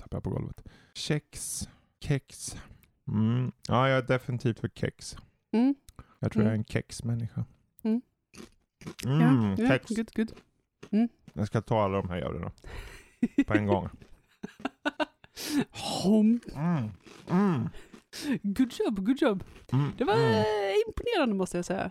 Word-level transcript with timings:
tappade 0.00 0.16
jag 0.16 0.24
på 0.24 0.30
golvet. 0.30 0.64
Kex. 0.94 1.68
Kex. 2.00 2.56
Mm. 3.08 3.52
Ja, 3.68 3.88
jag 3.88 3.98
är 3.98 4.02
definitivt 4.02 4.60
för 4.60 4.68
kex. 4.68 5.16
Mm. 5.52 5.74
Jag 6.18 6.32
tror 6.32 6.42
Mm. 6.42 6.46
jag 6.50 6.54
är 6.54 6.58
en 6.58 6.64
kexmänniska. 6.64 7.44
Mm. 7.82 8.02
Mm, 9.06 9.54
ja, 9.58 9.68
kex. 9.68 9.88
good, 9.88 10.10
good. 10.14 10.32
Jag 11.32 11.46
ska 11.46 11.60
ta 11.62 11.82
alla 11.84 11.96
de 12.02 12.08
här 12.08 12.16
gören 12.18 12.50
på 13.46 13.54
en 13.54 13.66
gång. 13.66 13.88
Hom. 16.02 16.40
Mm. 16.54 16.90
Mm. 17.30 17.68
Good 18.42 18.72
job, 18.78 19.06
good 19.06 19.22
job. 19.22 19.44
Mm. 19.72 19.92
Det 19.98 20.04
var 20.04 20.14
Mm. 20.14 20.30
eh, 20.34 20.74
imponerande 20.86 21.34
måste 21.34 21.58
jag 21.58 21.64
säga. 21.64 21.90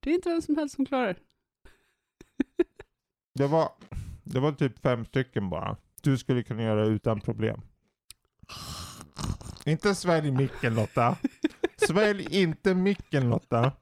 Det 0.00 0.10
är 0.10 0.14
inte 0.14 0.28
vem 0.28 0.42
som 0.42 0.56
helst 0.56 0.74
som 0.76 0.86
klarar. 0.86 1.16
Det 3.34 3.46
var, 3.46 3.72
det 4.24 4.40
var 4.40 4.52
typ 4.52 4.78
fem 4.78 5.04
stycken 5.04 5.50
bara. 5.50 5.76
Du 6.04 6.18
skulle 6.18 6.42
kunna 6.42 6.62
göra 6.62 6.86
utan 6.86 7.20
problem. 7.20 7.60
Inte 9.64 9.94
svälj 9.94 10.30
micken 10.30 10.74
Lotta. 10.74 11.16
Svälj 11.76 12.26
inte 12.30 12.74
micken 12.74 13.30
Lotta. 13.30 13.72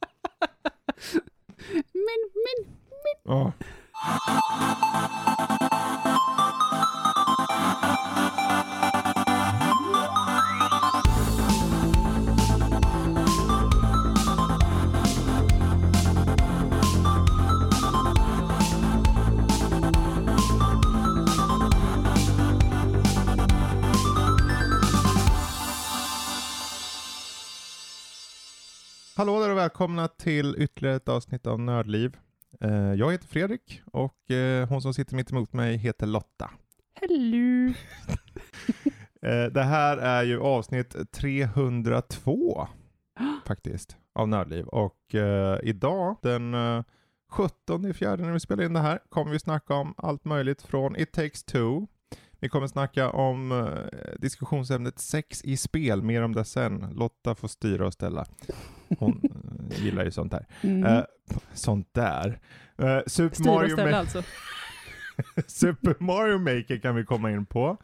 Men, 1.92 2.20
men, 2.34 2.74
Åh. 3.24 3.50
Hallå 29.22 29.40
där 29.40 29.50
och 29.50 29.56
välkomna 29.56 30.08
till 30.08 30.54
ytterligare 30.58 30.96
ett 30.96 31.08
avsnitt 31.08 31.46
av 31.46 31.60
Nördliv. 31.60 32.16
Eh, 32.60 32.94
jag 32.94 33.12
heter 33.12 33.26
Fredrik 33.26 33.82
och 33.92 34.30
eh, 34.30 34.68
hon 34.68 34.82
som 34.82 34.94
sitter 34.94 35.16
mitt 35.16 35.30
emot 35.30 35.52
mig 35.52 35.76
heter 35.76 36.06
Lotta. 36.06 36.50
hello. 37.00 37.72
Eh, 39.22 39.44
det 39.44 39.62
här 39.62 39.96
är 39.96 40.22
ju 40.22 40.40
avsnitt 40.40 41.12
302 41.12 42.68
faktiskt 43.46 43.96
av 44.14 44.28
Nördliv 44.28 44.66
och 44.66 45.14
idag 45.62 46.16
den 46.22 46.54
eh, 46.54 46.82
17 47.30 47.86
i 47.86 47.92
fjärde 47.92 48.22
när 48.22 48.32
vi 48.32 48.40
spelar 48.40 48.64
in 48.64 48.72
det 48.72 48.80
här 48.80 48.98
kommer 49.08 49.32
vi 49.32 49.38
snacka 49.38 49.74
om 49.74 49.94
allt 49.96 50.24
möjligt 50.24 50.62
från 50.62 50.96
It 50.96 51.12
takes 51.12 51.44
two. 51.44 51.86
Vi 52.42 52.48
kommer 52.48 52.66
snacka 52.66 53.10
om 53.10 53.52
eh, 53.52 54.18
diskussionsämnet 54.18 54.98
sex 54.98 55.44
i 55.44 55.56
spel, 55.56 56.02
mer 56.02 56.22
om 56.22 56.34
det 56.34 56.44
sen. 56.44 56.86
Lotta 56.94 57.34
får 57.34 57.48
styra 57.48 57.86
och 57.86 57.92
ställa. 57.92 58.26
Hon 58.98 59.20
eh, 59.70 59.84
gillar 59.84 60.04
ju 60.04 60.10
sånt 60.10 60.32
där. 60.32 60.46
Mm. 60.60 60.84
Eh, 60.84 61.04
sånt 61.52 61.88
där. 61.92 62.40
Super, 63.06 63.34
Styra 63.34 63.50
och 63.50 63.56
Mario 63.56 63.72
ställa 63.72 63.90
Ma- 63.90 63.98
alltså. 63.98 64.22
Super 65.46 65.96
Mario 66.00 66.38
Maker 66.38 66.80
kan 66.80 66.94
vi 66.94 67.04
komma 67.04 67.30
in 67.30 67.46
på. 67.46 67.76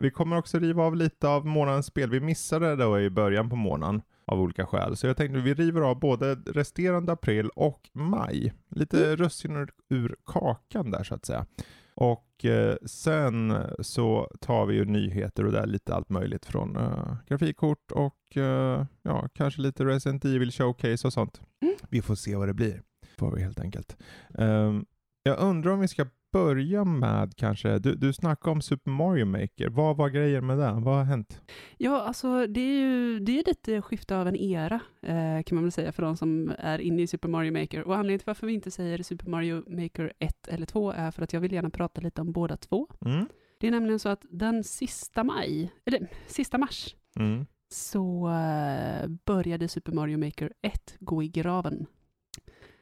Vi 0.00 0.10
kommer 0.10 0.36
också 0.38 0.58
riva 0.58 0.82
av 0.82 0.96
lite 0.96 1.28
av 1.28 1.46
månadens 1.46 1.86
spel. 1.86 2.10
Vi 2.10 2.20
missade 2.20 2.68
det 2.68 2.76
då 2.76 3.00
i 3.00 3.10
början 3.10 3.50
på 3.50 3.56
månaden 3.56 4.02
av 4.26 4.40
olika 4.40 4.66
skäl. 4.66 4.96
Så 4.96 5.06
jag 5.06 5.16
tänkte 5.16 5.40
vi 5.40 5.54
river 5.54 5.80
av 5.80 5.98
både 5.98 6.34
resterande 6.34 7.12
april 7.12 7.48
och 7.48 7.90
maj. 7.92 8.52
Lite 8.70 9.16
russin 9.16 9.56
ur, 9.56 9.70
ur 9.88 10.16
kakan 10.26 10.90
där 10.90 11.02
så 11.02 11.14
att 11.14 11.26
säga. 11.26 11.46
Och 11.94 12.24
eh, 12.44 12.74
sen 12.86 13.66
så 13.80 14.30
tar 14.40 14.66
vi 14.66 14.74
ju 14.74 14.84
nyheter 14.84 15.44
och 15.44 15.52
det 15.52 15.58
är 15.58 15.66
lite 15.66 15.94
allt 15.94 16.08
möjligt 16.08 16.46
från 16.46 16.76
eh, 16.76 17.16
grafikkort 17.28 17.92
och 17.92 18.36
eh, 18.36 18.86
ja, 19.02 19.28
kanske 19.34 19.60
lite 19.60 19.84
Resident 19.84 20.24
Evil 20.24 20.52
Showcase 20.52 21.06
och 21.06 21.12
sånt. 21.12 21.40
Mm. 21.62 21.74
Vi 21.90 22.02
får 22.02 22.14
se 22.14 22.36
vad 22.36 22.48
det 22.48 22.54
blir. 22.54 22.82
Får 23.18 23.32
vi 23.32 23.42
helt 23.42 23.60
enkelt. 23.60 23.96
Ehm, 24.34 24.84
jag 25.22 25.38
undrar 25.38 25.72
om 25.72 25.80
vi 25.80 25.88
ska 25.88 26.06
börja 26.32 26.84
med 26.84 27.36
kanske, 27.36 27.78
du, 27.78 27.94
du 27.94 28.12
snackade 28.12 28.50
om 28.52 28.62
Super 28.62 28.90
Mario 28.90 29.24
Maker. 29.24 29.68
Vad 29.68 29.96
var 29.96 30.08
grejen 30.08 30.46
med 30.46 30.58
det? 30.58 30.72
Vad 30.72 30.96
har 30.96 31.04
hänt? 31.04 31.42
Ja, 31.76 32.00
alltså 32.02 32.46
det 32.46 32.60
är 32.60 32.80
ju 32.80 33.18
det 33.18 33.38
är 33.38 33.44
lite 33.46 33.82
skifte 33.82 34.16
av 34.16 34.28
en 34.28 34.36
era, 34.36 34.80
eh, 35.02 35.42
kan 35.46 35.54
man 35.54 35.64
väl 35.64 35.72
säga, 35.72 35.92
för 35.92 36.02
de 36.02 36.16
som 36.16 36.52
är 36.58 36.78
inne 36.78 37.02
i 37.02 37.06
Super 37.06 37.28
Mario 37.28 37.52
Maker. 37.52 37.82
Och 37.82 37.94
anledningen 37.96 38.18
till 38.18 38.26
varför 38.26 38.46
vi 38.46 38.52
inte 38.52 38.70
säger 38.70 39.02
Super 39.02 39.26
Mario 39.30 39.82
Maker 39.82 40.12
1 40.18 40.48
eller 40.48 40.66
2 40.66 40.90
är 40.92 41.10
för 41.10 41.22
att 41.22 41.32
jag 41.32 41.40
vill 41.40 41.52
gärna 41.52 41.70
prata 41.70 42.00
lite 42.00 42.20
om 42.20 42.32
båda 42.32 42.56
två. 42.56 42.86
Mm. 43.04 43.26
Det 43.60 43.66
är 43.66 43.70
nämligen 43.70 43.98
så 43.98 44.08
att 44.08 44.24
den 44.30 44.64
sista 44.64 45.24
maj, 45.24 45.72
eller 45.86 46.08
sista 46.26 46.58
mars, 46.58 46.94
Mm. 47.18 47.46
så 47.74 48.28
eh, 48.28 49.08
började 49.26 49.68
Super 49.68 49.92
Mario 49.92 50.18
Maker 50.18 50.52
1 50.62 50.96
gå 51.00 51.22
i 51.22 51.28
graven. 51.28 51.86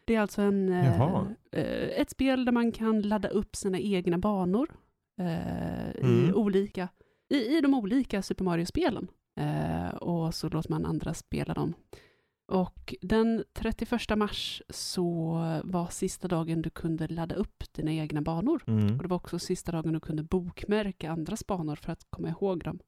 Det 0.07 0.15
är 0.15 0.21
alltså 0.21 0.43
en, 0.43 0.69
eh, 0.73 0.99
eh, 1.53 2.01
ett 2.01 2.11
spel 2.11 2.45
där 2.45 2.53
man 2.53 2.73
kan 2.73 3.03
ladda 3.03 3.29
upp 3.29 3.57
sina 3.57 3.79
egna 3.79 4.19
banor 4.19 4.69
eh, 5.21 5.91
i, 5.91 6.01
Mm. 6.03 6.35
olika, 6.35 6.89
i, 7.29 7.37
i 7.57 7.61
de 7.61 7.75
olika 7.75 8.23
Super 8.23 8.45
Mario-spelen. 8.45 9.09
Eh, 9.41 9.89
och 9.97 10.35
så 10.35 10.49
låter 10.49 10.71
man 10.71 10.87
andra 10.87 11.15
spela 11.15 11.55
dem. 11.55 11.75
Och 12.53 12.95
den 13.01 13.45
31 13.53 14.17
mars 14.19 14.63
så 14.69 15.33
var 15.65 15.87
sista 15.87 16.29
dagen 16.29 16.63
du 16.63 16.71
kunde 16.71 17.09
ladda 17.09 17.35
upp 17.35 17.65
dina 17.73 17.93
egna 17.93 18.23
banor. 18.23 18.63
Mm. 18.67 18.97
Och 18.97 19.03
det 19.03 19.09
var 19.09 19.17
också 19.17 19.39
sista 19.39 19.73
dagen 19.73 19.93
du 19.93 20.01
kunde 20.01 20.23
bokmärka 20.23 21.11
andras 21.11 21.47
banor 21.47 21.77
för 21.77 21.93
att 21.93 22.07
komma 22.11 22.29
ihåg 22.29 22.65
dem. 22.65 22.79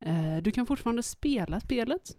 Eh, 0.00 0.36
du 0.42 0.50
kan 0.50 0.66
fortfarande 0.66 1.02
spela 1.02 1.60
spelet, 1.60 2.16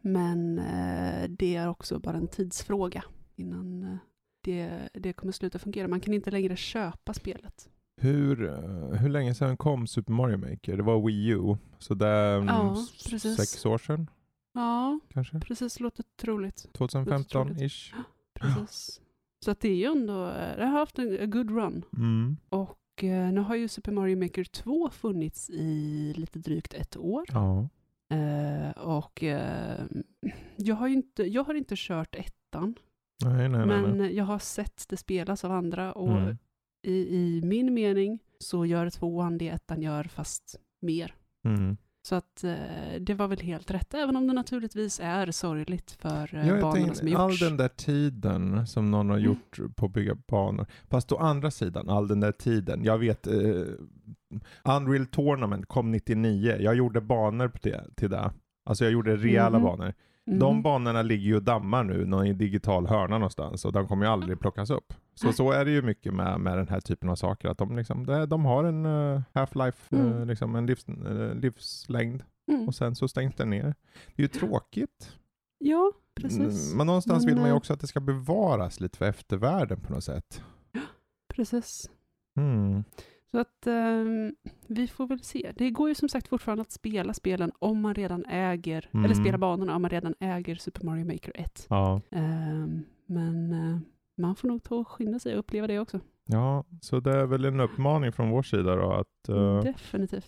men 0.00 0.58
eh, 0.58 1.28
det 1.28 1.56
är 1.56 1.68
också 1.68 1.98
bara 1.98 2.16
en 2.16 2.28
tidsfråga 2.28 3.04
innan 3.36 3.82
eh, 3.82 3.98
det, 4.44 4.88
det 4.94 5.12
kommer 5.12 5.32
sluta 5.32 5.58
fungera. 5.58 5.88
Man 5.88 6.00
kan 6.00 6.14
inte 6.14 6.30
längre 6.30 6.56
köpa 6.56 7.14
spelet. 7.14 7.70
Hur, 8.00 8.44
eh, 8.48 8.98
hur 9.00 9.08
länge 9.08 9.34
sedan 9.34 9.56
kom 9.56 9.86
Super 9.86 10.12
Mario 10.12 10.36
Maker? 10.36 10.76
Det 10.76 10.82
var 10.82 11.06
Wii 11.06 11.28
U, 11.28 11.56
så 11.78 11.94
det 11.94 12.06
är 12.06 12.36
mm, 12.36 12.48
Ja, 12.48 12.76
sex 13.36 13.66
år 13.66 13.78
sedan 13.78 14.10
Ja, 14.54 15.00
kanske? 15.12 15.40
precis. 15.40 15.80
Låter 15.80 16.04
troligt. 16.20 16.68
2015-ish. 16.72 17.94
Precis. 18.34 19.00
Så 19.44 19.50
att 19.50 19.60
det 19.60 19.68
är 19.68 19.74
ju 19.76 19.84
ändå, 19.84 20.26
eh, 20.26 20.56
det 20.56 20.64
har 20.66 20.78
haft 20.78 20.98
en 20.98 21.30
good 21.30 21.50
run. 21.50 21.84
Mm. 21.96 22.36
Och 22.48 22.78
nu 23.02 23.40
har 23.40 23.54
ju 23.56 23.68
Super 23.68 23.92
Mario 23.92 24.16
Maker 24.16 24.44
2 24.44 24.90
funnits 24.90 25.50
i 25.50 26.12
lite 26.16 26.38
drygt 26.38 26.74
ett 26.74 26.96
år. 26.96 27.24
Ja. 27.32 27.68
Eh, 28.10 28.70
och 28.70 29.22
eh, 29.22 29.84
jag, 30.56 30.76
har 30.76 30.88
inte, 30.88 31.22
jag 31.22 31.44
har 31.44 31.54
inte 31.54 31.74
kört 31.76 32.14
ettan, 32.14 32.74
Nej, 33.24 33.48
nej, 33.48 33.66
men 33.66 33.98
nej. 33.98 34.16
jag 34.16 34.24
har 34.24 34.38
sett 34.38 34.84
det 34.88 34.96
spelas 34.96 35.44
av 35.44 35.52
andra 35.52 35.92
och 35.92 36.18
Mm. 36.18 36.36
i, 36.86 36.92
i 37.16 37.40
min 37.44 37.74
mening 37.74 38.18
så 38.38 38.66
gör 38.66 38.90
tvåan 38.90 39.38
det 39.38 39.48
ettan 39.48 39.82
gör 39.82 40.04
fast 40.04 40.56
mer. 40.82 41.14
Mm. 41.44 41.76
Så 42.02 42.14
att 42.14 42.44
eh, 42.44 42.54
det 43.00 43.14
var 43.14 43.28
väl 43.28 43.40
helt 43.40 43.70
rätt, 43.70 43.94
även 43.94 44.16
om 44.16 44.26
det 44.26 44.32
naturligtvis 44.32 45.00
är 45.02 45.30
sorgligt 45.30 45.90
för 45.90 46.34
eh, 46.34 46.48
Ja, 46.48 46.54
banorna 46.60 46.72
tänker, 46.72 46.94
som 46.94 47.16
all 47.16 47.30
gjorts. 47.30 47.40
den 47.40 47.56
där 47.56 47.68
tiden 47.68 48.66
som 48.66 48.90
någon 48.90 49.10
har 49.10 49.16
Mm. 49.18 49.26
gjort 49.26 49.58
på 49.76 49.86
att 49.86 49.92
bygga 49.92 50.14
banor. 50.14 50.66
Fast 50.88 51.12
å 51.12 51.16
andra 51.16 51.50
sidan, 51.50 51.88
all 51.88 52.08
den 52.08 52.20
där 52.20 52.32
tiden. 52.32 52.84
Jag 52.84 52.98
vet, 52.98 53.26
eh, 53.26 53.62
Unreal 54.64 55.06
Tournament 55.06 55.66
kom 55.66 55.90
99. 55.90 56.56
Jag 56.60 56.74
gjorde 56.74 57.00
banor 57.00 57.48
på 57.48 57.58
det, 57.62 57.84
till 57.96 58.10
det. 58.10 58.30
Alltså 58.64 58.84
jag 58.84 58.92
gjorde 58.92 59.16
rejäla 59.16 59.58
Mhm. 59.58 59.62
banor. 59.66 59.94
Mhm. 60.26 60.38
De 60.38 60.62
banorna 60.62 61.02
ligger 61.02 61.24
ju 61.26 61.36
och 61.36 61.42
dammar 61.42 61.84
nu, 61.84 62.04
någon 62.06 62.26
i 62.26 62.32
digital 62.32 62.86
hörna 62.86 63.18
någonstans. 63.18 63.64
Och 63.64 63.72
de 63.72 63.88
kommer 63.88 64.06
ju 64.06 64.12
aldrig 64.12 64.40
plockas 64.40 64.70
upp. 64.70 64.94
Så 65.14 65.32
så 65.32 65.50
är 65.52 65.64
det 65.64 65.70
ju 65.70 65.82
mycket 65.82 66.14
med, 66.14 66.40
med 66.40 66.58
den 66.58 66.68
här 66.68 66.80
typen 66.80 67.08
av 67.08 67.16
saker. 67.16 67.48
Att 67.48 67.58
de, 67.58 67.76
liksom, 67.76 68.26
de 68.28 68.44
har 68.44 68.64
en 68.64 68.86
uh, 68.86 69.20
half-life, 69.32 69.96
eh, 69.96 70.00
Mm. 70.00 70.28
liksom 70.28 70.54
en 70.56 70.66
livs, 70.66 70.88
eh, 70.88 71.34
livslängd. 71.34 72.22
Mm. 72.48 72.68
Och 72.68 72.74
sen 72.74 72.94
så 72.94 73.08
stängs 73.08 73.34
den 73.34 73.50
ner. 73.50 73.74
Det 74.16 74.22
är 74.22 74.22
ju 74.22 74.28
tråkigt. 74.28 75.16
Ja, 75.58 75.92
precis. 76.14 76.66
Mm, 76.66 76.76
Men 76.76 76.86
någonstans 76.86 77.24
Men, 77.24 77.34
vill 77.34 77.40
man 77.40 77.50
ju 77.50 77.56
också 77.56 77.72
att 77.72 77.80
det 77.80 77.86
ska 77.86 78.00
bevaras 78.00 78.80
lite 78.80 78.98
för 78.98 79.04
eftervärlden 79.04 79.80
på 79.80 79.92
något 79.92 80.04
sätt. 80.04 80.42
Precis. 81.34 81.90
Mm. 82.38 82.84
Så 83.30 83.38
att 83.38 83.66
ehm, 83.66 84.34
vi 84.66 84.86
får 84.88 85.06
väl 85.06 85.20
se. 85.22 85.52
Det 85.56 85.70
går 85.70 85.88
ju 85.88 85.94
som 85.94 86.08
sagt 86.08 86.28
fortfarande 86.28 86.62
att 86.62 86.70
spela 86.72 87.14
spelen 87.14 87.52
om 87.58 87.80
man 87.80 87.94
redan 87.94 88.24
äger, 88.24 88.88
Mm. 88.92 89.04
eller 89.04 89.14
spela 89.14 89.38
banorna 89.38 89.76
om 89.76 89.82
man 89.82 89.90
redan 89.90 90.14
äger 90.20 90.54
Super 90.56 90.84
Mario 90.84 91.04
Maker 91.04 91.32
1. 91.34 91.66
Ja. 91.70 92.00
Ehm, 92.10 92.82
men 93.06 93.52
eh, 93.52 93.78
man 94.18 94.36
får 94.36 94.48
nog 94.48 94.62
ta 94.62 94.74
och 94.74 94.88
skynda 94.88 95.18
sig 95.18 95.32
och 95.32 95.38
uppleva 95.38 95.66
det 95.66 95.78
också. 95.78 96.00
ja, 96.28 96.64
så 96.80 97.00
det 97.00 97.10
är 97.12 97.26
väl 97.26 97.44
en 97.44 97.60
uppmaning 97.60 98.12
från 98.12 98.30
vår 98.30 98.42
sida 98.42 98.76
då 98.76 98.92
att 98.92 99.28
eh, 99.28 99.72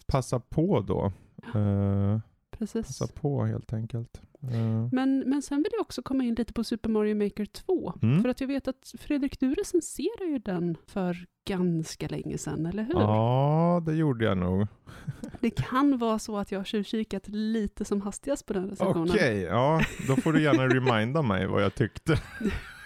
passa 0.06 0.40
på 0.40 0.80
då. 0.80 1.12
Eh, 1.54 2.18
precis. 2.58 2.86
Passa 2.86 3.06
på 3.20 3.44
helt 3.44 3.72
enkelt. 3.72 4.20
Eh, 4.42 4.88
Men, 4.92 5.18
men 5.26 5.42
sen 5.42 5.58
vill 5.58 5.72
jag 5.72 5.80
också 5.80 6.02
komma 6.02 6.24
in 6.24 6.34
lite 6.34 6.52
på 6.52 6.64
Super 6.64 6.88
Mario 6.90 7.14
Maker 7.14 7.44
2. 7.46 7.92
Mm. 8.02 8.22
För 8.22 8.28
att 8.28 8.40
jag 8.40 8.48
vet 8.48 8.68
att 8.68 8.94
Fredrik, 8.98 9.40
du 9.40 9.54
recenserade 9.54 10.24
ju 10.30 10.38
den 10.38 10.76
för 10.86 11.26
ganska 11.48 12.08
länge 12.08 12.38
sedan, 12.38 12.66
eller 12.66 12.82
hur? 12.82 12.94
Ja, 12.94 13.82
det 13.86 13.94
gjorde 13.94 14.24
jag 14.24 14.38
nog. 14.38 14.66
Det 15.40 15.50
kan 15.50 15.98
vara 15.98 16.18
så 16.18 16.38
att 16.38 16.52
jag 16.52 16.58
har 16.58 16.64
tjuvkikat 16.64 17.28
lite 17.28 17.84
som 17.84 18.00
hastigast 18.00 18.46
på 18.46 18.52
den 18.52 18.70
recensionen. 18.70 19.10
Okej, 19.10 19.40
ja, 19.40 19.80
då 20.08 20.16
får 20.16 20.32
du 20.32 20.42
gärna 20.42 20.68
reminda 20.68 21.22
mig 21.22 21.46
vad 21.46 21.62
jag 21.62 21.74
tyckte. 21.74 22.20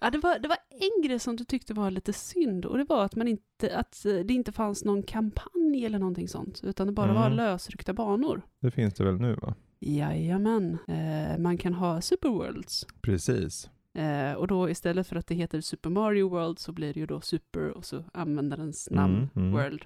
Ja, 0.00 0.10
det, 0.10 0.18
var, 0.18 0.38
det 0.38 0.48
var 0.48 0.56
en 0.70 1.02
grej 1.08 1.18
som 1.18 1.36
du 1.36 1.44
tyckte 1.44 1.74
var 1.74 1.90
lite 1.90 2.12
synd 2.12 2.64
och 2.64 2.78
det 2.78 2.84
var 2.84 3.04
att, 3.04 3.16
man 3.16 3.28
inte, 3.28 3.76
att 3.76 4.04
eh, 4.06 4.14
det 4.14 4.34
inte 4.34 4.52
fanns 4.52 4.84
någon 4.84 5.02
kampanj 5.02 5.84
eller 5.84 5.98
någonting 5.98 6.28
sånt, 6.28 6.60
utan 6.64 6.86
det 6.86 6.92
bara 6.92 7.12
var 7.12 7.26
Mm. 7.26 7.36
lösryckta 7.36 7.92
banor. 7.92 8.42
Det 8.60 8.70
finns 8.70 8.94
det 8.94 9.04
väl 9.04 9.16
nu 9.20 9.34
va? 9.34 9.54
Jajamän, 9.80 10.78
eh, 10.88 11.38
man 11.38 11.58
kan 11.58 11.74
ha 11.74 12.00
Super 12.00 12.28
Worlds. 12.28 12.86
Precis. 13.00 13.70
Eh, 13.94 14.32
och 14.32 14.46
då 14.46 14.70
istället 14.70 15.06
för 15.06 15.16
att 15.16 15.26
det 15.26 15.34
heter 15.34 15.60
Super 15.60 15.90
Mario 15.90 16.28
World 16.28 16.58
så 16.58 16.72
blir 16.72 16.94
det 16.94 17.00
ju 17.00 17.06
då 17.06 17.20
Super 17.20 17.70
och 17.70 17.84
så 17.84 18.04
användarens 18.14 18.88
namn 18.90 19.14
Mm, 19.16 19.28
mm. 19.36 19.52
World. 19.52 19.84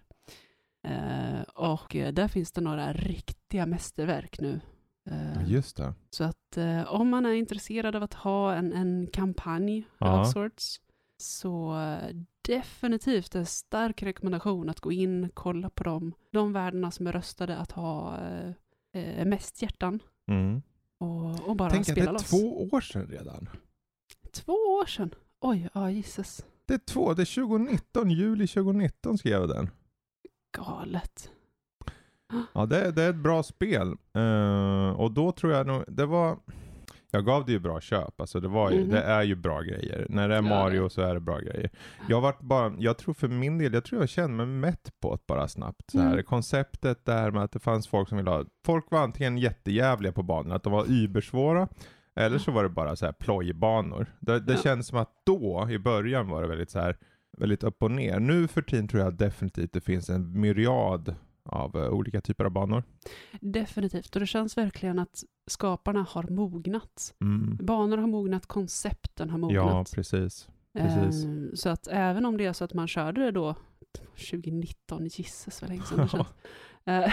Eh, 0.85 1.43
och 1.55 1.97
eh, 1.97 2.13
där 2.13 2.29
finns 2.29 2.53
det 2.53 2.61
några 2.61 2.93
riktiga 2.93 3.67
mästerverk 3.67 4.41
nu. 4.41 4.61
Eh, 5.11 5.51
Just 5.51 5.77
det. 5.77 5.95
så 6.11 6.25
att 6.25 6.57
eh, 6.57 6.95
om 6.95 7.09
man 7.09 7.27
är 7.27 7.33
intresserad 7.33 7.97
av 7.97 8.03
att 8.03 8.15
ha 8.15 8.55
en, 8.55 8.73
en 8.73 9.07
kampanj 9.13 9.85
Ja. 9.99 10.21
of 10.23 10.33
sorts 10.33 10.81
så 11.17 11.77
definitivt 12.43 13.35
en 13.35 13.47
stark 13.47 14.03
rekommendation 14.03 14.69
att 14.69 14.81
gå 14.81 14.93
in, 14.93 15.29
kolla 15.35 15.71
på 15.71 15.85
dem. 15.85 16.15
De 16.31 16.53
värdena 16.53 16.91
som 16.91 17.07
är 17.07 17.13
röstade 17.13 17.57
att 17.57 17.73
ha 17.73 18.19
eh, 18.21 18.51
eh, 19.03 19.25
mest 19.27 19.63
hjärtan 19.63 20.01
Mm. 20.29 20.63
och, 20.99 21.49
och 21.49 21.57
bara 21.57 21.71
Tänk 21.71 21.81
att 21.81 21.87
det 21.87 21.93
spela 21.93 22.09
är 22.11 22.13
loss. 22.13 22.31
två 22.31 22.69
år 22.73 22.81
sedan 22.81 23.07
redan. 23.07 23.49
Två 24.33 24.53
år 24.53 24.87
sedan. 24.87 25.15
Oj, 25.41 25.69
ja 25.75 25.91
gisses. 25.91 26.47
Det 26.67 26.75
är 26.75 26.79
två, 26.79 27.15
det 27.15 27.23
är 27.23 27.35
2019, 27.47 28.11
juli 28.11 28.47
2019 28.47 29.19
skrev 29.19 29.33
jag 29.41 29.49
den. 29.49 29.71
Galet. 30.57 31.31
Ja, 32.53 32.67
det, 32.67 32.91
det 32.91 33.03
är 33.03 33.11
ett 33.11 33.17
bra 33.17 33.43
spel. 33.43 33.97
Eh, 34.15 34.91
och 34.91 35.13
då 35.13 35.33
tror 35.33 35.53
jag 35.53 35.67
nog, 35.67 35.85
det 35.89 36.07
var, 36.07 36.37
jag 37.11 37.25
gav 37.25 37.45
det 37.47 37.53
ju 37.53 37.59
bra 37.59 37.81
köp. 37.81 38.21
Alltså 38.21 38.41
det, 38.41 38.49
var 38.49 38.71
ju, 38.71 38.81
Mhm. 38.81 38.91
det 38.91 39.03
är 39.03 39.23
ju 39.23 39.35
bra 39.35 39.61
grejer. 39.61 40.07
När 40.09 40.29
det 40.29 40.37
är 40.37 40.43
Mario 40.43 40.89
så 40.89 41.03
är 41.03 41.15
det 41.15 41.21
bra 41.21 41.39
grejer. 41.39 41.71
Jag 42.09 42.21
varit 42.21 42.41
bara, 42.41 42.73
jag 42.79 42.99
tror 42.99 43.15
för 43.15 43.29
min 43.29 43.59
del, 43.59 43.75
jag 43.75 43.85
tror 43.85 44.03
jag 44.03 44.09
kände 44.09 44.37
mig 44.37 44.47
mätt 44.47 44.91
på 45.03 45.15
det 45.17 45.27
bara 45.27 45.49
snabbt. 45.49 45.91
Så 45.91 45.99
här, 46.01 46.13
Mm. 46.13 46.25
Konceptet 46.25 47.05
där 47.05 47.31
med 47.31 47.43
att 47.43 47.53
det 47.53 47.59
fanns 47.61 47.89
folk 47.89 48.09
som 48.09 48.19
ville 48.19 48.31
ha, 48.31 48.45
folk 48.67 48.85
var 48.91 48.99
antingen 49.01 49.39
jättejävliga 49.39 50.13
på 50.13 50.23
banorna, 50.23 50.55
att 50.55 50.63
de 50.63 50.73
var 50.73 50.91
ybersvåra. 50.91 51.69
Eller 52.17 52.39
så 52.39 52.51
var 52.51 52.63
det 52.63 52.69
bara 52.69 52.97
så 52.97 53.05
här 53.07 53.13
plojbanor. 53.13 54.07
Det, 54.21 54.41
det 54.41 54.53
Ja. 54.53 54.59
känns 54.59 54.87
som 54.87 54.99
att 54.99 55.11
då, 55.27 55.67
i 55.71 55.79
början 55.79 56.29
var 56.29 56.43
det 56.43 56.49
väldigt 56.49 56.71
så 56.71 56.79
här 56.79 56.97
väldigt 57.39 57.63
upp 57.65 57.83
och 57.83 57.91
ner. 57.91 58.21
Nu 58.21 58.49
för 58.49 58.63
tiden 58.63 58.89
tror 58.89 59.03
jag 59.03 59.15
definitivt 59.15 59.73
det 59.73 59.81
finns 59.81 60.11
en 60.11 60.41
myriad 60.41 61.15
av 61.45 61.77
eh, 61.77 61.89
olika 61.89 62.21
typer 62.21 62.45
av 62.45 62.51
banor. 62.51 62.83
Definitivt. 63.41 64.15
Och 64.17 64.21
det 64.21 64.27
känns 64.27 64.57
verkligen 64.59 64.99
att 64.99 65.23
skaparna 65.47 66.07
har 66.11 66.23
mognat. 66.23 67.15
Mm. 67.21 67.57
Banor 67.67 67.97
har 67.99 68.07
mognat, 68.07 68.47
koncepten 68.47 69.31
har 69.31 69.39
Ja, 69.53 69.65
mognat. 69.65 69.93
precis. 69.95 70.49
precis. 70.73 71.25
Eh, 71.25 71.31
så 71.55 71.69
att 71.69 71.87
även 71.87 72.27
om 72.27 72.37
det 72.37 72.45
är 72.45 72.53
så 72.53 72.65
att 72.65 72.75
man 72.75 72.89
körde 72.89 73.21
det 73.25 73.31
då 73.31 73.55
2019, 74.15 75.07
gisses 75.07 75.63
vad 75.63 75.71
länge 75.71 75.83
sedan 75.83 75.99
det 75.99 76.09
känns. 76.09 76.27
Eh, 76.85 77.13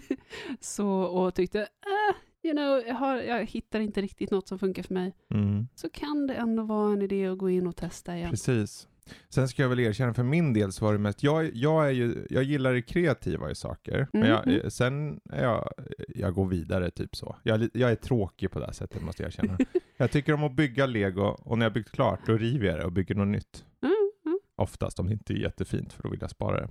så, 0.60 0.88
och 0.88 1.34
tyckte, 1.34 1.60
eh, 1.60 2.16
you 2.42 2.56
know, 2.56 2.82
jag, 2.86 2.94
har, 2.94 3.16
jag 3.16 3.44
hittar 3.44 3.80
inte 3.80 4.00
riktigt 4.02 4.30
något 4.30 4.48
som 4.48 4.58
funkar 4.58 4.82
för 4.82 4.94
mig. 4.94 5.14
Mm. 5.34 5.68
Så 5.74 5.90
kan 5.90 6.26
det 6.26 6.34
ändå 6.34 6.62
vara 6.62 6.92
en 6.92 7.02
idé 7.02 7.26
att 7.26 7.38
gå 7.38 7.50
in 7.50 7.66
och 7.66 7.76
testa 7.76 8.16
igen. 8.16 8.30
Precis. 8.30 8.88
Sen 9.28 9.48
ska 9.48 9.62
jag 9.62 9.68
väl 9.68 9.80
erkänna, 9.80 10.14
för 10.14 10.22
min 10.22 10.52
del 10.52 10.72
så 10.72 10.84
var 10.84 10.92
det 10.92 10.98
mest, 10.98 11.22
jag, 11.22 11.50
jag, 11.54 11.86
är 11.86 11.90
ju, 11.90 12.26
jag 12.30 12.42
gillar 12.42 12.72
det 12.72 12.82
kreativa 12.82 13.50
i 13.50 13.54
saker, 13.54 14.06
men 14.12 14.28
jag, 14.28 14.46
Mhm. 14.46 14.70
sen 14.70 15.20
är 15.30 15.42
jag, 15.44 15.68
jag 16.08 16.34
går 16.34 16.46
vidare 16.46 16.90
typ 16.90 17.16
så. 17.16 17.36
Jag, 17.42 17.68
jag 17.74 17.90
är 17.90 17.94
tråkig 17.96 18.50
på 18.50 18.58
det 18.58 18.64
här 18.66 18.72
sättet 18.72 19.02
måste 19.02 19.22
jag 19.22 19.28
erkänna. 19.28 19.58
jag 19.96 20.10
tycker 20.10 20.32
om 20.32 20.44
att 20.44 20.56
bygga 20.56 20.86
lego 20.86 21.22
och 21.22 21.58
när 21.58 21.66
jag 21.66 21.72
byggt 21.72 21.90
klart 21.90 22.20
då 22.26 22.36
river 22.36 22.66
jag 22.66 22.78
det 22.78 22.84
och 22.84 22.92
bygger 22.92 23.14
något 23.14 23.28
nytt. 23.28 23.64
Mm, 23.82 23.94
mm. 24.26 24.38
Oftast 24.56 24.98
om 25.00 25.06
det 25.06 25.12
inte 25.12 25.32
är 25.32 25.36
jättefint 25.36 25.92
för 25.92 26.02
då 26.02 26.08
vill 26.08 26.20
jag 26.20 26.30
spara 26.30 26.60
det. 26.60 26.68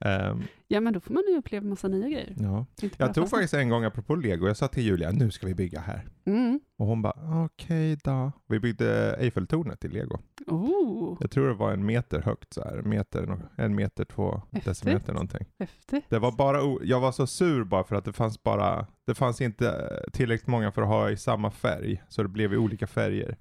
Ehm, 0.00 0.42
Ja, 0.68 0.80
men 0.80 0.92
då 0.92 1.00
får 1.00 1.14
man 1.14 1.22
ju 1.28 1.36
uppleva 1.38 1.66
massa 1.66 1.88
nya 1.88 2.08
grejer. 2.08 2.34
ja. 2.38 2.66
Jag 2.96 3.14
tog 3.14 3.28
faktiskt 3.30 3.54
en 3.54 3.68
gång, 3.68 3.84
apropå 3.84 4.14
lego, 4.14 4.46
jag 4.46 4.56
sa 4.56 4.68
till 4.68 4.82
Julia, 4.84 5.10
nu 5.10 5.30
ska 5.30 5.46
vi 5.46 5.54
bygga 5.54 5.80
här. 5.80 6.06
Mm. 6.26 6.60
Och 6.78 6.86
hon 6.86 7.02
bara, 7.02 7.44
okej 7.44 7.98
då. 8.04 8.32
Vi 8.46 8.60
byggde 8.60 9.16
Eiffeltornet 9.20 9.84
i 9.84 9.88
lego. 9.88 10.18
Oh, 10.46 11.16
Jag 11.20 11.30
tror 11.30 11.48
det 11.48 11.54
var 11.54 11.72
en 11.72 11.86
meter 11.86 12.20
högt 12.22 12.52
så 12.52 12.62
här. 12.64 12.82
Meter, 12.82 13.36
en 13.56 13.74
meter 13.74 14.04
två 14.04 14.42
Häftigt. 14.52 14.64
decimeter 14.64 15.12
någonting. 15.12 15.46
häftigt. 15.58 16.04
Det 16.08 16.18
var 16.18 16.32
bara, 16.32 16.78
jag 16.82 17.00
var 17.00 17.12
så 17.12 17.26
sur 17.26 17.64
bara 17.64 17.84
för 17.84 17.96
att 17.96 18.04
det 18.04 18.12
fanns 18.12 18.42
bara, 18.42 18.86
det 19.06 19.14
fanns 19.14 19.40
inte 19.40 19.90
tillräckligt 20.12 20.46
många 20.48 20.72
för 20.72 20.82
att 20.82 20.88
ha 20.88 21.10
i 21.10 21.16
samma 21.16 21.50
färg. 21.50 22.02
Så 22.08 22.22
det 22.22 22.28
blev 22.28 22.52
i 22.52 22.56
olika 22.56 22.86
färger. 22.86 23.36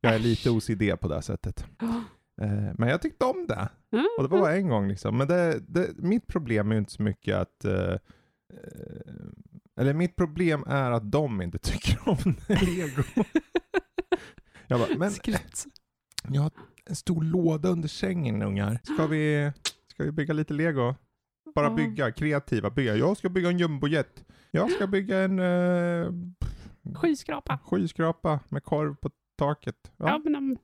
Jag 0.00 0.14
är 0.14 0.18
lite 0.18 0.48
Äsch. 0.50 0.56
OCD 0.56 1.00
på 1.00 1.08
det 1.08 1.22
sättet. 1.22 1.66
Oh. 1.82 2.00
Eh, 2.42 2.72
men 2.78 2.88
jag 2.88 3.02
tyckte 3.02 3.24
om 3.24 3.46
det. 3.48 3.68
Mm. 3.92 4.06
Och 4.18 4.22
det 4.24 4.28
var 4.28 4.38
bara 4.40 4.56
en 4.56 4.68
gång 4.68 4.88
liksom. 4.88 5.16
Men 5.18 5.28
det, 5.28 5.60
det, 5.68 5.90
mitt 5.98 6.26
problem 6.26 6.70
är 6.70 6.74
ju 6.74 6.78
inte 6.78 6.92
så 6.92 7.02
mycket 7.02 7.36
att 7.36 7.64
eh, 7.64 7.92
eh, 8.52 9.14
eller 9.76 9.94
mitt 9.94 10.16
problem 10.16 10.64
är 10.68 10.90
att 10.90 11.10
de 11.12 11.42
inte 11.42 11.58
tycker 11.62 12.08
om 12.08 12.34
lego. 12.48 13.02
Jag 14.66 14.80
bara, 14.80 14.98
men 14.98 15.10
Skratt. 15.10 15.64
jag 16.28 16.42
har 16.42 16.50
en 16.86 16.96
stor 16.96 17.22
låda 17.22 17.68
under 17.68 17.88
sängen 17.88 18.42
ungar. 18.42 18.78
Ska 18.82 19.06
vi, 19.06 19.52
ska 19.86 20.04
vi 20.04 20.12
bygga 20.12 20.34
lite 20.34 20.54
lego? 20.54 20.94
Bara 21.54 21.66
Ja. 21.66 21.74
bygga, 21.74 22.12
kreativa, 22.12 22.70
bygga. 22.70 22.96
Jag 22.96 23.16
ska 23.16 23.28
bygga 23.28 23.48
en 23.48 23.58
jumbojet. 23.58 24.24
Jag 24.50 24.70
ska 24.70 24.86
bygga 24.86 25.18
en 25.18 25.38
eh, 25.38 26.10
Skyskrapa. 26.94 27.58
skyskrapa 27.64 28.40
med 28.48 28.64
korv 28.64 28.94
på 28.96 29.10
taket. 29.38 29.76
Ja. 29.96 30.08
Ja. 30.08 30.20
men, 30.24 30.34
um. 30.36 30.56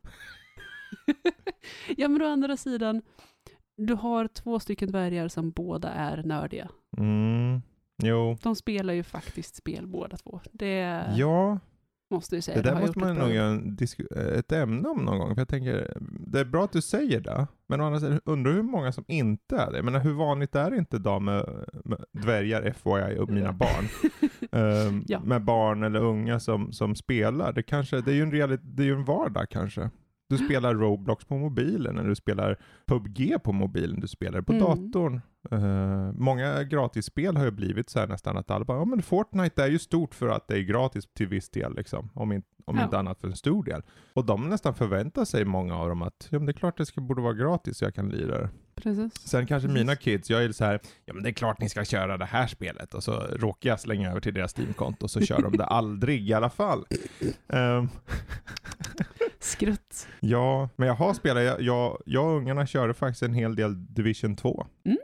ja, 1.97 2.09
men 2.09 2.23
å 2.23 2.27
andra 2.27 2.57
sidan, 2.57 3.03
du 3.77 3.95
har 3.95 4.29
två 4.29 4.61
stycken 4.61 4.89
dvärgar 4.89 5.29
som 5.29 5.51
båda 5.51 5.89
är 5.89 6.23
nördiga. 6.23 6.69
Mm, 6.99 7.63
jo. 8.03 8.37
De 8.43 8.57
spelar 8.57 8.95
ju 8.95 9.03
faktiskt 9.03 9.57
spel 9.57 9.87
båda 9.87 10.17
två. 10.17 10.41
Det 10.53 11.05
Ja, 11.17 11.59
måste 12.11 12.35
jag 12.35 12.45
säga. 12.45 12.63
det 12.63 12.71
där 12.71 12.81
måste 12.81 12.99
man 12.99 13.17
nog 13.17 13.31
göra 13.31 13.55
disku- 13.55 14.39
ett 14.39 14.53
ämne 14.53 14.89
om 14.89 14.99
någon 15.05 15.19
gång. 15.19 15.35
För 15.35 15.41
jag 15.41 15.49
tänker, 15.49 15.97
det 16.27 16.41
är 16.41 16.45
bra 16.45 16.65
att 16.65 16.73
du 16.73 16.83
säger 16.83 17.21
det. 17.21 17.47
Men 17.67 17.81
å 17.81 17.85
andra 17.85 18.01
sidan, 18.01 18.21
undrar 18.25 18.53
hur 18.53 18.63
många 18.63 18.93
som 18.93 19.05
inte 19.09 19.57
är 19.57 19.71
det. 19.71 19.77
Jag 19.77 19.85
menar, 19.85 20.01
hur 20.01 20.13
vanligt 20.13 20.55
är 20.55 20.71
det 20.71 20.77
inte 20.77 20.97
idag 20.97 21.23
med, 21.23 21.65
med 21.85 22.05
dvärgar, 22.13 22.73
FYI, 22.73 23.19
och 23.19 23.29
mina 23.31 23.53
barn? 23.53 23.85
Ehm, 24.53 25.05
Ja. 25.09 25.21
Med 25.21 25.45
barn 25.45 25.83
eller 25.83 26.01
unga 26.01 26.41
som, 26.41 26.73
som 26.73 26.95
spelar. 26.97 27.53
Det, 27.53 27.63
kanske, 27.63 28.01
det, 28.01 28.11
är 28.11 28.15
ju 28.15 28.23
en 28.23 28.33
realit- 28.33 28.61
det 28.63 28.83
är 28.83 28.87
ju 28.87 28.95
en 28.95 29.05
vardag 29.05 29.47
kanske. 29.51 29.91
Du 30.31 30.39
spelar 30.39 30.75
Roblox 30.75 31.25
på 31.25 31.37
mobilen, 31.39 31.99
eller 31.99 32.09
du 32.09 32.15
spelar 32.15 32.57
PubG 32.87 33.43
på 33.45 33.53
mobilen, 33.53 34.01
du 34.01 34.09
spelar 34.09 34.41
på 34.41 34.53
Mm. 34.53 34.65
datorn. 34.65 35.21
Eh, 35.51 36.13
många 36.13 36.63
gratisspel 36.63 37.37
har 37.37 37.45
ju 37.45 37.51
blivit 37.51 37.91
så 37.91 38.01
här 38.01 38.07
nästan 38.07 38.37
att 38.37 38.51
alla 38.51 38.65
bara, 38.65 38.79
ja 38.79 38.85
men 38.85 39.03
Fortnite 39.03 39.63
är 39.65 39.69
ju 39.69 39.79
stort 39.79 40.15
för 40.15 40.29
att 40.29 40.49
det 40.49 40.55
är 40.59 40.63
gratis 40.63 41.05
till 41.15 41.27
viss 41.29 41.51
del 41.51 41.75
liksom, 41.77 42.11
om, 42.15 42.33
in, 42.33 42.43
om 42.65 42.77
Ja. 42.79 42.85
inte 42.85 42.99
annat 42.99 43.21
för 43.21 43.29
en 43.29 43.37
stor 43.37 43.65
del. 43.65 43.83
Och 44.15 44.25
de 44.25 44.49
nästan 44.49 44.75
förväntar 44.75 45.25
sig, 45.25 45.45
många 45.45 45.77
av 45.77 45.89
dem, 45.89 46.03
att 46.03 46.29
ja 46.31 46.39
men 46.39 46.47
det 46.47 46.51
är 46.51 46.55
klart 46.55 46.77
det 46.77 46.87
ska, 46.87 47.01
borde 47.01 47.23
vara 47.23 47.35
gratis 47.35 47.79
så 47.79 47.85
jag 47.85 47.95
kan 47.95 48.09
lira 48.09 48.39
det. 48.41 48.49
Precis. 48.75 49.15
Sen 49.15 49.47
kanske 49.47 49.69
Precis. 49.69 49.81
mina 49.83 49.97
kids, 49.97 50.31
jag 50.31 50.45
är 50.45 50.53
så 50.53 50.65
här, 50.65 50.81
ja 51.05 51.15
men 51.15 51.23
det 51.23 51.31
är 51.31 51.33
klart 51.33 51.61
ni 51.61 51.69
ska 51.69 51.85
köra 51.85 52.17
det 52.17 52.25
här 52.25 52.47
spelet 52.47 52.95
och 52.95 53.05
så 53.05 53.13
råkar 53.33 53.71
jag 53.71 53.81
slänga 53.81 54.11
över 54.11 54.21
till 54.21 54.35
deras 54.35 54.53
Steam-konto 54.59 55.09
så 55.09 55.21
kör 55.21 55.43
de 55.43 55.57
det 55.57 55.65
aldrig 55.81 56.29
i 56.29 56.33
alla 56.35 56.51
fall. 56.51 56.85
Ehm, 57.49 57.89
Skrutt. 59.41 60.07
ja, 60.21 60.69
men 60.77 60.89
jag 60.89 60.95
har 60.95 61.15
spelat, 61.15 61.43
jag, 61.45 61.61
jag, 61.63 62.03
jag 62.07 62.25
och 62.31 62.37
ungarna 62.37 62.67
körde 62.67 62.95
faktiskt 62.95 63.23
en 63.23 63.35
hel 63.35 63.55
del 63.57 63.95
Division 63.95 64.37
2. 64.37 64.67
Mm, 64.85 64.99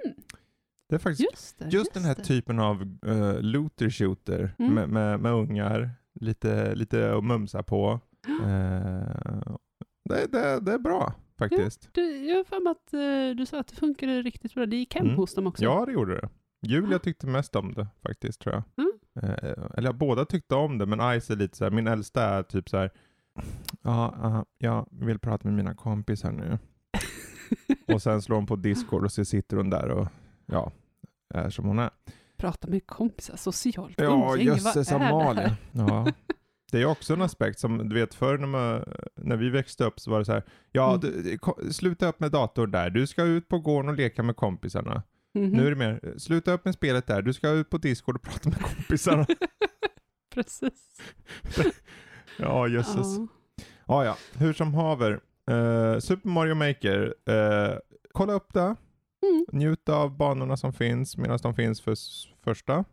Det 0.89 0.95
är 0.95 0.99
faktiskt 0.99 1.31
just 1.33 1.59
det. 1.59 1.69
just 1.69 1.95
den 1.95 2.05
här 2.05 2.15
det. 2.15 2.23
typen 2.25 2.59
av 2.59 2.83
uh, 3.07 3.41
looter 3.41 3.91
shooter 3.91 4.55
Mm. 4.59 4.75
med, 4.75 4.89
med, 4.89 5.21
med 5.21 5.33
ungar, 5.33 5.91
lite, 6.21 6.75
lite 6.75 7.15
att 7.17 7.25
mumsa 7.25 7.63
på. 7.63 8.01
Eh, 8.45 9.57
det, 10.09 10.27
det, 10.33 10.61
det 10.61 10.73
är 10.73 10.79
bra 10.79 11.15
faktiskt. 11.39 11.89
Du, 11.93 12.17
jag 12.29 12.37
har 12.37 12.45
för 12.45 12.61
mig 12.61 12.71
att 12.71 12.93
eh, 12.95 13.37
du 13.37 13.47
sa 13.47 13.61
att 13.61 13.67
det 13.69 13.77
funkade 13.77 14.23
riktigt 14.23 14.55
bra. 14.55 14.67
Det 14.67 14.77
gick 14.77 14.95
hem 14.95 15.05
Mm. 15.07 15.17
hos 15.17 15.35
dem 15.35 15.47
också. 15.47 15.65
Ja, 15.65 15.87
det 15.87 15.93
gjorde 15.93 16.15
det. 16.21 16.29
Julia 16.67 16.97
Ah. 16.97 16.99
tyckte 16.99 17.27
mest 17.27 17.57
om 17.57 17.73
det 17.73 17.87
faktiskt 18.03 18.41
tror 18.41 18.55
jag. 18.55 18.63
Mm. 18.87 18.93
Eh, 19.23 19.65
eller 19.77 19.93
båda 19.93 20.25
tyckte 20.25 20.55
om 20.55 20.79
det, 20.79 20.87
men 20.87 21.21
Ice 21.21 21.31
är 21.31 21.37
lite 21.37 21.57
så 21.57 21.65
här, 21.65 21.71
min 21.71 21.87
äldsta 21.87 22.23
är 22.25 22.43
typ 22.43 22.69
så 22.69 22.77
här. 22.77 22.91
Ja, 23.83 24.15
aha, 24.23 24.45
jag 24.59 24.87
vill 24.91 25.19
prata 25.19 25.49
med 25.49 25.55
mina 25.57 25.75
kompisar 25.75 26.33
nu. 26.33 26.59
och 27.95 28.03
sen 28.03 28.23
slår 28.23 28.37
hon 28.37 28.47
på 28.47 28.57
Discord 28.57 29.05
och 29.05 29.13
så 29.13 29.25
sitter 29.25 29.57
hon 29.57 29.71
där 29.71 29.89
och 29.91 30.09
ja, 30.47 30.73
är 31.35 31.51
som 31.51 31.65
hon 31.65 31.79
är. 31.79 31.91
Prata 32.37 32.69
med 32.69 32.87
kompisar, 32.87 33.37
socialt 33.37 33.95
Ja, 33.99 34.05
umgänge, 34.05 34.27
vad 34.29 34.39
jösses 34.39 34.93
är 34.93 34.99
det 34.99 35.09
Amalia. 35.09 35.43
här? 35.49 35.57
Ja. 35.73 36.07
Det 36.73 36.83
är 36.83 36.87
också 36.87 37.13
en 37.15 37.23
aspekt 37.23 37.59
som, 37.59 37.89
du 37.89 37.95
vet 37.95 38.15
förr 38.15 38.39
när, 38.39 38.47
man, 38.47 38.85
när 39.17 39.37
vi 39.37 39.51
växte 39.51 39.85
upp 39.85 40.01
så 40.01 40.11
var 40.11 40.19
det 40.19 40.25
så 40.25 40.33
här, 40.33 40.43
ja 40.73 40.89
Mm. 40.95 41.01
du, 41.01 41.39
ko- 41.39 41.73
sluta 41.73 42.09
upp 42.09 42.21
med 42.21 42.31
datorn 42.33 42.71
där, 42.71 42.91
du 42.91 43.07
ska 43.07 43.23
ut 43.23 43.49
på 43.49 43.59
gården 43.59 43.89
och 43.89 43.97
leka 43.97 44.23
med 44.23 44.37
kompisarna. 44.37 45.03
Mhm. 45.35 45.51
Nu 45.51 45.67
är 45.67 45.71
det 45.71 45.77
mer, 45.77 46.15
sluta 46.19 46.53
upp 46.53 46.65
med 46.65 46.75
spelet 46.75 47.07
där, 47.07 47.23
du 47.23 47.33
ska 47.33 47.49
ut 47.51 47.71
på 47.71 47.79
Discord 47.79 48.17
och 48.17 48.23
prata 48.23 48.49
med 48.49 48.61
kompisarna. 48.61 49.27
Precis. 50.35 51.01
Ja, 52.39 52.69
jösses. 52.69 53.19
Ja. 53.19 53.27
Ja, 53.89 54.05
ja, 54.05 54.17
hur 54.35 54.53
som 54.53 54.75
haver. 54.75 55.21
Eh, 55.51 55.99
Super 55.99 56.29
Mario 56.29 56.55
Maker, 56.55 57.15
eh, 57.27 57.79
kolla 58.13 58.33
upp 58.33 58.55
det. 58.55 58.77
Mm. 59.23 59.47
Njut 59.53 59.89
av 59.89 60.17
banorna 60.17 60.57
som 60.57 60.73
finns 60.73 61.17
medan 61.17 61.39
de 61.43 61.55
finns 61.55 61.81
för 61.81 61.97
första. 62.45 62.85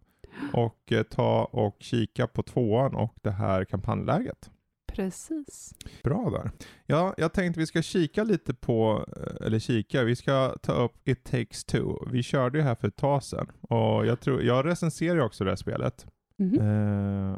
Och 0.53 0.91
eh, 0.91 1.03
ta 1.03 1.45
och 1.45 1.77
kika 1.79 2.27
på 2.27 2.43
tvåan 2.43 2.95
och 2.95 3.15
det 3.21 3.31
här 3.31 3.65
kampanjläget. 3.65 4.51
Precis. 4.87 5.73
Bra 6.03 6.29
där. 6.29 6.51
Ja, 6.85 7.13
jag 7.17 7.33
tänkte 7.33 7.59
vi 7.59 7.65
ska 7.65 7.81
kika 7.81 8.23
lite 8.23 8.53
på, 8.53 9.05
eh, 9.17 9.45
eller 9.45 9.59
kika, 9.59 10.03
vi 10.03 10.15
ska 10.15 10.55
ta 10.61 10.73
upp 10.73 11.07
It 11.07 11.23
takes 11.23 11.63
two. 11.65 12.09
Vi 12.11 12.23
körde 12.23 12.57
ju 12.57 12.63
här 12.63 12.75
för 12.75 12.87
ett 12.87 12.95
tag 12.95 13.23
sedan 13.23 13.51
och 13.61 14.05
jag 14.05 14.19
tror, 14.19 14.43
jag 14.43 14.65
recenserar 14.65 15.19
också 15.19 15.43
det 15.43 15.51
här 15.51 15.55
spelet. 15.55 16.05
Mhm. 16.37 16.59
Eh, 16.59 17.37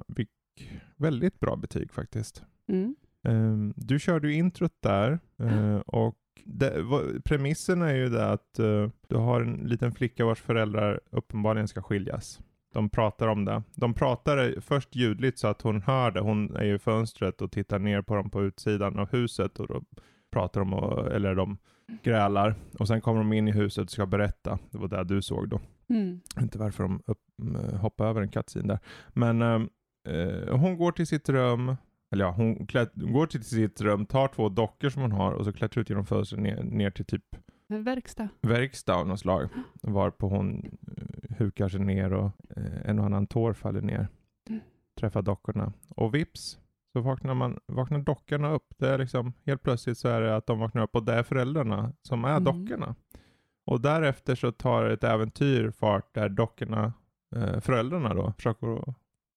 fick 0.57 0.71
väldigt 0.97 1.39
bra 1.39 1.55
betyg 1.55 1.91
faktiskt. 1.93 2.43
Mm. 2.67 2.95
Ehm, 3.23 3.73
du 3.77 3.99
körde 3.99 4.27
ju 4.27 4.33
introt 4.33 4.73
där 4.79 5.19
eh, 5.39 5.77
och 5.77 6.15
det, 6.43 6.81
vad- 6.81 7.23
premissen 7.23 7.81
är 7.81 7.95
ju 7.95 8.09
det 8.09 8.29
att 8.31 8.59
eh, 8.59 8.89
du 9.07 9.15
har 9.15 9.41
en 9.41 9.53
liten 9.55 9.91
flicka 9.91 10.25
vars 10.25 10.41
föräldrar 10.41 10.99
uppenbarligen 11.11 11.67
ska 11.67 11.81
skiljas. 11.81 12.39
De 12.73 12.89
pratar 12.89 13.27
om 13.27 13.45
det. 13.45 13.63
De 13.75 13.93
pratar 13.93 14.61
först 14.61 14.95
ljudligt 14.95 15.39
så 15.39 15.47
att 15.47 15.61
hon 15.61 15.81
hör 15.81 16.11
det. 16.11 16.19
Hon 16.21 16.55
är 16.55 16.63
ju 16.63 16.75
i 16.75 16.79
fönstret 16.79 17.41
och 17.41 17.51
tittar 17.51 17.79
ner 17.79 18.01
på 18.01 18.15
dem 18.15 18.29
på 18.29 18.43
utsidan 18.43 18.99
av 18.99 19.11
huset 19.11 19.59
och 19.59 19.67
då 19.67 19.81
pratar 20.31 20.61
de, 20.61 20.73
och, 20.73 21.11
eller 21.11 21.35
de 21.35 21.57
grälar. 22.03 22.55
Och 22.79 22.87
sen 22.87 23.01
kommer 23.01 23.17
de 23.19 23.33
in 23.33 23.47
i 23.47 23.51
huset 23.51 23.83
och 23.83 23.91
ska 23.91 24.05
berätta. 24.05 24.59
Det 24.71 24.77
var 24.77 24.87
det 24.87 25.03
du 25.03 25.21
såg 25.21 25.49
då. 25.49 25.59
Mm. 25.89 26.19
Inte 26.41 26.57
varför 26.57 26.83
de 26.83 27.01
upp, 27.05 27.19
äh, 27.71 27.75
hoppade 27.79 28.09
över 28.09 28.21
en 28.21 28.29
cutscene 28.29 28.67
där. 28.67 28.79
Men 29.13 29.41
ehm, 29.41 29.69
eh, 30.05 30.57
hon 30.57 30.77
går 30.77 30.91
till 30.91 31.07
sitt 31.07 31.29
rum, 31.29 31.75
eller 32.11 32.25
ja, 32.25 32.31
hon 32.31 32.67
klätt, 32.67 32.91
går 32.95 33.25
till 33.27 33.43
sitt 33.43 33.81
rum, 33.81 34.05
tar 34.05 34.27
två 34.27 34.49
dockor 34.49 34.89
som 34.89 35.01
hon 35.01 35.11
har 35.11 35.31
och 35.31 35.45
så 35.45 35.53
klättrar 35.53 35.81
ut 35.81 35.89
genom 35.89 36.05
fönstret 36.05 36.41
ner, 36.41 36.63
ner 36.63 36.91
till 36.91 37.05
typ 37.05 37.35
En 37.67 37.83
verkstad. 37.83 38.29
verkstad 38.41 38.95
av 38.95 39.07
något 39.07 39.19
slag. 39.19 39.49
Varpå 39.81 40.27
hon 40.27 40.77
eh, 40.97 41.35
hukar 41.37 41.69
sig 41.69 41.79
ner 41.79 42.13
och 42.13 42.31
eh, 42.57 42.89
en 42.89 42.99
och 42.99 43.05
annan 43.05 43.27
tår 43.27 43.53
faller 43.53 43.81
ner. 43.81 44.07
Mm. 44.49 44.61
Träffar 44.99 45.21
dockorna. 45.21 45.73
Och 45.89 46.15
vips 46.15 46.59
så 46.93 47.01
vaknar, 47.01 47.33
man, 47.33 47.59
vaknar 47.65 47.99
dockorna 47.99 48.51
upp. 48.51 48.67
Det 48.77 48.89
är 48.89 48.97
liksom, 48.97 49.33
helt 49.45 49.63
plötsligt 49.63 49.97
så 49.97 50.07
är 50.07 50.21
det 50.21 50.35
att 50.35 50.47
de 50.47 50.59
vaknar 50.59 50.83
upp 50.83 50.95
och 50.95 51.03
det 51.05 51.13
är 51.13 51.23
föräldrarna 51.23 51.93
som 52.01 52.25
är 52.25 52.37
Mm. 52.37 52.43
dockorna. 52.43 52.95
Och 53.65 53.81
därefter 53.81 54.35
så 54.35 54.51
tar 54.51 54.85
ett 54.85 55.03
äventyr 55.03 55.71
fart 55.71 56.13
där 56.13 56.29
dockorna, 56.29 56.93
eh, 57.35 57.59
föräldrarna 57.59 58.13
då, 58.13 58.31
försöker 58.37 58.93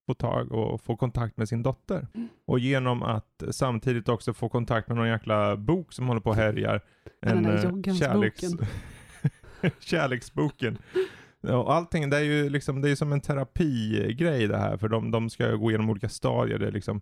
få 0.08 0.14
tag 0.14 0.52
och 0.52 0.80
få 0.80 0.96
kontakt 0.96 1.36
med 1.36 1.48
sin 1.48 1.62
dotter. 1.62 2.06
Mm. 2.14 2.28
Och 2.46 2.58
genom 2.58 3.02
att 3.02 3.42
samtidigt 3.50 4.08
också 4.08 4.34
få 4.34 4.48
kontakt 4.48 4.88
med 4.88 4.96
någon 4.96 5.08
jäkla 5.08 5.56
bok 5.56 5.92
som 5.92 6.08
håller 6.08 6.20
på 6.20 6.30
och 6.30 6.36
härjar. 6.36 6.80
Där 7.20 7.56
eh, 7.56 7.64
Joggansboken. 7.64 8.66
kärleksboken. 9.80 10.78
Och 11.40 11.74
allting, 11.74 12.10
det 12.10 12.16
är 12.16 12.22
ju 12.22 12.48
liksom, 12.48 12.80
det 12.80 12.90
är 12.90 12.94
som 12.94 13.12
en 13.12 13.20
terapigrej 13.20 14.48
det 14.48 14.58
här, 14.58 14.76
för 14.76 14.88
de, 14.88 15.10
de 15.10 15.30
ska 15.30 15.54
gå 15.54 15.70
igenom 15.70 15.90
olika 15.90 16.08
stadier. 16.08 16.58
Det 16.58 16.66
är 16.66 16.72
liksom 16.72 17.00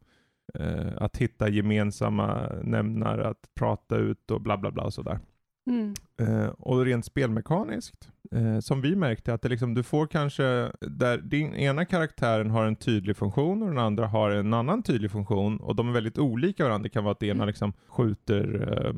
eh, 0.54 0.92
att 0.96 1.16
hitta 1.16 1.48
gemensamma 1.48 2.48
nämnare, 2.62 3.28
att 3.28 3.54
prata 3.54 3.96
ut 3.96 4.30
och 4.30 4.40
bla 4.40 4.56
bla 4.56 4.70
bla 4.70 4.82
och 4.82 4.94
sådär. 4.94 5.18
Mm. 5.66 5.94
Eh, 6.20 6.46
och 6.49 6.85
rent 6.85 7.04
spelmekaniskt, 7.04 8.08
eh, 8.32 8.58
som 8.61 8.80
vi 8.80 8.96
märkte, 8.96 9.35
att 9.35 9.42
det 9.42 9.49
liksom, 9.49 9.75
du 9.75 9.82
får 9.82 10.06
kanske, 10.06 10.73
där 10.80 11.18
din 11.18 11.54
ena 11.54 11.85
karaktären 11.85 12.50
har 12.50 12.64
en 12.66 12.76
tydlig 12.76 13.16
funktion 13.16 13.62
och 13.62 13.68
den 13.68 13.78
andra 13.78 14.06
har 14.06 14.30
en 14.30 14.54
annan 14.54 14.82
tydlig 14.82 15.11
funktion 15.11 15.56
och 15.56 15.76
de 15.76 15.88
är 15.88 15.92
väldigt 15.92 16.18
olika 16.18 16.64
varandra. 16.64 16.82
Det 16.82 16.88
kan 16.88 17.04
vara 17.04 17.12
att 17.12 17.20
det 17.20 17.26
ena 17.26 17.44
liksom 17.44 17.73
skjuter, 17.88 18.68
eh, 18.87 18.94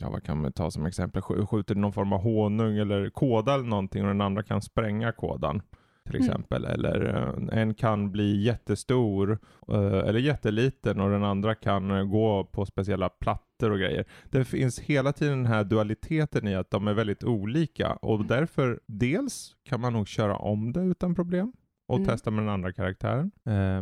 ja 0.00 0.10
vad 0.10 0.22
kan 0.22 0.40
man 0.42 0.52
ta 0.52 0.70
som 0.70 0.86
exempel, 0.86 1.22
Sk- 1.22 1.46
skjuter 1.46 1.74
någon 1.74 1.92
form 1.92 2.12
av 2.12 2.20
honung 2.22 2.76
eller 2.76 3.10
koda 3.10 3.54
eller 3.54 3.64
någonting 3.64 4.02
och 4.02 4.08
den 4.08 4.20
andra 4.20 4.42
kan 4.42 4.62
spränga 4.62 5.12
kodan. 5.12 5.62
Till 6.04 6.16
Mm. 6.16 6.26
exempel. 6.28 6.64
Eller 6.64 7.04
eh, 7.50 7.58
en 7.60 7.74
kan 7.74 8.12
bli 8.12 8.42
jättestor 8.42 9.38
eh, 9.68 9.76
eller 10.08 10.18
jätteliten 10.18 11.00
och 11.00 11.10
den 11.10 11.24
andra 11.24 11.54
kan 11.54 11.90
eh, 11.90 12.04
gå 12.04 12.44
på 12.44 12.66
speciella 12.66 13.08
plattor 13.08 13.70
och 13.70 13.78
grejer. 13.78 14.04
Det 14.30 14.44
finns 14.44 14.78
hela 14.80 15.12
tiden 15.12 15.36
den 15.38 15.46
här 15.46 15.64
dualiteten 15.64 16.48
i 16.48 16.54
att 16.54 16.70
de 16.70 16.88
är 16.88 16.94
väldigt 16.94 17.24
olika 17.24 17.92
och 17.92 18.24
därför 18.24 18.80
dels 18.86 19.56
kan 19.64 19.80
man 19.80 19.92
nog 19.92 20.08
köra 20.08 20.36
om 20.36 20.72
det 20.72 20.80
utan 20.80 21.14
problem 21.14 21.52
och 21.88 21.96
Mm. 21.96 22.08
testa 22.08 22.30
med 22.30 22.44
den 22.44 22.50
andra 22.52 22.72
karaktären. 22.72 23.30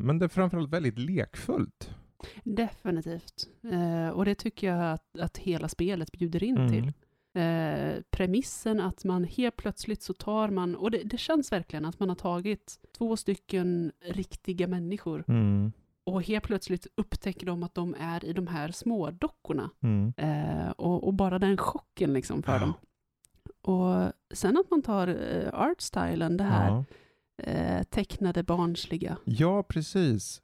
Men 0.03 0.19
det 0.19 0.25
är 0.25 0.29
framförallt 0.29 0.71
väldigt 0.73 0.99
lekfullt. 0.99 1.95
Definitivt. 2.45 3.49
Och 4.15 4.25
det 4.25 4.35
tycker 4.35 4.67
jag 4.67 4.93
att, 4.93 5.19
att 5.21 5.39
hela 5.39 5.69
spelet 5.69 6.13
bjuder 6.13 6.45
in 6.45 6.57
Mm. 6.57 6.71
till. 6.73 6.93
Eh, 7.35 8.03
premissen 8.11 8.81
att 8.81 9.05
man 9.05 9.25
helt 9.25 9.57
plötsligt 9.57 10.03
så 10.03 10.13
tar 10.13 10.49
man, 10.51 10.75
och 10.77 10.91
det, 10.91 11.03
det 11.05 11.19
känns 11.19 11.53
verkligen 11.53 11.85
att 11.85 12.01
man 12.01 12.09
har 12.09 12.17
tagit 12.17 12.79
två 12.99 13.17
stycken 13.17 13.93
riktiga 14.05 14.67
människor 14.67 15.25
Mm. 15.29 15.73
och 16.05 16.23
helt 16.23 16.45
plötsligt 16.45 16.87
upptäcker 16.97 17.47
de 17.47 17.63
att 17.63 17.75
de 17.75 17.95
är 18.01 18.25
i 18.25 18.33
de 18.33 18.47
här 18.47 18.71
små 18.71 19.11
dockorna. 19.11 19.71
Mm. 19.83 20.13
Eh, 20.17 20.71
och, 20.71 21.07
och 21.07 21.15
bara 21.15 21.39
den 21.39 21.57
chocken 21.57 22.13
liksom 22.13 22.43
för 22.43 22.53
Ja. 22.53 22.59
dem. 22.59 22.73
Och 23.63 24.13
sen 24.35 24.57
att 24.59 24.71
man 24.71 24.83
tar 24.83 25.09
eh, 25.09 25.49
artstylen, 25.55 26.37
det 26.37 26.45
här 26.45 26.69
Ja. 26.69 26.85
eh, 27.45 27.83
tecknade 27.83 28.43
barnsliga. 28.43 29.17
ja, 29.25 29.63
precis. 29.63 30.43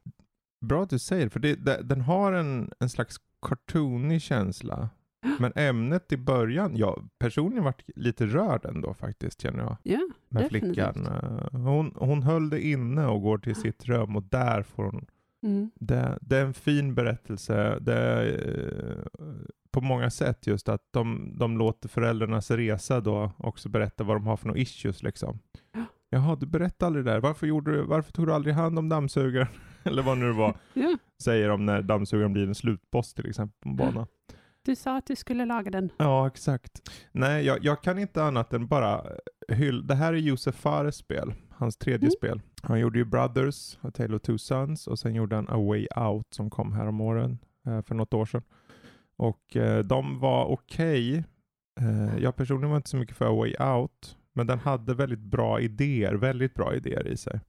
Bra 0.65 0.83
att 0.83 0.89
du 0.89 0.99
säger 0.99 1.29
för 1.29 1.39
det, 1.39 1.55
det, 1.55 1.81
den 1.83 2.01
har 2.01 2.33
en, 2.33 2.71
en 2.79 2.89
slags 2.89 3.15
cartoonig 3.41 4.21
känsla. 4.21 4.89
Men 5.39 5.51
ämnet 5.55 6.11
i 6.11 6.17
början, 6.17 6.77
jag 6.77 7.09
personligen 7.19 7.63
varit 7.63 7.83
lite 7.95 8.25
rörd 8.25 8.65
ändå 8.65 8.93
faktiskt 8.93 9.41
känner 9.41 9.59
jag. 9.59 9.77
Ja, 9.83 9.99
Med 10.29 10.43
Definitivt. 10.43 10.73
flickan. 10.75 11.05
Eh, 11.05 11.59
Hon, 11.59 11.91
hon 11.95 12.23
höll 12.23 12.49
det 12.49 12.61
inne 12.67 13.05
och 13.07 13.21
går 13.21 13.37
till 13.37 13.55
sitt 13.55 13.85
rum 13.85 14.15
och 14.15 14.23
där 14.23 14.63
får 14.63 14.83
hon 14.83 15.05
mm. 15.43 15.71
Det, 15.75 16.17
det 16.21 16.37
är 16.37 16.45
en 16.45 16.53
fin 16.53 16.95
berättelse. 16.95 17.79
Det 17.81 17.93
är, 17.93 18.25
eh, 19.19 19.25
på 19.71 19.81
många 19.81 20.09
sätt 20.09 20.47
just 20.47 20.69
att 20.69 20.81
de, 20.91 21.33
de 21.39 21.57
låter 21.57 21.89
föräldrarnas 21.89 22.51
resa 22.51 23.01
då 23.01 23.31
också 23.37 23.69
berätta 23.69 24.03
vad 24.03 24.15
de 24.15 24.27
har 24.27 24.37
för 24.37 24.47
några 24.47 24.59
issues 24.59 25.03
liksom. 25.03 25.39
Ja. 25.73 25.85
Jaha, 26.09 26.35
du 26.35 26.45
berättade 26.45 26.87
aldrig 26.87 27.05
det 27.05 27.11
där. 27.11 27.19
Varför, 27.19 27.47
gjorde 27.47 27.71
du, 27.71 27.81
varför 27.81 28.11
tog 28.11 28.27
du 28.27 28.33
aldrig 28.33 28.55
hand 28.55 28.79
om 28.79 28.89
dammsugaren? 28.89 29.47
Eller 29.83 30.03
vad 30.03 30.17
nu 30.17 30.25
det 30.27 30.33
var. 30.33 30.55
ja. 30.73 30.97
Säger 31.23 31.49
de 31.49 31.65
när 31.65 31.81
dammsugaren 31.81 32.33
blir 32.33 32.47
en 32.47 32.55
slutboss 32.55 33.13
till 33.13 33.29
exempel 33.29 33.55
på 33.59 33.69
en 33.69 33.75
bana. 33.75 34.07
Du 34.67 34.75
sa 34.75 34.97
att 34.97 35.05
du 35.05 35.15
skulle 35.15 35.45
laga 35.45 35.71
den. 35.71 35.89
Ja, 35.97 36.27
exakt. 36.27 36.89
Nej, 37.11 37.45
jag, 37.45 37.63
jag 37.65 37.83
kan 37.83 37.99
inte 37.99 38.23
annat 38.23 38.53
än 38.53 38.67
bara 38.67 39.03
hylla. 39.47 39.83
Det 39.83 39.95
här 39.95 40.13
är 40.13 40.17
Josef 40.17 40.55
Fares 40.55 40.95
spel. 40.95 41.33
Hans 41.49 41.77
tredje 41.77 42.07
Mm. 42.07 42.11
spel. 42.11 42.41
Han 42.61 42.79
gjorde 42.79 42.99
ju 42.99 43.05
Brothers, 43.05 43.77
A 43.81 43.91
Tale 43.91 44.15
of 44.15 44.21
Two 44.21 44.37
Sons 44.37 44.87
och 44.87 44.99
sen 44.99 45.15
gjorde 45.15 45.35
han 45.35 45.47
A 45.49 45.57
Way 45.57 45.87
Out 45.95 46.33
som 46.33 46.49
kom 46.49 46.73
här 46.73 46.87
om 46.87 47.01
åren 47.01 47.37
eh, 47.67 47.81
för 47.81 47.95
något 47.95 48.13
år 48.13 48.25
sedan. 48.25 48.43
Och 49.17 49.55
eh, 49.55 49.83
de 49.85 50.19
var 50.19 50.45
okej. 50.45 51.23
Eh, 51.79 52.17
jag 52.23 52.35
personligen 52.35 52.69
var 52.69 52.77
inte 52.77 52.89
så 52.89 52.97
mycket 52.97 53.15
för 53.17 53.25
A 53.25 53.35
Way 53.35 53.55
Out, 53.59 54.17
men 54.33 54.47
den 54.47 54.59
hade 54.59 54.93
väldigt 54.93 55.19
bra 55.19 55.59
idéer, 55.59 56.13
väldigt 56.13 56.53
bra 56.53 56.75
idéer 56.75 57.07
i 57.07 57.17
sig. 57.17 57.39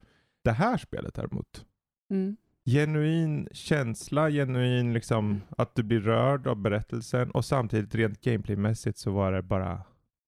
Det 0.43 0.51
här 0.51 0.77
spelet 0.77 1.13
däremot, 1.13 1.65
Mm. 2.11 2.37
Genuin 2.73 3.47
känsla, 3.51 4.29
genuin 4.29 4.93
liksom 4.93 5.41
att 5.57 5.75
du 5.75 5.83
blir 5.83 5.99
rörd 5.99 6.47
av 6.47 6.55
berättelsen 6.55 7.31
och 7.31 7.45
samtidigt 7.45 7.95
rent 7.95 8.21
gameplaymässigt 8.21 8.97
så 8.97 9.11
var 9.11 9.31
det 9.31 9.41
bara 9.41 9.81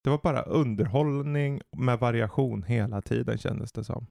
det 0.04 0.10
var 0.10 0.20
bara 0.24 0.42
underhållning 0.42 1.62
med 1.78 2.00
variation 2.00 2.64
hela 2.64 3.02
tiden 3.02 3.38
kändes 3.38 3.72
det 3.72 3.84
som. 3.84 4.08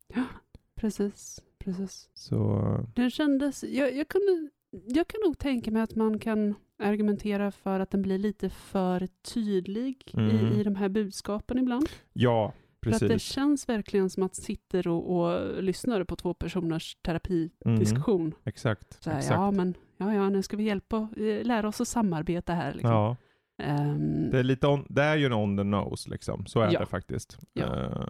Precis, 0.81 1.43
precis. 1.59 2.09
Så 2.15 2.63
Den 2.95 3.11
kändes, 3.11 3.65
jag, 3.65 3.95
jag, 3.97 4.09
kunde, 4.09 4.51
jag 4.71 5.09
kan 5.09 5.21
nog 5.25 5.39
tänka 5.39 5.71
mig 5.71 5.83
att 5.83 5.95
man 5.95 6.19
kan 6.19 6.55
argumentera 6.79 7.51
för 7.51 7.81
att 7.81 7.91
den 7.91 8.03
blir 8.03 8.19
lite 8.19 8.51
för 8.51 9.09
tydlig 9.35 10.11
Mm. 10.15 10.31
i, 10.37 10.61
i 10.61 10.63
de 10.65 10.75
här 10.77 10.89
budskapen 10.89 11.59
ibland. 11.59 11.89
ja, 12.13 12.53
För 12.83 12.91
att 12.91 13.01
det 13.01 13.09
precis. 13.09 13.33
känns 13.33 13.69
verkligen 13.69 14.11
som 14.11 14.23
att 14.23 14.35
sitter 14.35 14.89
och, 14.89 15.17
och 15.21 15.63
lyssnar 15.63 16.05
på 16.05 16.17
två 16.17 16.35
personers 16.35 16.97
terapidiskussion. 17.03 18.21
Mm, 18.21 18.35
exakt. 18.45 19.07
Här, 19.07 19.19
exakt. 19.19 19.35
ja, 19.35 19.51
men 19.51 19.75
ja, 19.97 20.15
ja, 20.15 20.29
nu 20.29 20.43
ska 20.43 20.57
vi 20.57 20.63
hjälpa, 20.65 20.97
eh, 21.17 21.45
lära 21.45 21.69
oss 21.69 21.81
att 21.81 21.89
samarbeta 21.89 22.55
här. 22.55 22.73
Liksom. 22.73 22.91
Ja, 22.93 23.17
Ehm, 23.63 24.31
det 24.31 24.39
är, 24.39 24.43
lite 24.43 24.67
on, 24.67 24.87
det 24.89 25.03
är 25.03 25.17
ju 25.17 25.27
en 25.27 25.33
on 25.33 25.57
the 25.57 25.65
nose 25.65 26.11
liksom. 26.11 26.47
Så 26.47 26.61
är 26.61 26.73
Ja. 26.73 26.81
det 26.81 26.87
faktiskt. 26.87 27.39
Ja. 27.53 27.77
Eh, 27.85 28.09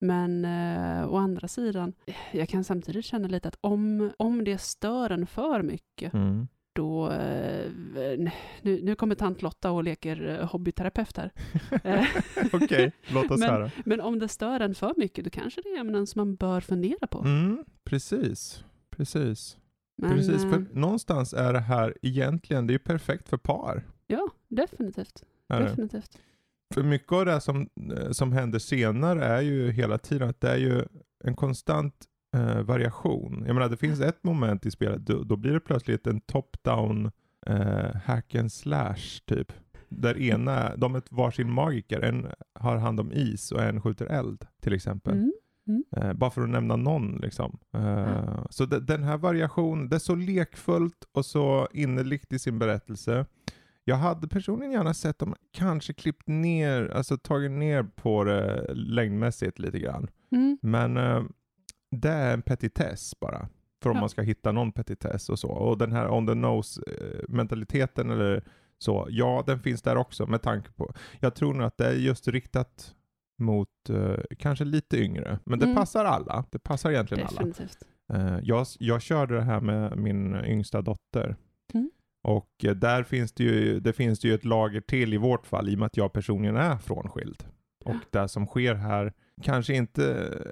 Men 0.00 0.44
eh, 0.44 1.08
å 1.12 1.16
andra 1.16 1.48
sidan, 1.48 1.92
jag 2.32 2.48
kan 2.48 2.64
samtidigt 2.64 3.04
känna 3.04 3.28
lite 3.28 3.48
att 3.48 3.58
om, 3.60 4.10
om 4.16 4.44
det 4.44 4.58
stör 4.58 5.10
en 5.10 5.26
för 5.26 5.62
mycket, 5.62 6.14
Mm. 6.14 6.48
Då... 6.72 7.10
Eh, 7.10 7.70
nu, 8.62 8.80
nu 8.82 8.94
kommer 8.94 9.14
tant 9.14 9.42
Lotta 9.42 9.70
och 9.70 9.84
leker 9.84 10.28
eh, 10.40 10.46
hobbyterapeut 10.50 11.16
här. 11.16 11.30
Eh, 11.84 12.04
Okej, 12.52 12.92
låt 13.08 13.30
oss 13.30 13.40
Men- 13.40 13.48
höra. 13.50 13.70
Men 13.84 14.00
om 14.00 14.18
det 14.18 14.28
stör 14.28 14.60
en 14.60 14.74
för 14.74 14.94
mycket, 14.96 15.24
då 15.24 15.30
kanske 15.30 15.60
det 15.62 15.68
är 15.68 15.80
ämnen 15.80 16.06
som 16.06 16.18
man 16.20 16.34
bör 16.34 16.60
fundera 16.60 17.06
på. 17.06 17.18
Mm, 17.18 17.64
precis, 17.84 18.64
precis. 18.90 19.56
Men, 19.96 20.10
precis, 20.10 20.42
för 20.42 20.64
någonstans 20.72 21.32
är 21.34 21.52
det 21.52 21.60
här 21.60 21.96
egentligen, 22.02 22.66
det 22.66 22.70
är 22.70 22.74
ju 22.74 22.78
perfekt 22.78 23.28
för 23.28 23.36
par. 23.36 23.86
Ja, 24.06 24.28
definitivt. 24.48 25.22
Definitivt. 25.48 26.18
För 26.74 26.82
mycket 26.82 27.12
av 27.12 27.26
det 27.26 27.40
som, 27.40 27.68
som 28.10 28.32
händer 28.32 28.58
senare 28.58 29.24
är 29.24 29.40
ju 29.40 29.70
hela 29.70 29.98
tiden 29.98 30.28
att 30.28 30.40
det 30.40 30.50
är 30.50 30.56
ju 30.56 30.84
en 31.24 31.36
konstant 31.36 31.94
eh, 32.32 32.62
variation. 32.62 33.44
Jag 33.46 33.54
menar 33.54 33.68
det 33.68 33.76
finns 33.76 34.00
ett 34.00 34.24
moment 34.24 34.66
i 34.66 34.70
spelet, 34.70 35.06
då, 35.06 35.22
då 35.22 35.36
blir 35.36 35.52
det 35.52 35.60
plötsligt 35.60 36.06
en 36.06 36.20
top-down 36.20 37.10
eh, 37.46 37.96
hack 38.04 38.34
and 38.34 38.52
slash 38.52 39.20
typ. 39.26 39.52
Där 39.88 40.18
ena, 40.20 40.76
de 40.76 40.94
är 40.94 41.02
varsin 41.10 41.52
magiker, 41.52 42.00
en 42.00 42.26
har 42.54 42.76
hand 42.76 43.00
om 43.00 43.12
is 43.12 43.52
och 43.52 43.62
en 43.62 43.80
skjuter 43.80 44.06
eld 44.06 44.46
till 44.62 44.72
exempel. 44.72 45.12
Mm. 45.12 45.32
Eh, 45.96 46.12
bara 46.12 46.30
för 46.30 46.42
att 46.42 46.48
nämna 46.48 46.76
någon 46.76 47.16
liksom. 47.22 47.58
Eh, 47.74 48.44
Så 48.50 48.64
de, 48.66 48.78
den 48.78 49.02
här 49.02 49.16
variationen, 49.16 49.88
det 49.88 49.96
är 49.96 50.00
så 50.00 50.14
lekfullt 50.14 51.04
och 51.12 51.24
så 51.26 51.68
innerligt 51.72 52.32
i 52.32 52.38
sin 52.38 52.58
berättelse. 52.58 53.26
Jag 53.84 53.96
hade 53.96 54.28
personligen 54.28 54.72
gärna 54.72 54.94
sett 54.94 55.18
dem 55.18 55.34
kanske 55.52 55.92
klippt 55.92 56.28
ner, 56.28 56.88
alltså 56.94 57.16
tagit 57.18 57.50
ner 57.50 57.82
på 57.82 58.24
det 58.24 58.74
längdmässigt 58.74 59.58
lite 59.58 59.78
grann. 59.78 60.08
Mm. 60.32 60.58
Men 60.62 60.96
eh, 60.96 61.22
det 61.92 62.08
är 62.10 62.34
en 62.34 62.42
petitess 62.42 63.20
bara. 63.20 63.48
För 63.82 63.90
om 63.90 63.96
Ja. 63.96 64.00
man 64.00 64.08
ska 64.08 64.22
hitta 64.22 64.52
någon 64.52 64.72
petitess 64.72 65.28
och 65.28 65.38
så. 65.38 65.48
Och 65.48 65.78
den 65.78 65.92
här 65.92 66.10
on 66.10 66.26
the 66.26 66.34
nose 66.34 66.82
eh, 66.86 67.20
mentaliteten 67.28 68.10
eller 68.10 68.44
så, 68.78 69.06
ja 69.10 69.42
den 69.46 69.58
finns 69.60 69.82
där 69.82 69.96
också 69.96 70.26
med 70.26 70.42
tanke 70.42 70.70
på. 70.72 70.94
Jag 71.20 71.34
tror 71.34 71.54
nog 71.54 71.66
att 71.66 71.76
det 71.78 71.86
är 71.86 71.92
just 71.92 72.28
riktat 72.28 72.94
mot 73.38 73.68
eh, 73.90 74.14
kanske 74.38 74.64
lite 74.64 74.96
yngre. 74.98 75.38
Men 75.44 75.58
det 75.58 75.64
Mm. 75.64 75.76
passar 75.76 76.04
alla. 76.04 76.44
Det 76.50 76.58
passar 76.58 76.90
egentligen 76.90 77.26
alla. 77.26 77.36
Definitivt. 77.38 77.78
Eh, 78.12 78.38
jag, 78.42 78.66
jag 78.78 79.02
körde 79.02 79.34
det 79.34 79.42
här 79.42 79.60
med 79.60 79.96
min 79.98 80.34
yngsta 80.44 80.82
dotter. 80.82 81.36
Mm. 81.74 81.90
Och 82.28 82.50
där 82.76 83.02
finns 83.02 83.32
det, 83.32 83.44
ju, 83.44 83.80
det 83.80 83.92
finns 83.92 84.20
det 84.20 84.28
ju 84.28 84.34
ett 84.34 84.44
lager 84.44 84.80
till 84.80 85.14
i 85.14 85.16
vårt 85.16 85.46
fall 85.46 85.68
i 85.68 85.74
och 85.74 85.78
med 85.78 85.86
att 85.86 85.96
jag 85.96 86.12
personligen 86.12 86.56
är 86.56 86.76
frånskild. 86.76 87.44
Och 87.84 87.96
det 88.10 88.28
som 88.28 88.46
sker 88.46 88.74
här 88.74 89.12
kanske 89.42 89.74
inte 89.74 90.04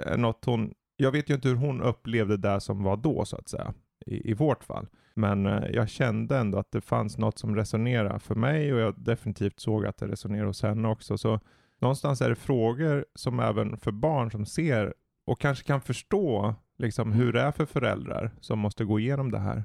är 0.07 0.17
något 0.17 0.45
hon, 0.45 0.75
jag 1.01 1.13
vet 1.13 1.31
ju 1.31 1.35
inte 1.35 1.49
hur 1.49 1.57
hon 1.57 1.83
upplevde 1.83 2.37
det 2.37 2.61
som 2.61 2.83
var 2.83 2.97
då 2.97 3.25
så 3.25 3.37
att 3.37 3.49
säga. 3.49 3.75
I, 4.07 4.31
i 4.31 4.35
vårt 4.35 4.65
fall. 4.65 4.87
Men 5.15 5.47
eh, 5.47 5.71
jag 5.73 5.89
kände 5.89 6.39
ändå 6.39 6.59
att 6.59 6.73
det 6.73 6.81
fanns 6.81 7.19
något 7.19 7.39
som 7.39 7.57
resonerade 7.57 8.19
för 8.19 8.35
mig 8.35 8.73
och 8.73 8.81
jag 8.81 8.95
definitivt 8.99 9.61
såg 9.61 9.87
att 9.87 9.97
det 9.97 10.09
resonerade 10.09 10.47
hos 10.47 10.63
henne 10.63 10.89
också. 10.89 11.19
Så 11.19 11.41
någonstans 11.81 12.21
är 12.21 12.29
det 12.29 12.35
frågor 12.35 13.05
som 13.15 13.41
även 13.41 13.77
för 13.77 13.93
barn 13.93 14.31
som 14.31 14.47
ser 14.47 14.95
och 15.27 15.41
kanske 15.41 15.67
kan 15.67 15.81
förstå 15.81 16.55
liksom, 16.79 17.13
hur 17.13 17.33
det 17.33 17.41
är 17.41 17.53
för 17.53 17.67
föräldrar 17.67 18.31
som 18.41 18.59
måste 18.59 18.85
gå 18.85 19.01
igenom 19.01 19.31
det 19.31 19.39
här. 19.39 19.65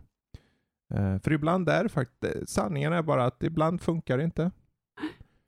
Eh, 0.94 1.20
för 1.20 1.34
ibland 1.34 1.70
är 1.70 1.84
det 1.84 1.90
faktiskt, 1.90 2.50
sanningen 2.50 2.94
är 2.94 3.02
bara 3.02 3.26
att 3.26 3.44
ibland 3.44 3.82
funkar 3.82 4.18
det 4.18 4.24
inte. 4.24 4.52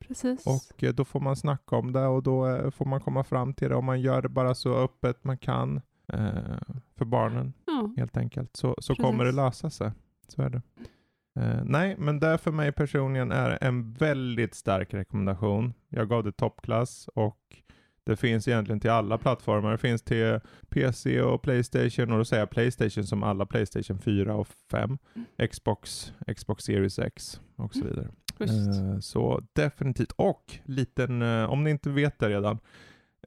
Precis. 0.08 0.48
Och 0.48 0.84
eh, 0.84 0.94
då 0.94 1.06
får 1.06 1.20
man 1.20 1.36
snacka 1.36 1.76
om 1.76 1.94
det 1.94 2.06
och 2.06 2.24
då 2.24 2.48
eh, 2.48 2.70
får 2.70 2.86
man 2.86 3.02
komma 3.02 3.24
fram 3.24 3.54
till 3.54 3.70
det 3.70 3.76
och 3.76 3.84
man 3.84 4.02
gör 4.02 4.22
det 4.22 4.30
bara 4.30 4.56
så 4.56 4.76
öppet 4.76 5.24
man 5.24 5.38
kan 5.38 5.82
eh, 6.14 6.58
för 6.98 7.06
barnen 7.06 7.54
ja. 7.66 7.94
helt 7.98 8.18
enkelt. 8.18 8.56
Så, 8.56 8.76
så 8.78 8.94
Precis. 8.94 9.06
kommer 9.06 9.26
det 9.26 9.32
lösa 9.32 9.70
sig. 9.70 9.92
Så 10.28 10.42
är 10.42 10.50
det. 10.50 10.62
Eh, 11.40 11.64
nej, 11.64 11.96
men 11.98 12.20
det 12.20 12.38
för 12.38 12.52
mig 12.52 12.72
personligen 12.72 13.32
är 13.32 13.58
en 13.62 13.94
väldigt 13.94 14.56
stark 14.56 14.94
rekommendation. 14.94 15.74
Jag 15.90 16.10
gav 16.10 16.24
det 16.24 16.32
toppklass 16.32 17.10
och 17.14 17.62
det 18.04 18.16
finns 18.16 18.48
egentligen 18.48 18.80
till 18.80 18.90
alla 18.90 19.18
plattformar. 19.18 19.72
Det 19.72 19.78
finns 19.78 20.02
till 20.02 20.40
PC 20.70 21.22
och 21.22 21.42
Playstation 21.42 22.12
och 22.12 22.18
då 22.18 22.26
säger 22.26 22.42
jag 22.42 22.50
Playstation 22.50 23.04
som 23.04 23.24
alla 23.24 23.46
Playstation 23.46 24.00
4 24.00 24.36
och 24.36 24.48
5. 24.72 24.98
Xbox, 25.52 26.14
Xbox 26.36 26.64
Series 26.64 27.00
X 27.00 27.42
och 27.56 27.74
så 27.74 27.86
vidare. 27.86 28.08
Schysst. 28.38 28.82
Eh, 28.82 29.00
så 29.00 29.44
definitivt. 29.54 30.12
Och 30.12 30.60
liten, 30.66 31.22
eh, 31.22 31.44
om 31.44 31.64
ni 31.64 31.70
inte 31.70 31.90
vet 31.90 32.20
det 32.20 32.30
redan. 32.30 32.60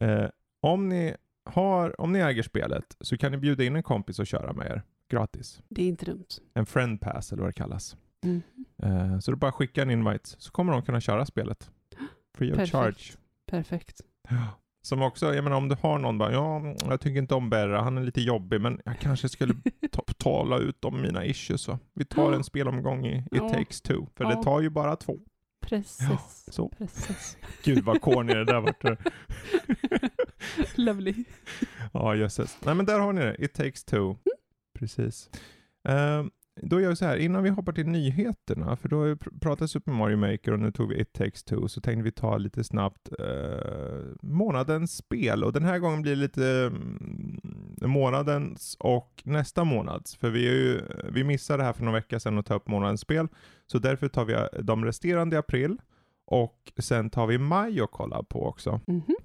Eh, 0.01 0.27
om, 0.61 0.89
ni 0.89 1.17
har, 1.45 2.01
om 2.01 2.13
ni 2.13 2.19
äger 2.19 2.43
spelet 2.43 2.97
så 3.01 3.17
kan 3.17 3.33
ni 3.33 3.39
bjuda 3.39 3.65
in 3.65 3.77
en 3.77 3.83
kompis 3.83 4.19
och 4.19 4.27
köra 4.27 4.53
med 4.53 4.67
er. 4.67 4.83
Gratis. 5.09 5.63
Det 5.69 5.83
är 5.83 5.89
inte 5.89 6.05
dumt. 6.05 6.27
En 6.55 6.67
friend 6.67 7.01
pass 7.01 7.33
eller 7.33 7.43
vad 7.43 7.49
det 7.49 7.53
kallas. 7.53 7.97
Mm. 8.23 9.21
Så 9.21 9.31
du 9.31 9.37
bara 9.37 9.53
skicka 9.53 9.83
en 9.83 9.91
invite 9.91 10.29
så 10.39 10.51
kommer 10.51 10.73
de 10.73 10.83
kunna 10.83 11.01
köra 11.01 11.27
spelet. 11.27 11.71
Free 12.35 12.53
of 12.53 12.57
Perfekt. 12.57 12.73
charge. 12.73 13.19
Perfekt. 13.47 14.01
Ja. 14.29 14.47
Som 14.83 15.03
också, 15.03 15.35
jag 15.35 15.45
menar 15.45 15.57
om 15.57 15.69
du 15.69 15.77
har 15.83 15.99
någon 15.99 16.19
bara, 16.19 16.33
ja, 16.33 16.75
jag 16.89 17.01
tycker 17.01 17.19
inte 17.19 17.35
om 17.35 17.51
Berra, 17.51 17.83
han 17.83 17.99
är 17.99 18.03
lite 18.03 18.21
jobbig, 18.21 18.61
men 18.61 18.81
jag 18.85 18.99
kanske 19.01 19.29
skulle 19.29 19.55
ta, 19.93 20.03
tala 20.19 20.59
ut 20.59 20.85
om 20.85 21.01
mina 21.03 21.25
issues 21.25 21.69
va. 21.69 21.79
Vi 21.95 22.05
tar 22.05 22.33
en 22.33 22.45
spelomgång 22.45 23.07
i 23.07 23.19
It 23.19 23.27
Ja. 23.31 23.49
takes 23.49 23.81
two, 23.81 24.07
för 24.17 24.25
Ja. 24.25 24.31
det 24.31 24.43
tar 24.43 24.61
ju 24.61 24.71
bara 24.71 24.97
två. 24.97 25.19
Precis. 25.63 26.45
Så. 26.51 26.69
Precis. 26.69 27.39
Gud 27.65 27.85
vad 27.85 28.01
corny 28.01 28.35
det 28.35 28.45
där 28.45 28.61
vart. 28.61 28.85
Lovely. 30.75 31.15
Ja, 31.93 32.15
jösses. 32.15 32.59
Nej 32.65 32.75
men 32.75 32.87
där 32.87 32.99
har 33.01 33.13
ni 33.13 33.21
det, 33.21 33.37
It 33.45 33.55
takes 33.55 33.85
two. 33.85 34.17
Precis. 34.79 35.31
Ehm, 35.89 36.31
då 36.63 36.81
gör 36.81 36.89
vi 36.89 36.97
så 36.97 37.05
här, 37.05 37.17
innan 37.17 37.43
vi 37.43 37.51
hoppar 37.51 37.73
till 37.73 37.87
nyheterna, 37.87 38.77
för 38.77 38.89
då 38.89 38.99
har 38.99 39.07
vi 39.07 39.15
pr- 39.15 39.41
pratat 39.41 39.71
Super 39.71 39.93
Mario 39.93 40.17
Maker 40.17 40.53
och 40.53 40.59
nu 40.61 40.73
tog 40.73 40.89
vi 40.89 41.01
It 41.01 41.13
takes 41.13 41.45
two, 41.45 41.67
så 41.67 41.81
tänkte 41.81 42.03
vi 42.03 42.13
ta 42.13 42.39
lite 42.39 42.65
snabbt 42.65 43.09
eh, 43.19 44.07
månadens 44.23 44.97
spel. 44.97 45.45
Och 45.45 45.53
den 45.53 45.65
här 45.65 45.79
gången 45.79 46.03
blir 46.03 46.13
det 46.13 46.21
lite 46.21 46.47
mm, 46.47 47.41
månadens 47.83 48.77
och 48.81 49.23
nästa 49.25 49.65
månads. 49.65 50.17
För 50.17 50.31
vi, 50.31 50.49
är 50.49 50.53
ju, 50.53 50.83
vi 51.13 51.25
missade 51.25 51.63
det 51.63 51.65
här 51.65 51.73
för 51.73 51.85
några 51.85 51.99
veckor 51.99 52.19
sedan 52.19 52.39
att 52.39 52.47
ta 52.47 52.55
upp 52.55 52.69
månadens 52.69 53.01
spel. 53.01 53.29
Så 53.67 53.79
därför 53.79 54.09
tar 54.09 54.25
vi 54.25 54.33
eh, 54.33 54.45
de 54.63 54.85
resterande 54.85 55.37
i 55.37 55.39
april 55.39 55.77
och 56.27 56.73
sen 56.79 57.11
tar 57.11 57.27
vi 57.27 57.39
maj 57.39 57.83
och 57.83 57.91
kollar 57.91 58.23
på 58.23 58.47
också. 58.47 58.81
Mhm. 58.87 59.17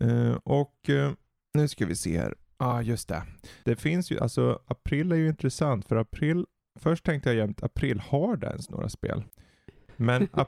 Eh, 0.00 0.36
och 0.44 0.90
eh, 0.90 1.12
nu 1.54 1.68
ska 1.68 1.86
vi 1.86 1.96
se 1.96 2.18
här. 2.18 2.34
Ja, 2.58 2.66
ah, 2.66 2.82
just 2.82 3.08
det. 3.08 3.22
Det 3.64 3.76
finns 3.76 4.10
ju, 4.12 4.18
alltså 4.20 4.58
april 4.66 5.12
är 5.12 5.16
ju 5.16 5.28
intressant 5.28 5.88
för 5.88 5.96
april, 5.96 6.46
först 6.80 7.04
tänkte 7.04 7.28
jag 7.28 7.36
jämt 7.36 7.62
april, 7.62 8.00
har 8.00 8.36
det 8.36 8.46
ens 8.46 8.70
några 8.70 8.88
spel? 8.88 9.24
Men 9.96 10.28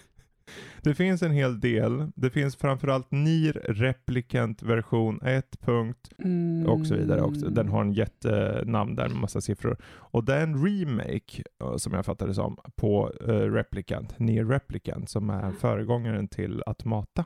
det 0.82 0.94
finns 0.94 1.22
en 1.22 1.30
hel 1.32 1.60
del. 1.60 2.12
Det 2.14 2.30
finns 2.30 2.56
framförallt 2.56 3.10
NIR 3.10 3.52
Replicant 3.68 4.62
version 4.62 5.20
1. 5.22 5.60
Punkt, 5.60 6.10
Mm. 6.18 6.66
och 6.68 6.86
så 6.86 6.94
vidare 6.94 7.22
också. 7.22 7.48
Den 7.48 7.68
har 7.68 7.80
en 7.80 7.92
jättenamn 7.92 8.94
där 8.96 9.08
med 9.08 9.16
massa 9.16 9.40
siffror. 9.40 9.76
Och 9.84 10.24
det 10.24 10.34
är 10.34 10.42
en 10.42 10.64
remake, 10.66 11.42
eh, 11.62 11.76
som 11.76 11.92
jag 11.92 12.06
fattar 12.06 12.26
det 12.26 12.34
som, 12.34 12.56
på 12.76 13.12
uh, 13.28 13.52
Replicant, 13.52 14.18
NIR 14.18 14.44
Replicant, 14.44 15.10
som 15.10 15.30
är 15.30 15.52
föregångaren 15.52 16.28
till 16.28 16.62
Automata. 16.66 17.24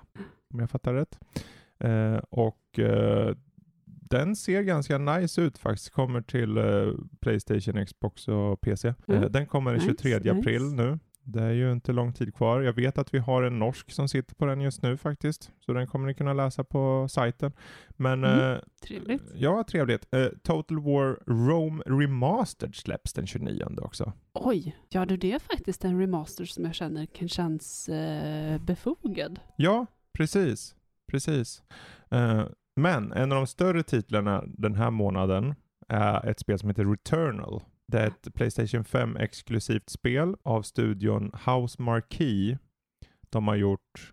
Om 0.55 0.61
jag 0.61 0.71
fattar 0.71 0.95
rätt. 0.95 1.19
Eh, 1.79 2.17
och 2.31 2.79
eh, 2.79 3.35
den 4.11 4.37
ser 4.37 4.63
ganska 4.63 4.99
nice 4.99 5.41
ut 5.41 5.59
faktiskt. 5.59 5.91
Kommer 5.91 6.23
till 6.23 6.57
eh, 6.57 6.93
Playstation, 7.21 7.87
Xbox 7.87 8.29
och 8.29 8.61
PC. 8.61 8.95
Mm. 9.09 9.23
Eh, 9.23 9.31
den 9.31 9.47
kommer 9.47 9.71
den 9.71 9.81
Nice, 9.81 9.95
23 10.03 10.31
april 10.31 10.63
nice. 10.63 10.77
nu. 10.77 10.99
Det 11.27 11.43
är 11.43 11.51
ju 11.53 11.73
inte 11.73 11.93
lång 11.93 12.13
tid 12.13 12.35
kvar. 12.35 12.61
Jag 12.61 12.73
vet 12.73 12.99
att 12.99 13.15
vi 13.15 13.19
har 13.19 13.43
en 13.43 13.59
norsk 13.59 13.91
som 13.93 14.09
sitter 14.09 14.35
på 14.35 14.47
den 14.47 14.61
just 14.61 14.83
nu 14.83 14.97
faktiskt. 14.97 15.51
Så 15.67 15.73
den 15.73 15.87
kommer 15.87 16.07
ni 16.07 16.15
kunna 16.15 16.33
läsa 16.33 16.65
på 16.65 17.07
sajten. 17.11 17.53
Men 17.89 18.25
Mm. 18.25 18.53
eh, 18.55 18.59
Trevligt. 18.87 19.23
Ja, 19.35 19.65
trevligt. 19.69 20.15
Eh, 20.15 20.27
Total 20.43 20.79
War 20.81 21.19
Rome 21.27 21.83
Remastered 21.87 22.75
släpps 22.75 23.13
den 23.13 23.27
29 23.27 23.65
också. 23.83 24.13
Oj, 24.33 24.77
ja 24.89 25.07
du 25.07 25.17
det 25.17 25.33
är 25.33 25.39
faktiskt 25.39 25.85
en 25.85 26.01
remaster 26.01 26.45
som 26.45 26.65
jag 26.65 26.75
känner 26.75 27.07
kan 27.07 27.29
känns 27.29 27.89
eh, 27.89 28.61
befogad. 28.61 29.41
Ja, 29.57 29.87
precis. 30.13 30.75
Precis. 31.07 31.63
Men 32.77 33.13
en 33.13 33.33
av 33.33 33.37
de 33.37 33.47
större 33.47 33.83
titlarna 33.83 34.45
den 34.47 34.75
här 34.75 34.91
månaden 34.91 35.55
är 35.89 36.27
ett 36.29 36.41
spel 36.41 36.59
som 36.59 36.69
heter 36.69 36.85
Returnal. 36.85 37.63
Det 37.89 37.99
är 38.01 38.07
ett 38.07 38.35
Playstation 38.35 38.85
5 38.85 39.17
exklusivt 39.17 39.89
spel 39.91 40.37
av 40.43 40.63
studion 40.63 41.33
House 41.47 41.83
Marquee. 41.83 42.59
De 43.31 43.49
har 43.49 43.57
gjort 43.57 44.13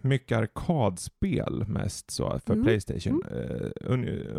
mycket 0.00 0.38
arkadspel 0.38 1.64
mest 1.68 2.10
så 2.10 2.40
för 2.46 2.52
Mm. 2.52 2.64
Playstation. 2.64 3.22
Uh, 3.24 3.70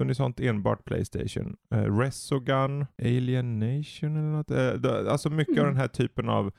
unisont 0.01 0.39
enbart 0.39 0.85
Playstation. 0.85 1.55
Uh, 1.75 1.97
Resogun, 1.99 2.85
Alien 3.01 3.59
Nation 3.59 4.15
eller 4.17 4.31
något. 4.31 4.51
Eh, 4.51 4.73
det- 4.73 5.11
alltså 5.11 5.29
mycket 5.29 5.53
av 5.57 5.63
Mm. 5.63 5.73
den 5.73 5.81
här 5.81 5.87
typen 5.87 6.29
av 6.29 6.51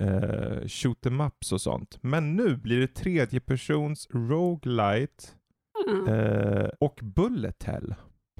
uh, 0.00 0.66
shoot 0.68 1.06
em 1.06 1.20
ups 1.20 1.52
och 1.52 1.60
sånt. 1.60 1.98
Men 2.02 2.36
nu 2.36 2.56
blir 2.56 2.80
det 2.80 2.94
tredje 2.94 3.40
persons 3.40 4.08
roguelite. 4.12 5.24
Eh, 6.08 6.68
och 6.80 7.00
Bullet 7.02 7.62
Hell 7.62 7.94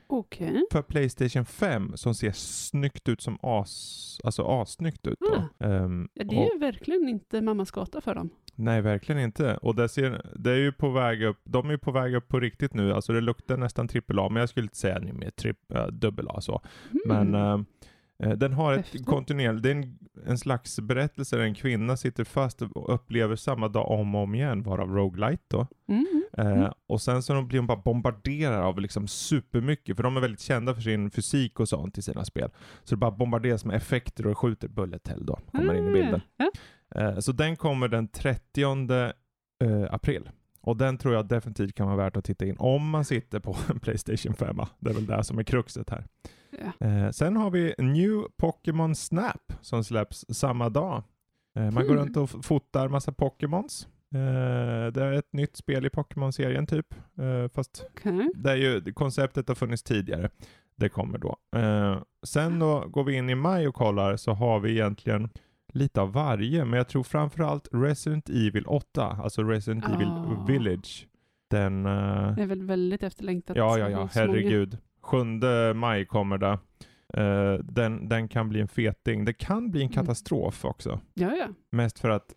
Okej. 0.06 0.62
för 0.72 0.82
Playstation 0.82 1.44
5 1.44 1.92
som 1.96 2.14
ser 2.14 2.32
snyggt 2.32 3.08
ut 3.08 3.20
som 3.20 3.38
as, 3.42 4.18
alltså 4.24 4.42
assnyggt 4.42 5.06
ut 5.06 5.18
då. 5.20 5.66
Ehm, 5.66 6.08
Ja, 6.14 6.24
det 6.24 6.36
och- 6.36 6.42
är 6.42 6.52
ju 6.52 6.58
verkligen 6.58 7.08
inte 7.08 7.40
mammas 7.42 7.70
gata 7.70 8.00
för 8.00 8.14
dem. 8.14 8.30
Nej, 8.54 8.80
verkligen 8.82 9.20
inte. 9.20 9.56
Och 9.56 9.74
det, 9.74 9.88
ser, 9.88 10.26
det 10.38 10.50
är 10.50 10.56
ju 10.56 10.72
på 10.72 10.90
väg 10.90 11.22
upp, 11.22 11.40
de 11.44 11.66
är 11.68 11.72
ju 11.72 11.78
på 11.78 11.90
väg 11.92 12.14
upp 12.14 12.28
på 12.28 12.40
riktigt 12.40 12.74
nu. 12.74 12.92
Alltså 12.92 13.12
det 13.12 13.20
luktar 13.20 13.56
nästan 13.56 13.88
trippel 13.88 14.18
A, 14.18 14.28
men 14.28 14.40
jag 14.40 14.48
skulle 14.48 14.64
inte 14.64 14.76
säga 14.76 14.98
ni 14.98 15.12
med 15.12 15.36
tripp, 15.36 15.72
äh, 15.74 15.86
dubbel 15.86 16.28
A 16.28 16.40
så. 16.40 16.62
Men 17.06 17.34
Mm. 17.34 17.66
eh, 18.22 18.28
eh, 18.30 18.36
den 18.38 18.52
har 18.52 18.72
ett 18.72 19.06
kontinuerligt, 19.06 19.62
det 19.62 19.70
är 19.70 19.74
en, 19.74 19.98
en 20.26 20.38
slags 20.38 20.80
berättelse 20.80 21.36
där 21.36 21.42
en 21.44 21.54
kvinna 21.54 21.96
sitter 21.96 22.24
fast 22.24 22.62
och 22.62 22.94
upplever 22.94 23.36
samma 23.36 23.68
dag 23.68 23.90
om 23.90 24.14
och 24.14 24.22
om 24.22 24.34
igen, 24.34 24.62
varav 24.62 24.88
roguelite 24.94 25.42
då. 25.48 25.66
Mm. 25.88 26.21
Eh, 26.38 26.46
Mm. 26.46 26.72
Och 26.88 27.02
sen 27.02 27.22
så 27.22 27.42
blir 27.42 27.58
hon 27.58 27.66
bara 27.66 27.78
bombarderad 27.82 28.60
av 28.62 28.80
liksom 28.80 29.08
supermycket, 29.08 29.96
för 29.96 30.02
de 30.02 30.16
är 30.16 30.20
väldigt 30.20 30.40
kända 30.40 30.74
för 30.74 30.82
sin 30.82 31.10
fysik 31.10 31.60
och 31.60 31.68
sånt 31.68 31.98
i 31.98 32.02
sina 32.02 32.24
spel. 32.24 32.50
Så 32.84 32.94
det 32.94 32.98
bara 32.98 33.10
bombarderas 33.10 33.64
med 33.64 33.76
effekter 33.76 34.26
och 34.26 34.38
skjuter 34.38 34.68
bullet 34.68 35.08
hell 35.08 35.26
då, 35.26 35.38
kommer 35.52 35.74
in 35.74 35.88
i 35.88 35.92
bilden. 35.92 36.20
Ja. 36.36 36.50
Eh, 37.00 37.18
Så 37.18 37.32
den 37.32 37.56
kommer 37.56 37.88
den 37.88 38.08
30 38.08 38.62
eh, 39.64 39.94
april. 39.94 40.30
Och 40.60 40.76
den 40.76 40.98
tror 40.98 41.14
jag 41.14 41.26
definitivt 41.28 41.74
kan 41.74 41.86
vara 41.86 41.96
värt 41.96 42.16
att 42.16 42.24
titta 42.24 42.46
in 42.46 42.56
om 42.58 42.90
man 42.90 43.04
sitter 43.04 43.40
på 43.40 43.56
en 43.68 43.80
Playstation 43.80 44.34
5. 44.34 44.56
Det 44.78 44.90
är 44.90 44.94
väl 44.94 45.06
det 45.06 45.24
som 45.24 45.38
är 45.38 45.42
kruxet 45.42 45.90
här. 45.90 46.06
Ja. 46.50 46.86
Eh, 46.86 47.10
sen 47.10 47.36
har 47.36 47.50
vi 47.50 47.74
New 47.78 48.22
Pokémon 48.36 48.94
Snap 48.94 49.52
som 49.60 49.84
släpps 49.84 50.24
samma 50.28 50.68
dag. 50.68 51.02
Eh, 51.56 51.62
man 51.70 51.74
går 51.74 51.94
Hmm. 51.94 51.96
runt 51.96 52.16
och 52.16 52.44
fotar 52.44 52.88
massa 52.88 53.12
Pokémons. 53.12 53.88
Eh, 54.14 54.92
det 54.92 55.04
är 55.04 55.12
ett 55.12 55.32
nytt 55.32 55.56
spel 55.56 55.86
i 55.86 55.90
Pokémon-serien 55.90 56.66
typ. 56.66 56.94
Eh, 57.18 57.48
fast 57.54 57.84
Okej. 57.90 58.30
det 58.34 58.50
är 58.50 58.56
ju, 58.56 58.92
konceptet 58.92 59.48
har 59.48 59.54
funnits 59.54 59.82
tidigare. 59.82 60.30
Det 60.76 60.88
kommer 60.88 61.18
då. 61.18 61.36
Eh, 61.56 61.98
sen 62.22 62.58
då 62.58 62.86
går 62.88 63.04
vi 63.04 63.14
in 63.16 63.30
i 63.30 63.34
maj 63.34 63.68
och 63.68 63.74
kollar 63.74 64.16
så 64.16 64.32
har 64.32 64.60
vi 64.60 64.70
egentligen 64.72 65.28
lite 65.72 66.00
av 66.00 66.12
varje, 66.12 66.64
men 66.64 66.76
jag 66.76 66.88
tror 66.88 67.02
framförallt 67.02 67.68
Resident 67.72 68.28
Evil 68.28 68.64
8, 68.66 69.04
alltså 69.22 69.42
Resident 69.42 69.84
Evil 69.88 70.08
Ah. 70.08 70.44
Village. 70.48 71.06
Den... 71.50 71.82
Det 71.82 72.42
är 72.42 72.46
väl 72.46 72.62
väldigt 72.62 73.02
efterlängtat. 73.02 73.56
ja, 73.56 73.78
ja, 73.78 73.90
ja, 73.90 74.08
herregud. 74.14 74.78
7 75.02 75.16
maj 75.74 76.06
kommer 76.06 76.38
det. 76.38 76.58
Eh, 77.14 77.54
den, 77.64 78.08
den 78.08 78.28
kan 78.28 78.48
bli 78.48 78.60
en 78.60 78.68
feting. 78.68 79.24
Det 79.24 79.32
kan 79.32 79.70
bli 79.70 79.80
en 79.80 79.86
Mm. 79.86 79.94
katastrof 79.94 80.64
också. 80.64 81.00
Ja, 81.14 81.34
ja. 81.36 81.46
Mest 81.70 81.98
för 81.98 82.10
att 82.10 82.34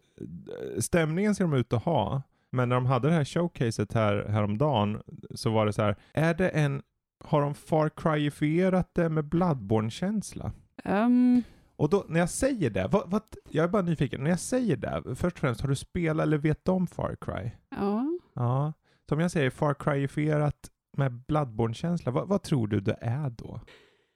stämningen 0.80 1.36
ser 1.36 1.44
de 1.44 1.54
ut 1.54 1.74
att 1.74 1.84
ha. 1.84 2.22
Men 2.52 2.70
när 2.70 2.76
de 2.76 2.86
hade 2.86 3.08
det 3.08 3.14
här 3.14 3.26
showcaset 3.26 3.94
här, 3.94 4.26
häromdagen 4.30 5.02
så 5.36 5.50
var 5.50 5.66
det 5.66 5.74
så 5.74 5.82
här, 5.82 5.96
är 6.14 6.34
det 6.34 6.50
en, 6.50 6.82
har 7.24 7.42
de 7.42 7.54
Far 7.56 7.90
Cry-ifierat 7.90 8.90
det 8.94 9.10
med 9.10 9.26
Bloodborne-känsla? 9.26 10.52
Ehm, 10.84 11.44
Och 11.76 11.90
då, 11.90 12.06
när 12.08 12.20
jag 12.20 12.30
säger 12.30 12.70
det, 12.70 12.88
vad, 12.92 13.10
vad, 13.10 13.22
jag 13.50 13.64
är 13.64 13.68
bara 13.70 13.82
nyfiken, 13.82 14.24
när 14.24 14.30
jag 14.30 14.40
säger 14.40 14.78
det, 14.78 15.16
först 15.16 15.36
och 15.36 15.40
främst, 15.40 15.62
har 15.62 15.70
du 15.70 15.76
spelat 15.76 16.24
eller 16.24 16.38
vet 16.38 16.68
om 16.68 16.88
Far 16.88 17.16
Cry? 17.22 17.52
ja. 17.70 18.06
Ja. 18.34 18.74
Som 19.10 19.20
jag 19.20 19.32
säger, 19.32 19.50
Far 19.50 19.74
Cry-ifierat 19.74 20.70
med 20.98 21.12
Bloodborne-känsla, 21.28 22.12
vad, 22.12 22.28
vad 22.28 22.42
tror 22.44 22.68
du 22.68 22.80
det 22.80 22.98
är 23.02 23.30
då? 23.30 23.60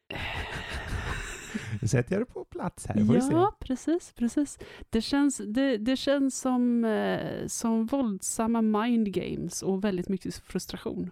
Nu 1.82 1.88
sätter 1.88 2.16
jag 2.16 2.22
det 2.22 2.34
på 2.34 2.46
plats 2.46 2.86
här, 2.86 3.06
får 3.06 3.14
vi 3.14 3.22
se. 3.22 3.32
Ja, 3.32 3.58
precis, 3.60 4.14
precis. 4.16 4.58
Det 4.90 5.02
känns, 5.02 5.42
det, 5.48 5.78
det 5.78 5.98
känns 5.98 6.40
som, 6.40 6.86
eh, 6.86 7.48
som 7.48 7.86
våldsamma 7.86 8.62
mind 8.62 9.14
games 9.14 9.62
och 9.62 9.84
väldigt 9.84 10.10
mycket 10.10 10.36
frustration. 10.36 11.12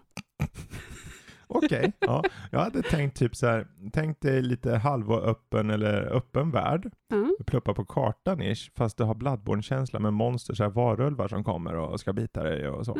Okej, 1.48 1.92
ja. 2.00 2.24
Jag 2.50 2.58
hade 2.60 2.82
tänkt 2.82 3.16
typ 3.16 3.36
så 3.36 3.46
här, 3.46 3.66
tänk 3.92 4.20
dig 4.20 4.42
lite 4.42 4.76
halvöppen 4.76 5.70
eller 5.70 6.02
öppen 6.16 6.50
värld, 6.50 6.90
Ja. 7.08 7.44
pluppa 7.46 7.74
på 7.74 7.84
kartan 7.84 8.42
ish, 8.42 8.70
fast 8.76 8.96
du 8.98 9.04
har 9.04 9.14
Bloodborne-känsla 9.14 9.98
med 9.98 10.12
monster, 10.12 10.54
så 10.54 10.62
här 10.62 10.70
varulvar 10.70 11.28
som 11.28 11.44
kommer 11.44 11.74
och 11.74 12.00
ska 12.00 12.12
bita 12.12 12.42
dig 12.42 12.68
och 12.68 12.84
så. 12.86 12.96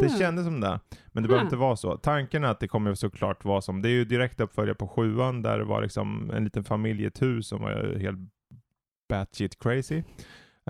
Det 0.00 0.06
Ah. 0.06 0.18
kändes 0.18 0.44
som 0.44 0.60
det, 0.60 0.80
men 1.06 1.22
det 1.22 1.28
behöver 1.28 1.44
Ah. 1.44 1.46
inte 1.46 1.56
vara 1.56 1.76
så. 1.76 1.96
Tanken 1.96 2.44
är 2.44 2.48
att 2.48 2.60
det 2.60 2.68
kommer 2.68 2.94
såklart 2.94 3.44
vara 3.44 3.60
som, 3.60 3.82
det 3.82 3.88
är 3.88 3.92
ju 3.92 4.04
direkt 4.04 4.40
uppföljare 4.40 4.74
på 4.74 4.88
sjuan 4.88 5.42
där 5.42 5.58
det 5.58 5.64
var 5.64 5.82
liksom 5.82 6.30
en 6.30 6.44
liten 6.44 6.64
familj 6.64 7.02
i 7.02 7.06
ett 7.06 7.22
hus 7.22 7.48
som 7.48 7.60
var 7.62 7.98
helt 7.98 8.18
batshit 9.08 9.58
crazy. 9.58 10.02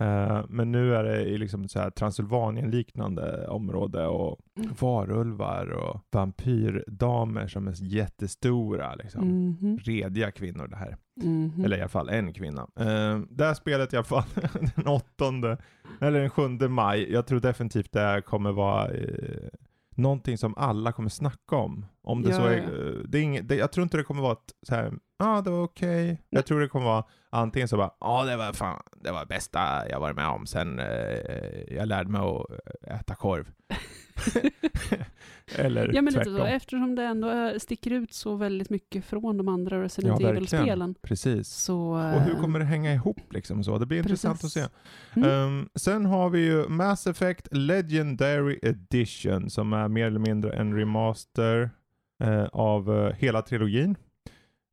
Eh, 0.01 0.45
men 0.49 0.73
nu 0.73 0.95
är 0.95 1.05
det 1.05 1.23
i 1.25 1.39
liksom 1.39 1.69
så 1.69 1.79
här 1.81 1.91
Transylvanien-liknande 1.91 3.47
område 3.49 4.07
och 4.07 4.39
Mm. 4.59 4.71
varulvar 4.81 5.67
och 5.71 6.01
vampyrdamer 6.13 7.47
som 7.47 7.69
är 7.69 7.75
jättestora. 7.85 8.95
Liksom. 8.95 9.29
Mhm, 9.29 9.79
Rediga 9.79 10.31
kvinnor 10.31 10.67
det 10.69 10.77
här. 10.77 10.97
mhm. 11.23 11.65
Eller 11.65 11.77
i 11.77 11.81
alla 11.81 11.89
fall 11.89 12.09
en 12.09 12.33
kvinna. 12.33 12.63
Uh, 12.63 13.21
det 13.31 13.45
här 13.45 13.55
spelet 13.55 13.93
i 13.93 13.97
alla 13.97 14.05
fall 14.05 14.23
den 14.77 14.87
åttonde, 14.87 15.59
eller 16.01 16.21
den 16.21 16.31
sjunde 16.31 16.69
maj. 16.69 17.13
Jag 17.13 17.27
tror 17.27 17.41
definitivt 17.41 17.93
det 17.93 18.23
kommer 18.27 18.53
vara 18.53 18.89
eh, 18.89 19.49
någonting 19.97 20.39
som 20.39 20.55
alla 20.57 20.93
kommer 20.93 21.09
snacka 21.09 21.57
om. 21.57 21.87
Om 22.03 22.23
det 22.23 22.31
Ja, 22.31 22.37
så 22.37 22.43
är, 22.45 22.57
ja. 22.57 22.63
eh, 22.63 23.03
det 23.09 23.19
är 23.19 23.23
inget, 23.23 23.49
det, 23.49 23.55
jag 23.57 23.73
tror 23.73 23.83
inte 23.83 23.97
det 23.97 24.03
kommer 24.05 24.23
vara 24.23 24.33
ett 24.33 24.53
så 24.69 24.75
här, 24.75 24.93
ja 25.19 25.39
ah, 25.39 25.41
det 25.41 25.51
var 25.51 25.63
okej. 25.63 26.07
Nej. 26.07 26.19
Jag 26.29 26.47
tror 26.47 26.61
det 26.61 26.69
kommer 26.69 26.87
vara 26.87 27.05
antingen 27.31 27.69
så 27.69 27.77
bara, 27.77 27.91
ja 28.01 28.07
ah, 28.07 28.25
det 28.25 28.37
var 28.37 28.53
fan, 28.53 28.83
det 28.97 29.11
var 29.11 29.21
det 29.21 29.27
bästa 29.27 29.89
jag 29.89 30.01
varit 30.01 30.17
med 30.17 30.29
om 30.29 30.47
sen 30.47 30.79
eh, 30.79 31.75
jag 31.77 31.89
lärde 31.89 32.11
mig 32.11 32.21
att 32.21 32.51
eh, 32.91 32.97
äta 33.01 33.15
korv. 33.15 33.51
Eller 35.59 35.87
Ja 35.95 36.03
men 36.03 36.05
lite 36.05 36.15
tvärtom. 36.25 36.37
så, 36.37 36.45
eftersom 36.45 36.95
det 36.95 37.05
ändå 37.05 37.29
är- 37.29 37.59
sticker 37.59 37.91
ut 37.91 38.13
så 38.13 38.35
väldigt 38.37 38.71
mycket 38.71 39.05
från 39.05 39.37
de 39.37 39.49
andra 39.49 39.83
Resident 39.83 40.21
Ja, 40.21 40.29
Evil-spelen. 40.31 40.95
Precis. 41.03 41.49
Så, 41.49 41.79
Och 41.91 42.21
hur 42.21 42.35
kommer 42.35 42.59
det 42.59 42.65
hänga 42.65 42.95
ihop 42.95 43.33
liksom 43.33 43.65
så? 43.65 43.79
Det 43.79 43.87
blir 43.87 43.99
intressant 43.99 44.45
att 44.45 44.51
se. 44.51 44.61
Precis. 44.61 44.71
Mm. 45.17 45.31
Ehm, 45.31 45.69
sen 45.75 46.07
har 46.07 46.31
vi 46.31 46.45
ju 46.47 46.69
Mass 46.69 47.07
Effect 47.07 47.49
Legendary 47.51 48.59
Edition 48.63 49.51
som 49.51 49.73
är 49.73 49.89
mer 49.89 50.07
eller 50.07 50.21
mindre 50.21 50.53
en 50.53 50.75
remaster 50.77 51.71
eh, 52.25 52.45
av 52.45 52.97
eh, 53.07 53.13
hela 53.15 53.43
trilogin. 53.43 53.91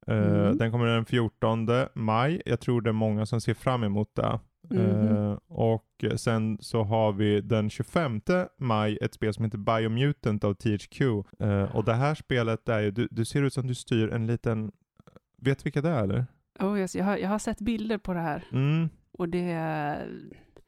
Eh, 0.08 0.18
Mm. 0.18 0.58
Den 0.58 0.72
kommer 0.72 0.86
den 0.86 1.06
14 1.06 1.68
maj. 1.94 2.42
Jag 2.46 2.60
tror 2.60 2.82
det 2.82 2.90
är 2.90 2.94
många 2.94 3.26
som 3.26 3.42
ser 3.42 3.54
fram 3.54 3.84
emot 3.84 4.16
det. 4.16 4.40
Mhm. 4.70 5.08
Eh, 5.08 5.38
och 5.48 6.06
sen 6.16 6.58
så 6.62 6.84
har 6.84 7.12
vi 7.14 7.42
den 7.42 7.70
25 7.70 8.22
maj 8.58 8.98
ett 9.02 9.14
spel 9.14 9.34
som 9.34 9.46
heter 9.46 9.58
Biomutant 9.58 10.44
av 10.44 10.54
THQ. 10.54 11.02
Eh, 11.40 11.76
och 11.76 11.86
det 11.86 11.94
här 11.94 12.16
spelet 12.16 12.70
är 12.70 12.80
ju, 12.80 12.92
du, 12.92 13.08
du 13.12 13.26
ser 13.26 13.44
ut 13.44 13.54
som 13.54 13.68
du 13.68 13.76
styr 13.76 14.10
en 14.10 14.28
liten, 14.28 14.72
vet 15.38 15.58
du 15.60 15.64
vilka 15.64 15.82
det 15.82 15.90
är 15.90 16.04
eller? 16.04 16.26
oh 16.60 16.80
yes, 16.80 16.96
jag, 16.96 17.06
har, 17.06 17.18
jag 17.18 17.30
har 17.30 17.40
sett 17.40 17.60
bilder 17.62 17.98
på 17.98 18.14
det 18.14 18.20
här 18.20 18.44
Mm. 18.52 18.90
och 19.12 19.30
det 19.30 19.52
är 19.52 20.08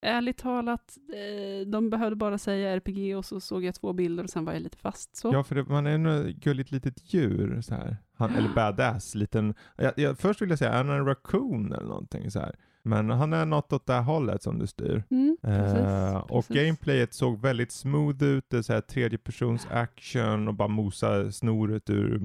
ärligt 0.01 0.37
talat, 0.37 0.97
eh, 1.13 1.67
de 1.67 1.89
behövde 1.89 2.15
bara 2.15 2.37
säga 2.37 2.75
RPG 2.75 3.17
och 3.17 3.25
så 3.25 3.39
såg 3.39 3.63
jag 3.63 3.75
två 3.75 3.93
bilder 3.93 4.23
och 4.23 4.29
sen 4.29 4.45
var 4.45 4.53
jag 4.53 4.61
lite 4.61 4.77
fast 4.77 5.15
så. 5.15 5.29
Ja, 5.33 5.43
för 5.43 5.55
det, 5.55 5.63
man 5.63 5.87
är 5.87 6.27
ett 6.29 6.35
gulligt 6.35 6.71
litet 6.71 7.13
djur 7.13 7.61
så 7.61 7.75
här. 7.75 7.97
Han, 8.13 8.35
eller 8.35 8.49
badass, 8.55 9.15
liten. 9.15 9.53
Jag, 9.77 9.93
jag, 9.95 10.17
först 10.17 10.41
vill 10.41 10.49
jag 10.49 10.59
säga, 10.59 10.71
är 10.71 10.77
han 10.77 10.89
en 10.89 11.05
raccoon 11.05 11.73
eller 11.73 11.87
någonting 11.87 12.31
så 12.31 12.39
här. 12.39 12.55
Men 12.87 13.09
han 13.09 13.33
är 13.33 13.45
något 13.45 13.73
åt 13.73 13.85
det 13.85 13.93
här 13.93 14.01
hållet 14.01 14.43
som 14.43 14.59
du 14.59 14.67
styr. 14.67 15.03
Mm, 15.11 15.37
precis, 15.41 15.75
Eh, 15.77 16.15
och 16.17 16.47
precis. 16.47 16.63
gameplayet 16.63 17.13
såg 17.13 17.41
väldigt 17.41 17.71
smooth 17.71 18.23
ut, 18.23 18.45
det 18.49 18.57
är 18.57 18.61
så 18.61 18.73
här 18.73 18.81
tredje 18.81 19.17
persons 19.17 19.67
action 19.71 20.47
och 20.47 20.53
bara 20.53 20.67
mosa 20.67 21.31
snoret 21.31 21.89
ur 21.89 22.21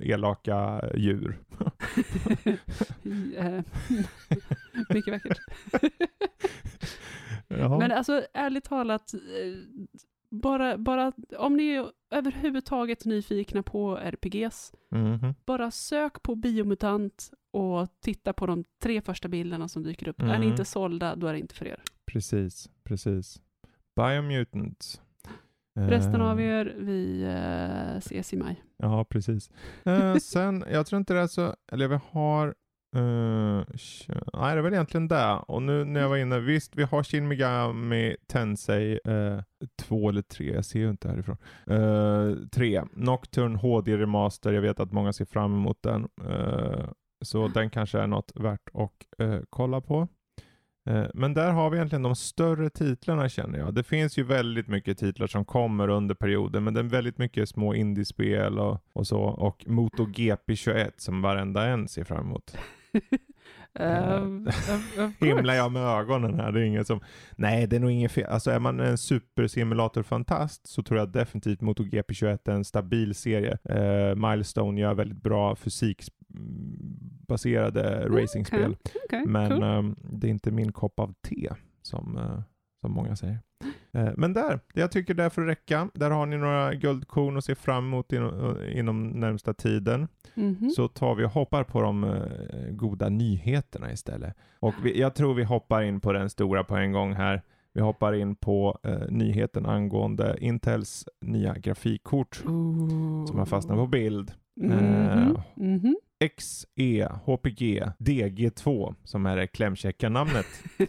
elaka 0.00 0.82
djur. 0.94 1.38
Eh, 3.36 3.60
Mycket 4.94 5.12
vackert. 5.14 5.38
Men 7.48 7.92
alltså 7.92 8.22
ärligt 8.34 8.64
talat, 8.64 9.14
eh, 9.14 9.20
bara, 10.30 10.78
bara 10.78 11.12
om 11.38 11.56
ni 11.56 11.68
är 11.70 11.86
överhuvudtaget 12.10 13.04
nyfikna 13.04 13.62
på 13.62 13.96
RPGs, 13.98 14.72
Mhm. 14.90 15.34
bara 15.46 15.70
sök 15.70 16.22
på 16.22 16.34
biomutant 16.34 17.30
och 17.50 17.88
titta 18.00 18.32
på 18.32 18.46
de 18.46 18.64
tre 18.82 19.00
första 19.00 19.28
bilderna 19.28 19.68
som 19.68 19.82
dyker 19.82 20.08
upp. 20.08 20.20
Är 20.20 20.24
Mm. 20.26 20.40
ni 20.40 20.46
inte 20.46 20.64
sålda, 20.64 21.16
då 21.16 21.26
är 21.26 21.32
det 21.32 21.38
inte 21.38 21.54
för 21.54 21.66
er. 21.68 21.82
Precis, 22.06 22.70
precis. 22.84 23.40
Biomutant. 23.96 25.02
Resten 25.78 26.20
av 26.20 26.40
Eh, 26.40 26.46
er, 26.46 26.74
vi 26.78 27.22
eh, 27.22 27.96
ses 27.96 28.32
i 28.32 28.36
maj. 28.36 28.62
Ja, 28.76 29.04
precis. 29.04 29.50
Eh, 29.84 30.14
sen, 30.14 30.64
jag 30.70 30.86
tror 30.86 30.98
inte 30.98 31.14
det 31.14 31.20
är 31.20 31.26
så, 31.26 31.54
eller 31.72 31.88
vi 31.88 31.98
har, 32.10 32.54
Uh, 32.96 33.62
nej 34.32 34.54
det 34.54 34.58
är 34.58 34.62
väl 34.62 34.72
egentligen 34.72 35.08
det. 35.08 35.32
Och 35.48 35.62
nu 35.62 35.84
när 35.84 36.00
jag 36.00 36.08
var 36.08 36.16
inne, 36.16 36.38
visst 36.38 36.76
vi 36.76 36.82
har 36.82 37.02
Shin 37.02 37.28
Megami 37.28 38.16
Tensei 38.26 39.00
uh, 39.08 39.40
eller 39.90 40.22
3. 40.22 40.54
jag 40.54 40.64
ser 40.64 40.78
ju 40.78 40.90
inte 40.90 41.08
härifrån. 41.08 41.36
Uh, 41.70 42.84
Nocturne 42.92 43.58
HD 43.58 43.96
Remaster, 43.96 44.52
jag 44.52 44.62
vet 44.62 44.80
att 44.80 44.92
många 44.92 45.12
ser 45.12 45.24
fram 45.24 45.54
emot 45.54 45.82
den. 45.82 46.08
Så 47.24 47.48
den 47.48 47.70
kanske 47.70 47.98
är 47.98 48.06
något 48.06 48.32
värt 48.34 48.68
att 48.74 49.30
kolla 49.50 49.80
på. 49.80 50.08
Men 51.14 51.34
där 51.34 51.50
har 51.52 51.70
vi 51.70 51.76
egentligen 51.76 52.02
de 52.02 52.16
större 52.16 52.70
titlarna 52.70 53.28
känner 53.28 53.58
jag. 53.58 53.74
Det 53.74 53.82
finns 53.82 54.18
ju 54.18 54.22
väldigt 54.22 54.68
mycket 54.68 54.98
titlar 54.98 55.26
som 55.26 55.44
kommer 55.44 55.88
under 55.88 56.14
perioden, 56.14 56.64
men 56.64 56.74
det 56.74 56.80
är 56.80 56.84
väldigt 56.84 57.18
mycket 57.18 57.48
små 57.48 57.74
indiespel 57.74 58.58
och, 58.58 58.80
och 58.92 59.06
så. 59.06 59.20
Och 59.20 59.64
MotoGP 59.66 60.56
21 60.56 61.00
som 61.00 61.22
varenda 61.22 61.66
en 61.66 61.88
ser 61.88 62.04
fram 62.04 62.26
emot. 62.26 62.56
Um. 63.78 64.48
Himlar 65.20 65.54
jag 65.54 65.72
med 65.72 65.82
ögonen 65.82 66.40
här, 66.40 66.52
det 66.52 66.60
är 66.60 66.64
inget 66.64 66.86
som... 66.86 67.00
Nej, 67.36 67.66
det 67.66 67.76
är 67.76 67.80
nog 67.80 67.90
inget 67.90 68.12
fel. 68.12 68.26
Alltså 68.26 68.50
är 68.50 68.58
man 68.58 68.80
en 68.80 68.98
supersimulator-fantast 68.98 70.66
så 70.66 70.82
tror 70.82 71.00
jag 71.00 71.08
definitivt 71.08 71.60
MotoGP 71.60 72.14
21 72.14 72.48
är 72.48 72.52
en 72.52 72.64
stabil 72.64 73.14
serie. 73.14 73.58
Eh, 73.64 74.14
Milestone 74.14 74.80
gör 74.80 74.94
väldigt 74.94 75.22
bra 75.22 75.56
fysikbaserade 75.56 78.08
racingspel. 78.08 78.76
Okej, 79.04 79.24
Men 79.26 79.50
cool. 79.50 79.62
ehm, 79.62 79.96
det 80.10 80.26
är 80.26 80.30
inte 80.30 80.50
min 80.50 80.72
kopp 80.72 81.00
av 81.00 81.14
te 81.22 81.50
som, 81.82 82.16
eh, 82.16 82.40
som 82.80 82.92
många 82.92 83.16
säger. 83.16 83.38
Eh, 83.96 84.12
men 84.16 84.32
där, 84.32 84.60
jag 84.74 84.92
tycker 84.92 85.14
det 85.14 85.30
får 85.30 85.42
räcka. 85.42 85.88
Där 85.94 86.10
har 86.10 86.26
ni 86.26 86.36
några 86.36 86.74
guldkorn 86.74 87.36
att 87.36 87.44
se 87.44 87.54
fram 87.54 87.84
emot 87.84 88.12
inom, 88.12 88.56
inom 88.72 89.08
närmsta 89.08 89.54
tiden. 89.54 90.08
Mhm. 90.34 90.70
Så 90.70 90.88
tar 90.88 91.14
vi 91.14 91.24
och 91.24 91.30
hoppar 91.30 91.64
på 91.64 91.80
de 91.80 92.04
eh, 92.04 92.70
goda 92.70 93.08
nyheterna 93.08 93.92
istället. 93.92 94.34
Och 94.58 94.74
vi, 94.82 95.00
jag 95.00 95.14
tror 95.14 95.34
vi 95.34 95.44
hoppar 95.44 95.82
in 95.82 96.00
på 96.00 96.12
den 96.12 96.30
stora 96.30 96.64
på 96.64 96.76
en 96.76 96.92
gång 96.92 97.12
här. 97.12 97.42
Vi 97.72 97.80
hoppar 97.80 98.12
in 98.12 98.36
på 98.36 98.78
eh, 98.82 99.08
nyheten 99.08 99.66
angående 99.66 100.36
Intels 100.40 101.08
nya 101.20 101.54
grafikkort 101.54 102.34
som 103.26 103.38
har 103.38 103.46
fastnat 103.46 103.76
på 103.76 103.86
bild. 103.86 104.32
Mhm, 104.56 104.72
eh, 104.72 105.42
mhm. 105.56 105.96
XE 106.36 107.08
HPG 107.24 107.84
DG2 107.98 108.94
som 109.04 109.26
är 109.26 109.36
det 109.36 109.46
klämkäcka 109.46 110.08
namnet. 110.08 110.46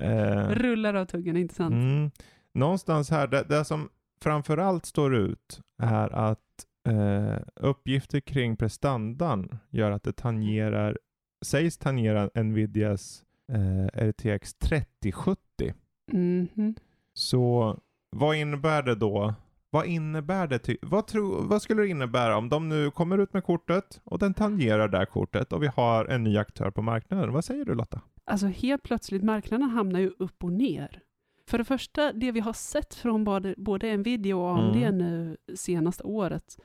Eh, 0.00 0.48
Rullar 0.48 0.94
av 0.94 1.04
tungan, 1.04 1.36
inte 1.36 1.54
sant? 1.54 1.72
mm, 1.72 2.10
någonstans 2.54 3.10
här, 3.10 3.26
det, 3.26 3.44
det 3.48 3.64
som 3.64 3.88
framförallt 4.22 4.86
står 4.86 5.14
ut 5.14 5.60
är 5.82 6.08
att 6.12 6.66
eh, 6.88 7.38
uppgifter 7.56 8.20
kring 8.20 8.56
prestandan 8.56 9.58
gör 9.70 9.90
att 9.90 10.02
det 10.02 10.12
tangerar, 10.12 10.98
sägs 11.44 11.78
tangera 11.78 12.42
Nvidias 12.42 13.24
eh, 13.52 14.04
RTX 14.08 14.54
3070. 14.54 15.74
Mhm. 16.12 16.74
Så 17.14 17.76
vad 18.10 18.36
innebär 18.36 18.82
det 18.82 18.94
då? 18.94 19.34
Vad 19.70 19.86
innebär 19.86 20.46
det? 20.46 20.76
Vad, 20.82 21.06
tro, 21.06 21.42
vad 21.42 21.62
skulle 21.62 21.82
det 21.82 21.88
innebära 21.88 22.36
om 22.36 22.48
de 22.48 22.68
nu 22.68 22.90
kommer 22.90 23.18
ut 23.18 23.32
med 23.32 23.44
kortet 23.44 24.00
och 24.04 24.18
den 24.18 24.34
tangerar 24.34 24.88
det 24.88 24.98
här 24.98 25.04
kortet 25.04 25.52
och 25.52 25.62
vi 25.62 25.66
har 25.66 26.04
en 26.04 26.24
ny 26.24 26.38
aktör 26.38 26.70
på 26.70 26.82
marknaden? 26.82 27.32
Vad 27.32 27.44
säger 27.44 27.64
du 27.64 27.74
Lotta? 27.74 28.00
Alltså 28.24 28.46
helt 28.46 28.82
plötsligt, 28.82 29.22
marknaden 29.22 29.70
hamnar 29.70 30.00
ju 30.00 30.10
upp 30.18 30.44
och 30.44 30.52
ner. 30.52 31.02
För 31.50 31.58
det 31.58 31.64
första, 31.64 32.12
det 32.12 32.32
vi 32.32 32.40
har 32.40 32.52
sett 32.52 32.94
från 32.94 33.24
både, 33.24 33.54
både 33.56 33.96
Nvidia 33.96 34.36
och 34.36 34.58
AMD 34.58 34.76
Mm. 34.76 34.98
nu 34.98 35.36
senaste 35.54 36.02
året 36.04 36.56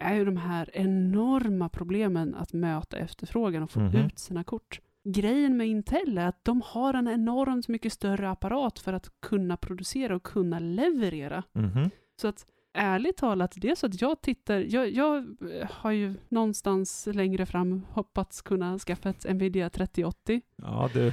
är 0.00 0.14
ju 0.14 0.24
de 0.24 0.36
här 0.36 0.70
enorma 0.72 1.68
problemen 1.68 2.34
att 2.34 2.52
möta 2.52 2.96
efterfrågan 2.98 3.62
och 3.62 3.70
få 3.70 3.80
Mhm. 3.80 3.96
ut 4.06 4.18
sina 4.18 4.44
kort. 4.44 4.80
Grejen 5.04 5.56
med 5.56 5.68
Intel 5.68 6.18
är 6.18 6.26
att 6.26 6.44
de 6.44 6.62
har 6.64 6.94
en 6.94 7.08
enormt 7.08 7.68
mycket 7.68 7.92
större 7.92 8.30
apparat 8.30 8.78
för 8.78 8.92
att 8.92 9.10
kunna 9.20 9.56
producera 9.56 10.16
och 10.16 10.22
kunna 10.22 10.58
leverera. 10.58 11.42
Mhm. 11.52 11.90
Så 12.20 12.28
att 12.28 12.46
ärligt 12.74 13.16
talat, 13.16 13.54
det 13.56 13.70
är 13.70 13.74
så 13.74 13.86
att 13.86 14.00
jag 14.00 14.20
tittar, 14.20 14.54
jag, 14.68 14.90
jag 14.90 15.16
eh, 15.16 15.68
har 15.70 15.90
ju 15.90 16.14
någonstans 16.28 17.08
längre 17.12 17.46
fram 17.46 17.84
hoppats 17.90 18.42
kunna 18.42 18.78
skaffa 18.78 19.08
ett 19.10 19.26
Nvidia 19.34 19.70
3080. 19.70 20.40
Ja, 20.56 20.90
du. 20.94 21.12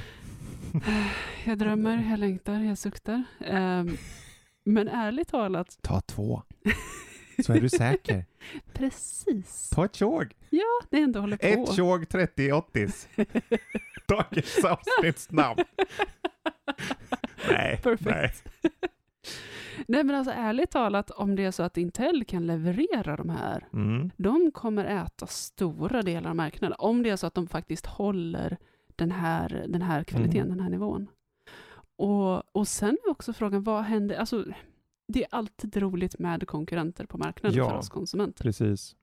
Jag 1.44 1.58
drömmer, 1.58 2.10
jag 2.10 2.18
längtar, 2.18 2.60
jag 2.60 2.78
suktar. 2.78 3.24
Ehm, 3.40 3.96
men 4.64 4.88
ärligt 4.88 5.28
talat, 5.28 5.78
Ta 5.82 6.00
två. 6.00 6.42
Så 7.46 7.52
är 7.52 7.60
du 7.60 7.68
säker. 7.68 8.24
precis. 8.72 9.70
Ta 9.70 9.84
ett 9.84 9.94
tjog. 9.94 10.34
Det 10.90 11.00
ändå 11.00 11.20
håller 11.20 11.36
på. 11.36 11.46
Ett 11.46 11.74
tjog 11.76 12.08
3080. 12.08 12.88
Dagens 14.08 14.64
avsnittsnamn. 14.64 15.58
Nej, 17.50 17.80
Perfect. 17.82 18.04
nej. 18.10 18.32
Nej 19.88 20.04
men 20.04 20.16
alltså 20.16 20.32
ärligt 20.36 20.70
talat, 20.70 21.10
om 21.10 21.36
det 21.36 21.44
är 21.44 21.50
så 21.50 21.62
att 21.62 21.76
Intel 21.76 22.24
kan 22.24 22.46
leverera 22.46 23.16
de 23.16 23.30
här, 23.30 23.66
Mm. 23.72 24.10
de 24.16 24.50
kommer 24.54 24.84
äta 24.84 25.26
stora 25.26 26.02
delar 26.02 26.30
av 26.30 26.36
marknaden. 26.36 26.76
Om 26.78 27.02
det 27.02 27.10
är 27.10 27.16
så 27.16 27.26
att 27.26 27.34
de 27.34 27.46
faktiskt 27.48 27.86
håller 27.86 28.56
den 28.96 29.10
här, 29.10 29.64
den 29.68 29.82
här 29.82 30.04
kvaliteten, 30.04 30.40
Mm. 30.46 30.56
den 30.56 30.60
här 30.60 30.70
nivån. 30.70 31.08
Och, 31.96 32.56
och 32.56 32.68
sen 32.68 32.96
är 33.06 33.10
också 33.10 33.32
frågan, 33.32 33.62
vad 33.62 33.82
händer? 33.84 34.16
Alltså, 34.16 34.44
det 35.08 35.22
är 35.24 35.28
alltid 35.30 35.76
roligt 35.76 36.18
med 36.18 36.46
konkurrenter 36.48 37.06
på 37.06 37.18
marknaden 37.18 37.58
Ja. 37.58 37.70
för 37.70 37.76
oss 37.78 37.88
konsumenter. 37.88 38.42
Precis. 38.44 38.96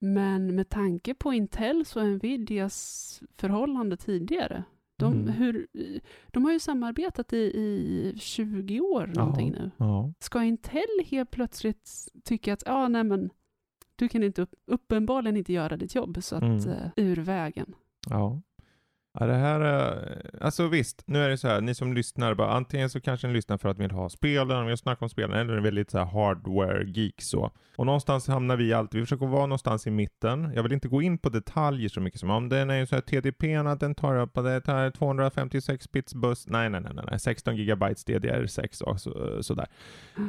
Men 0.00 0.54
med 0.54 0.68
tanke 0.68 1.14
på 1.14 1.32
Intels 1.32 1.96
och 1.96 2.06
Nvidias 2.06 3.22
förhållande 3.36 3.96
tidigare, 3.96 4.64
de, 4.98 5.12
Mm. 5.14 5.28
hur, 5.28 5.66
de 6.26 6.44
har 6.44 6.52
ju 6.52 6.60
samarbetat 6.60 7.32
i, 7.32 7.36
i 7.36 8.14
20 8.18 8.80
år 8.80 9.06
någonting 9.06 9.50
nu. 9.50 9.70
Ja. 9.76 10.12
Ska 10.18 10.42
Intel 10.42 10.82
helt 11.06 11.30
plötsligt 11.30 12.08
tycka 12.24 12.52
att, 12.52 12.62
ja 12.66 12.88
nej 12.88 13.04
men, 13.04 13.30
du 13.96 14.08
kan 14.08 14.22
inte 14.22 14.42
upp, 14.42 14.54
uppenbarligen 14.66 15.36
inte 15.36 15.52
göra 15.52 15.76
ditt 15.76 15.94
jobb, 15.94 16.18
så 16.22 16.36
att 16.36 16.42
Mm. 16.42 16.68
eh, 16.68 16.90
ur 16.96 17.16
vägen. 17.16 17.74
Ja. 18.10 18.40
Ja, 19.20 19.26
det 19.26 19.34
här 19.34 19.60
är, 19.60 20.22
alltså 20.40 20.68
visst, 20.68 21.02
nu 21.06 21.24
är 21.24 21.28
det 21.28 21.38
så 21.38 21.48
här, 21.48 21.60
ni 21.60 21.74
som 21.74 21.92
lyssnar, 21.92 22.34
bara, 22.34 22.52
antingen 22.52 22.90
så 22.90 23.00
kanske 23.00 23.26
ni 23.26 23.32
lyssnar 23.32 23.58
för 23.58 23.68
att 23.68 23.78
ni 23.78 23.84
vill 23.84 23.90
ha 23.90 24.08
spelen, 24.08 24.66
vill 24.66 24.76
snacka 24.76 25.04
om 25.04 25.08
spelen, 25.08 25.38
eller 25.38 25.56
är 25.56 25.60
väldigt 25.60 25.90
så 25.90 25.98
här 25.98 26.04
hardware-geek 26.04 27.22
så. 27.22 27.50
Och 27.76 27.86
någonstans 27.86 28.28
hamnar 28.28 28.56
vi 28.56 28.72
alltid, 28.72 29.00
vi 29.00 29.06
försöker 29.06 29.26
vara 29.26 29.46
någonstans 29.46 29.86
i 29.86 29.90
mitten. 29.90 30.52
Jag 30.54 30.62
vill 30.62 30.72
inte 30.72 30.88
gå 30.88 31.02
in 31.02 31.18
på 31.18 31.28
detaljer 31.28 31.88
så 31.88 32.00
mycket 32.00 32.20
som 32.20 32.30
om 32.30 32.48
den 32.48 32.70
är 32.70 32.78
ju 32.78 32.86
så 32.86 32.94
här 32.94 33.02
TDP, 33.02 33.56
att 33.56 33.80
den 33.80 33.94
tar 33.94 34.16
upp, 34.20 34.34
det 34.34 34.60
tar 34.60 34.90
256 34.90 35.92
bits 35.92 36.14
buss, 36.14 36.46
nej 36.46 36.70
nej 36.70 36.80
nej 36.80 37.04
nej, 37.10 37.20
16 37.20 37.56
gigabytes 37.56 38.06
DDR6 38.06 38.82
och 38.82 39.00
så, 39.00 39.42
sådär. 39.42 39.66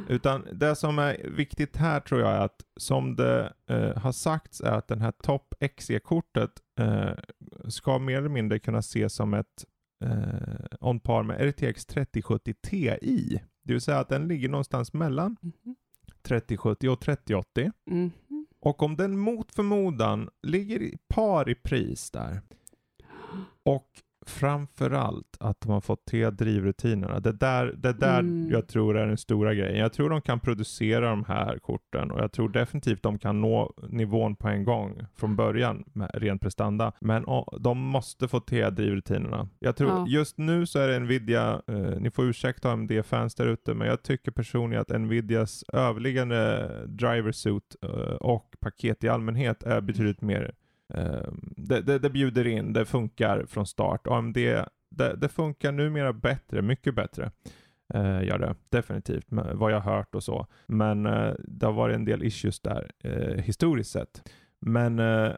Utan 0.10 0.48
det 0.52 0.76
som 0.76 1.00
är 1.00 1.18
viktigt 1.24 1.78
här 1.78 2.00
tror 2.00 2.22
jag 2.22 2.32
är 2.32 2.40
att 2.40 2.62
som 2.78 3.16
det 3.16 3.54
eh, 3.74 3.98
har 3.98 4.12
sagts 4.12 4.62
är 4.62 4.72
att 4.72 4.88
den 4.88 5.02
här 5.02 5.12
Top 5.12 5.54
XE-kortet 5.78 6.52
eh, 6.80 7.12
ska 7.68 8.00
mer 8.00 8.18
eller 8.18 8.30
mindre 8.30 8.60
kunna 8.60 8.78
ses 8.80 9.14
som 9.14 9.34
ett 9.34 9.66
eh, 10.06 10.66
on 10.80 11.00
par 11.00 11.24
med 11.24 11.42
RTX 11.50 11.86
3070 11.86 12.54
Ti. 12.62 13.40
Det 13.64 13.74
vill 13.74 13.82
säga 13.82 14.00
att 14.00 14.10
den 14.10 14.28
ligger 14.28 14.50
någonstans 14.50 14.94
mellan 14.94 15.38
Mhm. 15.42 15.76
3070 16.22 16.90
och 16.90 17.00
3080. 17.00 17.72
Mhm. 17.86 18.12
Och 18.60 18.84
om 18.84 18.96
den 18.96 19.18
mot 19.18 19.52
förmodan 19.52 20.30
ligger 20.44 20.82
i 20.82 20.98
par 21.08 21.50
i 21.50 21.56
pris 21.56 22.12
där 22.12 22.42
och 23.64 23.88
framförallt 24.28 25.38
att 25.40 25.62
de 25.62 25.72
har 25.72 25.82
fått 25.82 26.06
till 26.06 26.36
drivrutinerna. 26.36 27.20
Det 27.20 27.32
där, 27.32 27.66
det 27.78 27.94
där 27.94 28.20
Mm. 28.20 28.50
jag 28.52 28.68
tror 28.68 28.98
är 28.98 29.08
den 29.08 29.18
stora 29.18 29.54
grejen. 29.54 29.80
Jag 29.80 29.94
tror 29.94 30.10
de 30.10 30.22
kan 30.22 30.40
producera 30.40 31.10
de 31.10 31.24
här 31.24 31.58
korten 31.58 32.12
och 32.12 32.20
jag 32.22 32.32
tror 32.32 32.50
definitivt 32.50 33.04
de 33.04 33.20
kan 33.20 33.42
nå 33.42 33.74
nivån 33.90 34.36
på 34.36 34.48
en 34.48 34.64
gång 34.64 35.02
från 35.16 35.36
början 35.36 35.84
med 35.94 36.12
ren 36.14 36.40
prestanda. 36.40 36.92
Men 37.02 37.26
å, 37.26 37.58
de 37.62 37.78
måste 37.80 38.28
få 38.28 38.40
till 38.40 38.76
drivrutinerna. 38.76 39.50
Jag 39.60 39.76
tror 39.76 39.90
Ja. 39.90 40.06
just 40.08 40.38
nu 40.38 40.66
så 40.66 40.80
är 40.80 40.88
det 40.88 41.00
Nvidia, 41.00 41.62
eh, 41.68 41.76
ni 41.76 42.12
får 42.12 42.26
ursäkta 42.26 42.72
AMD-fans 42.72 43.36
där 43.36 43.48
ute, 43.48 43.74
men 43.74 43.88
jag 43.88 44.04
tycker 44.04 44.32
personligen 44.32 44.82
att 44.82 45.02
Nvidias 45.02 45.64
överliggande 45.74 46.70
driver 46.88 47.32
suit 47.32 47.76
eh, 47.84 47.90
och 48.16 48.56
paket 48.60 49.04
i 49.04 49.10
allmänhet 49.10 49.64
är 49.64 49.82
betydligt 49.82 50.22
mer 50.22 50.52
det, 51.56 51.82
det, 51.82 52.00
det 52.00 52.10
bjuder 52.10 52.48
in, 52.48 52.74
det 52.74 52.86
funkar 52.86 53.46
från 53.46 53.66
start. 53.66 54.08
AMD, 54.08 54.38
det, 54.90 55.16
det 55.18 55.30
funkar 55.30 55.72
numera 55.72 56.14
bättre, 56.14 56.62
mycket 56.62 56.96
bättre. 56.96 57.32
Eh, 57.94 58.24
gör 58.24 58.40
det 58.40 58.56
definitivt, 58.70 59.26
vad 59.30 59.72
jag 59.72 59.80
har 59.80 59.96
hört 59.96 60.16
och 60.16 60.24
så. 60.24 60.48
Men 60.66 61.06
eh, 61.06 61.34
det 61.40 61.66
har 61.66 61.74
varit 61.74 61.96
en 61.96 62.06
del 62.06 62.24
issues 62.24 62.60
där 62.60 62.92
eh, 63.00 63.44
historiskt 63.44 63.92
sett. 63.92 64.32
Men, 64.60 65.00
eh, 65.00 65.32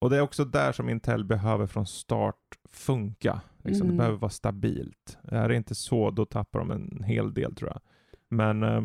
och 0.00 0.10
det 0.10 0.16
är 0.16 0.20
också 0.20 0.44
där 0.44 0.72
som 0.72 0.88
Intel 0.88 1.24
behöver 1.24 1.66
från 1.66 1.86
start 1.86 2.36
funka. 2.70 3.40
Liksom. 3.64 3.86
Mm. 3.86 3.96
Det 3.96 3.98
behöver 3.98 4.18
vara 4.18 4.30
stabilt. 4.30 5.18
Är 5.22 5.48
det 5.48 5.56
inte 5.56 5.74
så, 5.74 6.10
då 6.10 6.24
tappar 6.24 6.58
de 6.58 6.70
en 6.70 7.04
hel 7.04 7.34
del 7.34 7.54
tror 7.54 7.70
jag. 7.70 7.80
Men 8.28 8.62
eh, 8.62 8.82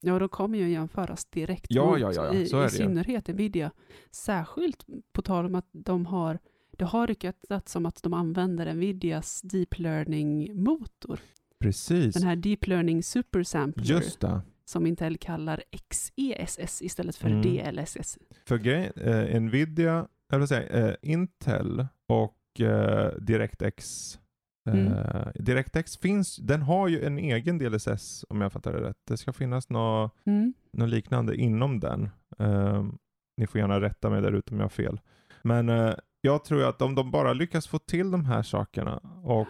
Ja, 0.00 0.18
de 0.18 0.28
kommer 0.28 0.58
ju 0.58 0.70
jämföras 0.70 1.24
direkt 1.24 1.66
Ja, 1.68 1.86
mot, 1.86 2.00
ja, 2.00 2.12
ja, 2.12 2.34
i, 2.34 2.42
i 2.42 2.68
synnerhet 2.70 3.28
Nvidia. 3.28 3.70
Särskilt 4.10 4.86
på 5.12 5.22
tal 5.22 5.44
om 5.46 5.54
att 5.54 5.68
de 5.72 6.06
har, 6.06 6.38
det 6.78 6.84
har 6.84 7.06
ryktats 7.06 7.72
som 7.72 7.86
att 7.86 8.02
de 8.02 8.14
använder 8.14 8.74
Nvidias 8.74 9.40
deep 9.42 9.78
learning-motor. 9.78 11.20
precis, 11.58 12.14
Den 12.14 12.22
här 12.22 12.36
deep 12.36 12.66
learning 12.66 13.02
supersampler 13.02 13.84
just 13.84 14.20
det. 14.20 14.40
som 14.64 14.86
Intel 14.86 15.16
kallar 15.18 15.62
XESS 15.88 16.82
istället 16.82 17.16
för 17.16 17.28
Mm. 17.28 17.42
DLSS. 17.42 18.18
För 18.46 18.58
grejen, 18.58 18.92
eh, 18.96 19.40
Nvidia, 19.40 20.06
eller 20.32 20.38
vad 20.40 20.48
säger 20.48 20.88
eh, 20.88 20.94
Intel 21.02 21.86
och 22.08 22.60
eh, 22.60 23.12
DirectX 23.20 24.18
Mm. 24.72 25.32
DirectX 25.34 25.96
finns, 25.96 26.36
den 26.36 26.62
har 26.62 26.88
ju 26.88 27.04
en 27.04 27.18
egen 27.18 27.58
DLSS 27.58 28.24
om 28.28 28.40
jag 28.40 28.52
fattar 28.52 28.72
det 28.72 28.80
rätt. 28.80 28.96
Det 29.08 29.16
ska 29.16 29.32
finnas 29.32 29.70
något 29.70 30.12
Mm. 30.26 30.54
liknande 30.72 31.36
inom 31.36 31.80
den. 31.80 32.08
Eh, 32.38 32.84
ni 33.36 33.46
får 33.46 33.60
gärna 33.60 33.80
rätta 33.80 34.10
mig 34.10 34.22
där 34.22 34.32
ute 34.32 34.54
om 34.54 34.56
jag 34.60 34.64
har 34.64 34.68
fel. 34.70 35.00
Men 35.42 35.68
eh, 35.68 35.94
jag 36.20 36.44
tror 36.44 36.64
att 36.68 36.82
om 36.82 36.94
de 36.94 37.10
bara 37.10 37.32
lyckas 37.32 37.66
få 37.68 37.78
till 37.78 38.10
de 38.10 38.24
här 38.24 38.42
sakerna 38.42 38.96
och 39.24 39.46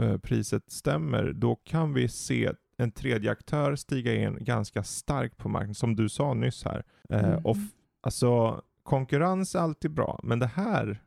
eh, 0.00 0.18
priset 0.18 0.70
stämmer, 0.72 1.32
då 1.32 1.54
kan 1.54 1.94
vi 1.94 2.08
se 2.08 2.52
en 2.78 2.90
tredje 2.92 3.30
aktör 3.30 3.76
stiga 3.76 4.14
in 4.14 4.38
ganska 4.44 4.82
starkt 4.82 5.36
på 5.36 5.48
marknaden, 5.48 5.74
som 5.74 5.96
du 5.96 6.08
sa 6.08 6.34
nyss 6.34 6.64
här. 6.64 6.82
Mm. 7.10 7.44
och 7.44 7.56
alltså, 8.02 8.62
konkurrens 8.82 9.54
är 9.54 9.58
alltid 9.58 9.90
bra, 9.90 10.20
men 10.22 10.38
det 10.38 10.46
här, 10.46 11.02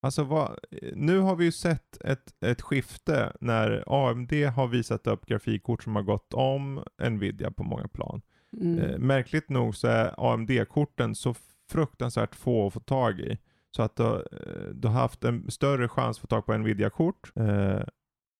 alltså 0.00 0.24
vad, 0.24 0.58
nu 0.94 1.18
har 1.18 1.36
vi 1.36 1.44
ju 1.44 1.52
sett 1.52 2.02
ett, 2.04 2.34
ett 2.44 2.62
skifte 2.62 3.32
när 3.40 3.84
AMD 3.86 4.32
har 4.32 4.68
visat 4.68 5.06
upp 5.06 5.26
grafikkort 5.26 5.82
som 5.82 5.96
har 5.96 6.02
gått 6.02 6.34
om 6.34 6.84
Nvidia 7.10 7.50
på 7.50 7.62
många 7.62 7.88
plan. 7.88 8.22
Mm. 8.52 8.78
Eh, 8.78 8.98
märkligt 8.98 9.48
nog 9.48 9.76
så 9.76 9.88
är 9.88 10.32
AMD-korten 10.32 11.14
så 11.14 11.34
fruktansvärt 11.70 12.34
få 12.34 12.66
att 12.66 12.72
få 12.72 12.80
tag 12.80 13.20
i. 13.20 13.38
Så 13.76 13.82
att 13.82 13.96
du, 13.96 14.04
eh, 14.04 14.68
du 14.74 14.88
har 14.88 14.94
haft 14.94 15.24
en 15.24 15.50
större 15.50 15.88
chans 15.88 16.16
att 16.16 16.20
få 16.20 16.26
tag 16.26 16.46
på 16.46 16.56
Nvidia-kort, 16.56 17.32
eh, 17.36 17.80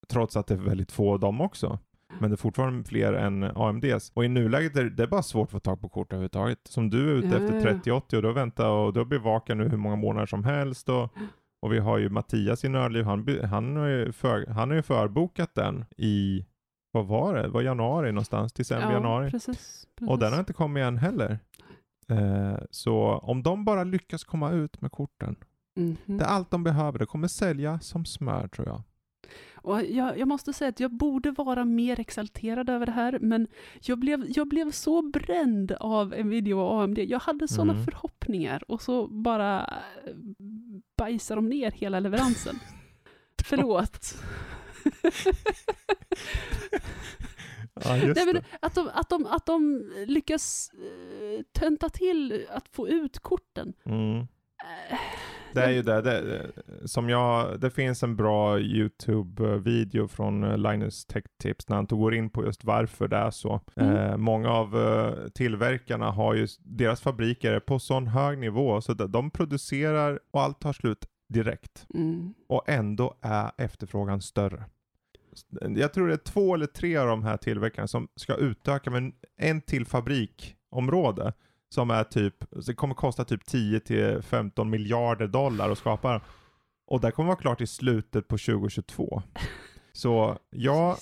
trots 0.09 0.37
att 0.37 0.47
det 0.47 0.55
är 0.55 0.59
väldigt 0.59 0.93
få 0.93 1.13
av 1.13 1.21
dem 1.21 1.41
också. 1.41 1.79
Men 2.21 2.31
det 2.31 2.35
är 2.35 2.37
fortfarande 2.37 2.89
fler 2.89 3.13
än 3.13 3.43
AMDs. 3.43 4.13
Och 4.15 4.25
i 4.25 4.29
nuläget 4.29 4.77
är 4.77 4.85
det, 4.85 5.07
bara 5.07 5.23
svårt 5.23 5.49
att 5.49 5.53
få 5.53 5.61
tag 5.61 5.81
på 5.81 5.89
kort 5.89 6.13
överhuvudtaget. 6.13 6.59
Som 6.65 6.91
du 6.91 7.11
är 7.11 7.15
ute 7.15 7.29
Ja, 7.29 7.35
efter 7.35 7.49
ja, 7.49 7.57
ja. 7.57 7.63
3080 7.63 8.17
och 8.17 8.23
du 8.23 8.29
har 8.29 8.35
väntat 8.35 8.67
och 8.67 8.93
du 8.93 9.01
har 9.01 9.05
bevakat 9.05 9.57
nu 9.57 9.69
hur 9.69 9.77
många 9.77 9.97
månader 9.97 10.27
som 10.27 10.45
helst. 10.45 10.89
Och, 10.89 11.13
och 11.61 11.73
vi 11.73 11.79
har 11.79 11.99
ju 11.99 12.09
Mattias 12.09 12.65
i 12.65 12.69
Nördliv, 12.69 13.05
han, 13.05 13.41
han, 13.51 13.77
har 13.77 13.87
ju 13.87 14.13
för, 14.13 14.47
han 14.47 14.69
har 14.69 14.77
ju 14.77 14.83
förbokat 14.83 15.55
den 15.55 15.85
i, 15.97 16.47
vad 16.93 17.07
var 17.07 17.35
det? 17.35 17.49
Var 17.49 17.63
januari 17.63 18.13
någonstans, 18.13 18.53
december, 18.53 18.93
januari. 18.93 19.31
Precis, 19.31 19.87
precis. 19.97 20.09
Och 20.09 20.19
den 20.19 20.33
har 20.33 20.41
inte 20.41 20.53
kommit 20.53 20.83
än 20.83 20.99
heller. 20.99 21.39
Eh, 22.09 22.59
så 22.71 23.19
om 23.19 23.43
de 23.43 23.65
bara 23.65 23.85
lyckas 23.85 24.25
komma 24.25 24.51
ut 24.51 24.81
med 24.81 24.93
korten. 24.93 25.37
Mhm. 25.77 25.97
Det 26.07 26.25
är 26.25 26.29
allt 26.29 26.51
de 26.51 26.65
behöver. 26.65 26.99
Det 26.99 27.07
kommer 27.07 27.29
sälja 27.29 27.81
som 27.81 28.05
smör 28.05 28.49
tror 28.49 28.67
jag. 28.69 28.83
Och 29.69 29.85
jag, 29.85 30.19
jag 30.19 30.29
måste 30.29 30.53
säga 30.53 30.69
att 30.69 30.81
jag 30.81 30.91
borde 30.97 31.31
vara 31.31 31.65
mer 31.65 32.01
exalterad 32.01 32.71
över 32.71 32.87
det 32.87 32.93
här, 32.93 33.19
men 33.21 33.47
jag 33.81 33.99
blev, 33.99 34.25
jag 34.29 34.49
blev 34.49 34.71
så 34.71 35.03
bränd 35.03 35.73
av 35.73 36.09
Nvidia 36.25 36.57
och 36.57 36.83
AMD. 36.83 36.99
Jag 36.99 37.19
hade 37.21 37.49
sådana 37.49 37.73
Mm. 37.73 37.85
förhoppningar 37.85 38.63
och 38.71 38.83
så 38.83 39.07
bara 39.07 39.61
äh, 40.07 40.13
bajsar 40.99 41.37
de 41.37 41.49
ner 41.49 41.71
hela 41.71 42.01
leveransen. 42.01 42.59
Förlåt. 43.45 44.15
Ja, 47.85 47.97
Nej, 47.97 48.27
men 48.27 48.43
att, 48.61 48.75
de, 48.75 48.91
att, 48.95 49.09
de, 49.09 49.27
att 49.27 49.47
de 49.47 49.93
lyckas 50.07 50.71
uh, 50.75 51.43
tönta 51.53 51.89
till 51.89 52.47
att 52.51 52.69
få 52.69 52.89
ut 52.89 53.19
korten. 53.19 53.73
Mm. 53.85 54.27
Det 55.55 55.65
är 55.65 55.71
ju 55.71 55.83
det. 55.83 56.03
det 56.03 56.51
som 56.85 57.09
jag, 57.09 57.61
det 57.61 57.71
finns 57.71 58.03
en 58.03 58.17
bra 58.17 58.61
YouTube-video 58.61 60.09
från 60.09 60.45
eh, 60.45 60.59
Linus 60.59 61.07
Tech 61.07 61.25
Tips 61.43 61.69
när 61.69 61.77
han 61.77 61.87
tog 61.87 61.99
går 61.99 62.15
in 62.15 62.31
på 62.31 62.45
just 62.45 62.65
varför 62.65 63.09
det 63.09 63.17
är 63.17 63.31
så. 63.31 63.61
Mm. 63.77 63.97
Eh, 63.97 64.17
många 64.17 64.51
av 64.51 64.79
eh, 64.79 65.29
tillverkarna 65.29 66.11
har 66.11 66.35
ju, 66.35 66.47
deras 66.61 67.01
fabriker 67.01 67.53
är 67.53 67.61
på 67.61 67.79
sån 67.79 68.07
hög 68.07 68.39
nivå 68.39 68.81
så 68.81 68.93
att 68.93 69.13
de 69.13 69.31
producerar 69.31 70.21
och 70.31 70.43
allt 70.43 70.61
tar 70.61 70.73
slut 70.73 71.07
direkt. 71.29 71.87
mm. 71.95 72.35
och 72.49 72.69
ändå 72.69 73.15
är 73.21 73.51
efterfrågan 73.57 74.23
större. 74.23 74.65
Jag 75.61 75.93
tror 75.93 76.09
det 76.09 76.15
är 76.15 76.17
två 76.17 76.55
eller 76.55 76.67
tre 76.67 76.97
av 76.97 77.07
de 77.07 77.23
här 77.23 77.37
tillverkarna 77.37 77.89
som 77.89 78.09
ska 78.17 78.35
utöka 78.35 78.91
med 78.91 79.13
en 79.37 79.61
till 79.61 79.87
fabrikområde 79.87 81.33
som 81.69 81.91
är 81.91 82.05
typ, 82.05 82.35
det 82.67 82.75
kommer 82.75 82.95
kosta 82.95 83.25
typ 83.25 83.45
10 83.47 83.81
till 83.81 84.23
15 84.23 84.71
miljarder 84.71 85.27
dollar 85.27 85.71
att 85.71 85.79
skapa. 85.79 86.21
Och 86.87 87.01
det 87.01 87.11
kommer 87.11 87.27
vara 87.27 87.39
klart 87.39 87.61
i 87.61 87.67
slutet 87.67 88.29
på 88.29 88.39
2022. 88.39 89.23
Så 89.93 90.39
ja, 90.51 90.97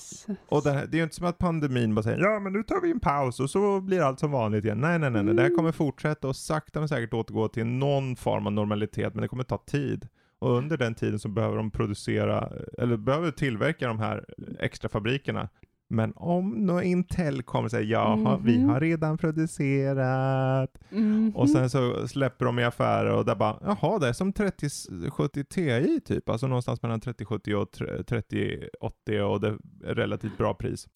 och 0.49 0.63
det, 0.63 0.71
här- 0.73 0.87
det 0.87 0.97
är 0.97 0.99
ju 0.99 1.03
inte 1.05 1.17
som 1.17 1.27
att 1.27 1.39
pandemin 1.39 1.95
bara 1.95 2.03
säger 2.03 2.19
ja 2.19 2.41
men 2.41 2.53
nu 2.53 2.63
tar 2.63 2.81
vi 2.81 2.91
en 2.91 3.01
paus 3.01 3.41
och 3.41 3.51
så 3.51 3.81
blir 3.81 4.01
allt 4.01 4.19
som 4.21 4.31
vanligt 4.31 4.65
igen. 4.65 4.81
Nej 4.81 4.99
nej 4.99 5.11
nej, 5.11 5.23
nej. 5.25 5.35
det 5.35 5.43
här 5.43 5.57
kommer 5.57 5.73
fortsätta 5.73 6.29
och 6.29 6.37
sakta 6.37 6.79
men 6.79 6.89
säkert 6.89 7.13
återgå 7.15 7.49
till 7.49 7.67
någon 7.67 8.17
form 8.17 8.47
av 8.47 8.53
normalitet 8.53 9.15
men 9.15 9.23
det 9.23 9.29
kommer 9.29 9.45
ta 9.45 9.59
tid. 9.59 10.09
Och 10.39 10.51
under 10.57 10.77
den 10.77 10.95
tiden 10.95 11.19
så 11.19 11.29
behöver 11.29 11.57
de 11.57 11.71
producera, 11.71 12.51
eller 12.79 12.97
behöver 12.97 13.31
tillverka 13.31 13.89
de 13.89 13.99
här 13.99 14.25
extra 14.59 14.89
fabrikerna. 14.89 15.49
Men 15.89 16.13
om 16.17 16.51
nå 16.51 16.83
Intel 16.83 17.43
kommer 17.43 17.65
och 17.65 17.71
säger 17.71 17.93
jaha, 17.93 18.41
vi 18.45 18.59
Mhm. 18.59 18.69
har 18.69 18.81
redan 18.81 19.19
producerat. 19.19 20.79
Mhm. 20.91 21.33
Och 21.37 21.51
sen 21.51 21.71
så 21.71 22.09
släpper 22.09 22.45
de 22.45 22.59
i 22.59 22.65
affärer 22.65 23.11
och 23.13 23.25
där 23.25 23.35
bara, 23.35 23.59
jaha 23.65 23.99
det 23.99 24.09
är 24.09 24.13
som 24.13 24.33
3070 24.33 25.45
Ti 25.45 26.01
typ, 26.01 26.29
alltså 26.29 26.47
någonstans 26.47 26.83
mellan 26.83 27.01
3070 27.01 27.55
och 27.55 27.71
3080 28.07 29.23
och 29.23 29.41
det 29.41 29.49
är 29.49 29.95
relativt 29.95 30.39
bra 30.39 30.55
pris. 30.55 30.89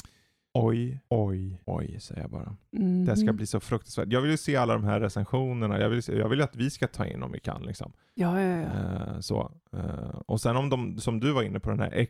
Oj, 0.55 1.01
oj, 1.09 1.63
oj 1.65 2.01
säger 2.01 2.21
jag 2.21 2.31
bara. 2.31 2.57
Det 3.07 3.17
ska 3.17 3.27
Mhm. 3.27 3.37
bli 3.37 3.47
så 3.47 3.61
fruktansvärt. 3.61 4.09
Jag 4.13 4.21
vill 4.21 4.31
ju 4.31 4.37
se 4.37 4.57
alla 4.57 4.73
de 4.73 4.85
här 4.85 5.01
recensionerna, 5.01 5.81
jag 5.81 5.89
vill, 5.89 6.03
jag 6.09 6.29
vill 6.29 6.43
att 6.43 6.57
vi 6.57 6.71
ska 6.71 6.87
ta 6.87 7.07
in 7.07 7.23
om 7.23 7.33
vi 7.33 7.41
kan 7.41 7.63
liksom. 7.63 7.93
Ja, 8.15 8.41
ja, 8.41 8.57
ja. 8.57 8.67
Eh, 8.67 9.21
så. 9.21 9.53
Eh, 9.73 10.21
och 10.27 10.41
sen 10.41 10.57
om 10.57 10.71
de, 10.71 10.99
som 10.99 11.21
du 11.21 11.33
var 11.33 11.43
inne 11.43 11.61
på 11.61 11.71
den 11.71 11.81
här 11.81 12.05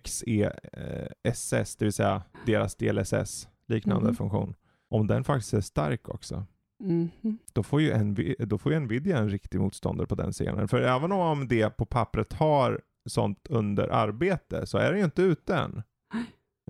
XESS, 1.25 1.77
det 1.77 1.85
vill 1.85 1.93
säga 1.93 2.23
deras 2.47 2.75
DLSS 2.77 3.49
liknande 3.69 4.07
Mhm. 4.07 4.17
funktion. 4.17 4.55
Om 4.91 5.07
den 5.07 5.25
faktiskt 5.25 5.55
är 5.55 5.61
stark 5.61 6.09
också, 6.09 6.47
Mhm. 6.83 7.11
då 7.53 7.63
får 7.63 7.81
ju, 7.81 7.93
Nvi- 7.95 8.45
då 8.45 8.59
får 8.59 8.73
ju 8.73 8.81
Nvidia 8.81 9.19
en 9.19 9.29
riktig 9.31 9.61
motståndare 9.61 10.07
på 10.07 10.15
den 10.15 10.33
scenen. 10.33 10.69
För 10.69 10.81
även 10.81 11.13
om 11.13 11.49
det 11.49 11.77
på 11.77 11.85
pappret 11.87 12.33
har 12.33 12.81
sånt 13.09 13.47
under 13.51 13.89
arbete 13.89 14.67
så 14.67 14.79
är 14.79 14.93
det 14.93 14.99
ju 14.99 15.05
inte 15.05 15.23
ute 15.23 15.57
än. 15.57 15.83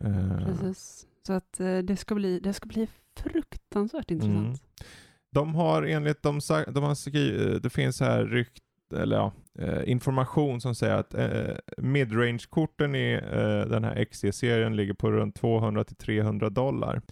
Eh, 0.02 0.44
Precis. 0.46 1.06
Så 1.26 1.32
att 1.32 1.60
eh, 1.60 1.78
det 1.78 1.96
ska 1.96 2.14
bli, 2.14 2.40
det 2.40 2.52
ska 2.52 2.66
bli 2.68 2.88
fruktansvärt 3.16 4.10
intressant. 4.10 4.46
Mm. 4.46 4.56
De 5.32 5.54
har 5.54 5.82
enligt 5.82 6.22
de, 6.22 6.40
de 6.68 6.82
har 6.84 6.94
skri- 6.94 7.58
det 7.62 7.70
finns 7.70 8.00
här 8.00 8.24
rykt, 8.24 8.62
eller 8.94 9.16
ja, 9.16 9.32
eh, 9.58 9.90
information 9.90 10.60
som 10.60 10.74
säger 10.74 10.94
att 10.94 11.14
eh, 11.14 11.54
midrange-korten 11.78 12.94
i 12.94 13.12
eh, 13.32 13.70
den 13.70 13.84
här 13.84 14.04
XE-serien 14.04 14.76
ligger 14.76 14.94
på 14.94 15.12
runt 15.12 15.34
200 15.36 15.84
till 15.84 15.96
300 15.96 16.50
dollar. 16.50 17.02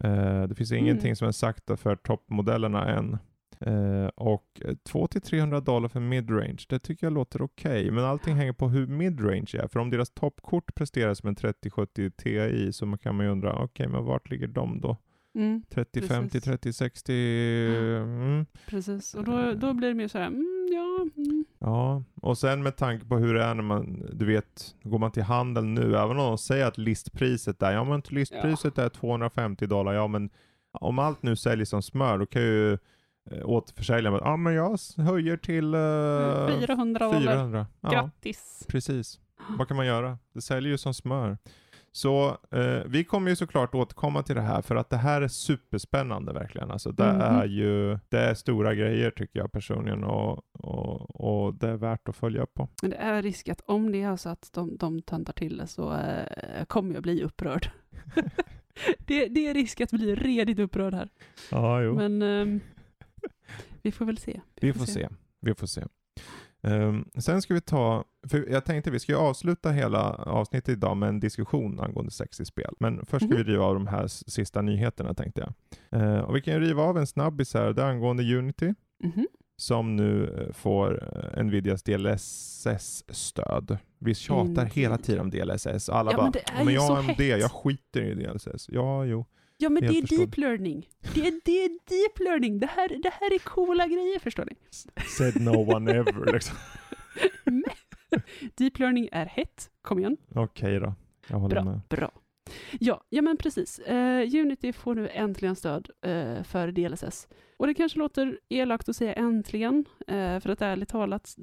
Eh, 0.00 0.42
det 0.42 0.54
finns 0.54 0.72
ingenting 0.72 1.06
Mm. 1.08 1.16
som 1.16 1.28
är 1.28 1.32
sagt 1.32 1.80
för 1.80 1.96
toppmodellerna 1.96 2.88
än. 2.90 3.18
Eh, 3.66 4.06
och 4.06 4.60
eh, 4.64 4.74
2 4.74 5.06
till 5.06 5.20
300 5.20 5.60
dollar 5.60 5.88
för 5.88 6.00
midrange, 6.00 6.64
det 6.68 6.78
tycker 6.78 7.06
jag 7.06 7.12
låter 7.12 7.42
okej. 7.42 7.90
Men 7.90 8.04
allting 8.04 8.34
hänger 8.34 8.52
på 8.52 8.68
hur 8.68 8.86
midrange 8.86 9.50
är. 9.54 9.68
För 9.68 9.80
om 9.80 9.90
deras 9.90 10.10
toppkort 10.10 10.74
presterar 10.74 11.14
som 11.14 11.28
en 11.28 11.34
3070 11.34 12.10
Ti 12.10 12.72
så 12.72 12.96
kan 12.96 13.14
man 13.14 13.26
ju 13.26 13.32
undra, 13.32 13.62
okej 13.62 13.88
men 13.88 14.04
vart 14.04 14.30
ligger 14.30 14.46
de 14.46 14.80
då? 14.80 14.96
Mm, 15.34 15.62
3050, 15.70 16.30
Precis. 16.30 16.44
3060. 16.44 17.12
Mm. 17.12 18.46
precis. 18.66 19.14
Och 19.14 19.24
då, 19.24 19.52
då 19.52 19.72
blir 19.72 19.88
det 19.88 19.94
mer 19.94 20.08
så 20.08 20.18
här, 20.18 20.26
mm, 20.26 20.68
ja, 20.72 21.06
mm. 21.16 21.44
Ja, 21.58 22.04
och 22.14 22.38
sen 22.38 22.62
med 22.62 22.76
tanke 22.76 23.06
på 23.06 23.16
hur 23.16 23.34
det 23.34 23.44
är 23.44 23.54
när 23.54 23.62
man, 23.62 24.10
du 24.12 24.24
vet, 24.24 24.74
går 24.82 24.98
man 24.98 25.12
till 25.12 25.22
handeln 25.22 25.74
nu, 25.74 25.96
även 25.96 26.18
om 26.18 26.26
de 26.26 26.38
säger 26.38 26.66
att 26.66 26.78
listpriset 26.78 27.62
är, 27.62 27.72
ja 27.72 27.84
men 27.84 28.02
listpriset 28.08 28.78
är 28.78 28.88
250 28.88 29.66
dollar, 29.66 29.92
ja 29.92 30.06
men 30.06 30.30
om 30.72 30.98
allt 30.98 31.22
nu 31.22 31.36
säljs 31.36 31.68
som 31.68 31.82
smör, 31.82 32.18
då 32.18 32.26
kan 32.26 32.42
ju 32.42 32.78
återförsäljaren 33.44 34.18
bara, 34.18 34.30
ja 34.30 34.36
men 34.36 34.54
jag 34.54 34.78
höjer 34.96 35.36
till 35.36 35.74
eh, 35.74 36.58
400 36.60 37.04
dollar. 37.06 37.20
400. 37.20 37.66
Ja, 37.80 37.90
Grattis. 37.90 38.64
precis. 38.68 39.20
Vad 39.58 39.68
kan 39.68 39.76
man 39.76 39.86
göra? 39.86 40.18
Det 40.34 40.40
säljer 40.40 40.70
ju 40.70 40.78
som 40.78 40.94
smör. 40.94 41.38
Så 41.94 42.28
eh, 42.50 42.82
vi 42.86 43.04
kommer 43.04 43.30
ju 43.30 43.36
såklart 43.36 43.74
återkomma 43.74 44.22
till 44.22 44.34
det 44.34 44.40
här 44.40 44.62
för 44.62 44.76
att 44.76 44.90
det 44.90 44.96
här 44.96 45.22
är 45.22 45.28
superspännande 45.28 46.32
verkligen. 46.32 46.70
Alltså 46.70 46.92
det 46.92 47.12
Mhm. 47.12 47.20
är 47.20 47.44
ju, 47.44 47.98
det 48.08 48.18
är 48.18 48.34
stora 48.34 48.74
grejer 48.74 49.10
tycker 49.10 49.38
jag 49.40 49.52
personligen 49.52 50.04
och, 50.04 50.42
och, 50.52 51.20
och 51.20 51.54
det 51.54 51.68
är 51.68 51.76
värt 51.76 52.08
att 52.08 52.16
följa 52.16 52.42
upp 52.42 52.54
på. 52.54 52.68
Men 52.82 52.90
det 52.90 52.96
är 52.96 53.22
risk 53.22 53.48
att 53.48 53.60
om 53.66 53.92
det 53.92 54.02
är 54.02 54.16
så 54.16 54.28
att 54.28 54.50
de, 54.52 54.76
de 54.76 55.02
töntar 55.02 55.32
till 55.32 55.56
det 55.56 55.66
så 55.66 55.92
eh, 55.92 56.64
kommer 56.66 56.94
jag 56.94 57.02
bli 57.02 57.22
upprörd. 57.22 57.70
det, 58.98 59.26
det 59.28 59.48
är 59.48 59.54
risk 59.54 59.80
att 59.80 59.90
bli 59.90 60.14
redigt 60.14 60.58
upprörd 60.58 60.94
här. 60.94 61.08
Ja, 61.50 61.82
jo. 61.82 61.94
Men 61.94 62.22
ehm, 62.22 62.60
vi 63.82 63.92
får 63.92 64.04
väl 64.04 64.18
se. 64.18 64.40
vi 64.60 64.72
får 64.72 64.84
se. 64.84 65.08
Vi 65.40 65.54
får 65.54 65.66
se. 65.66 65.84
Ehm, 66.62 67.04
sen 67.18 67.42
ska 67.42 67.54
vi 67.54 67.60
ta, 67.60 68.04
för 68.28 68.46
jag 68.50 68.64
tänkte 68.64 68.90
vi 68.90 68.98
ska 69.00 69.16
avsluta 69.16 69.70
hela 69.70 70.10
avsnittet 70.12 70.68
idag 70.68 70.96
med 70.96 71.08
en 71.08 71.20
diskussion 71.20 71.80
angående 71.80 72.10
sex 72.12 72.40
i 72.40 72.44
spel. 72.44 72.74
Men 72.80 73.06
först 73.06 73.26
ska 73.26 73.34
Mhm. 73.34 73.44
vi 73.46 73.52
riva 73.52 73.64
av 73.64 73.74
de 73.74 73.86
här 73.86 74.06
sista 74.06 74.62
nyheterna 74.62 75.14
tänkte 75.14 75.40
jag. 75.40 75.52
Eh, 76.02 76.18
och 76.20 76.36
vi 76.36 76.40
kan 76.42 76.60
riva 76.60 76.82
av 76.82 76.98
en 76.98 77.06
snabbis 77.06 77.54
här, 77.54 77.72
det 77.72 77.82
är 77.82 77.86
angående 77.86 78.36
Unity. 78.36 78.74
Mhm. 79.04 79.26
som 79.56 79.96
nu 79.96 80.24
eh, 80.48 80.52
får 80.52 81.02
eh, 81.36 81.44
Nvidias 81.44 81.82
DLSS-stöd. 81.82 83.78
Vi 83.98 84.14
tjatar 84.14 84.44
Indeed. 84.48 84.68
hela 84.72 84.98
tiden 84.98 85.20
om 85.20 85.30
DLSS. 85.30 85.88
Alla 85.88 86.10
Ja, 86.10 86.16
bara, 86.16 86.22
men 86.22 86.32
det 86.32 86.50
är 86.60 86.64
men 86.64 86.74
jag 86.74 86.82
har 86.82 86.98
AMD, 86.98 87.10
hett." 87.10 87.40
jag 87.40 87.52
skiter 87.52 88.02
i 88.02 88.14
DLSS. 88.14 88.68
Ja, 88.68 89.04
jo. 89.04 89.26
Ja 89.56 89.68
men 89.68 89.82
det 89.82 89.88
är 89.88 90.00
förståeligt. 90.00 90.30
deep 90.30 90.36
learning. 90.36 90.88
Det 91.14 91.26
är, 91.26 91.40
det 91.44 91.64
är 91.64 91.68
deep 91.68 92.18
learning. 92.20 92.60
Det 92.60 92.66
här, 92.66 92.88
det 92.88 93.10
här 93.20 93.34
är 93.34 93.38
coola 93.38 93.86
grejer 93.86 94.18
förstår 94.18 94.44
ni. 94.44 94.56
Said 95.18 95.40
no 95.40 95.74
one 95.74 95.92
ever 95.92 96.32
liksom. 96.32 96.56
Men, 97.44 97.62
deep 98.54 98.78
learning 98.78 99.08
är 99.12 99.26
hett. 99.26 99.70
Kom 99.82 99.98
igen. 99.98 100.16
Okej 100.34 100.80
då, 100.80 100.94
jag 101.28 101.38
håller 101.38 101.54
Bra. 101.54 101.64
med. 101.64 101.80
Bra. 101.88 102.10
Ja, 102.80 103.04
ja 103.08 103.22
men 103.22 103.36
precis. 103.36 103.78
Eh, 103.78 104.22
Unity 104.34 104.72
får 104.72 104.94
nu 104.94 105.08
äntligen 105.08 105.56
stöd 105.56 105.90
eh, 106.02 106.42
för 106.42 106.72
DLSS. 106.72 107.28
Och 107.56 107.66
det 107.66 107.74
kanske 107.74 107.98
låter 107.98 108.40
elakt 108.48 108.88
att 108.88 108.96
säga 108.96 109.12
äntligen, 109.12 109.84
eh, 110.06 110.40
för 110.40 110.48
att 110.48 110.62
ärligt 110.62 110.88
talat, 110.88 111.36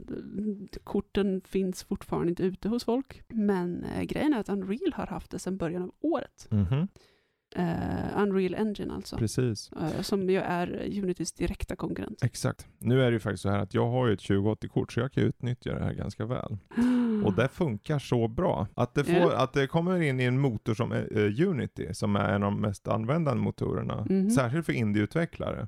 korten 0.84 1.41
finns 1.45 1.84
fortfarande 1.84 2.30
inte 2.30 2.43
ute 2.43 2.70
hos 2.70 2.84
folk. 2.84 3.22
Men 3.28 3.86
grejen 4.03 4.34
är 4.34 4.39
att 4.39 4.49
Unreal 4.49 4.93
har 4.93 5.07
haft 5.07 5.32
det 5.32 5.39
sedan 5.39 5.57
början 5.57 5.84
av 5.84 5.91
året. 5.99 6.47
Mhm, 6.51 6.88
Eh, 7.56 8.22
Unreal 8.22 8.56
Engine 8.56 8.93
alltså. 8.93 9.18
Precis. 9.18 9.72
Eh, 9.72 10.02
som 10.02 10.30
ju 10.30 10.38
är 10.39 10.68
Unitys 11.04 11.32
direkta 11.32 11.76
konkurrent. 11.76 12.24
Exakt. 12.24 12.68
Nu 12.80 13.02
är 13.02 13.06
det 13.06 13.12
ju 13.14 13.20
faktiskt 13.20 13.43
så 13.43 13.50
här 13.50 13.60
att 13.60 13.74
jag 13.74 13.88
har 13.89 14.08
ju 14.08 14.14
ett 14.14 14.20
2080-kort 14.20 14.91
så 14.93 15.00
jag 15.00 15.12
kan 15.12 15.24
utnyttja 15.24 15.74
det 15.76 15.84
här 15.84 15.93
ganska 15.93 16.26
väl. 16.26 16.58
Och 17.26 17.34
det 17.34 17.47
funkar 17.47 18.00
så 18.00 18.28
bra. 18.28 18.68
Att 18.74 18.93
det, 18.93 19.04
får, 19.04 19.16
Ja. 19.16 19.38
att 19.43 19.54
det 19.54 19.68
kommer 19.68 20.02
in 20.02 20.20
i 20.20 20.24
en 20.24 20.39
motor 20.39 20.74
som 20.74 20.91
eh, 20.91 21.47
Unity, 21.50 21.93
som 21.93 22.16
är 22.16 22.30
en 22.34 22.43
av 22.43 22.52
de 22.52 22.62
mest 22.62 22.88
använda 22.88 23.36
motorerna, 23.36 24.06
Mhm. 24.10 24.30
särskilt 24.30 24.66
för 24.66 24.74
indieutvecklare, 24.74 25.68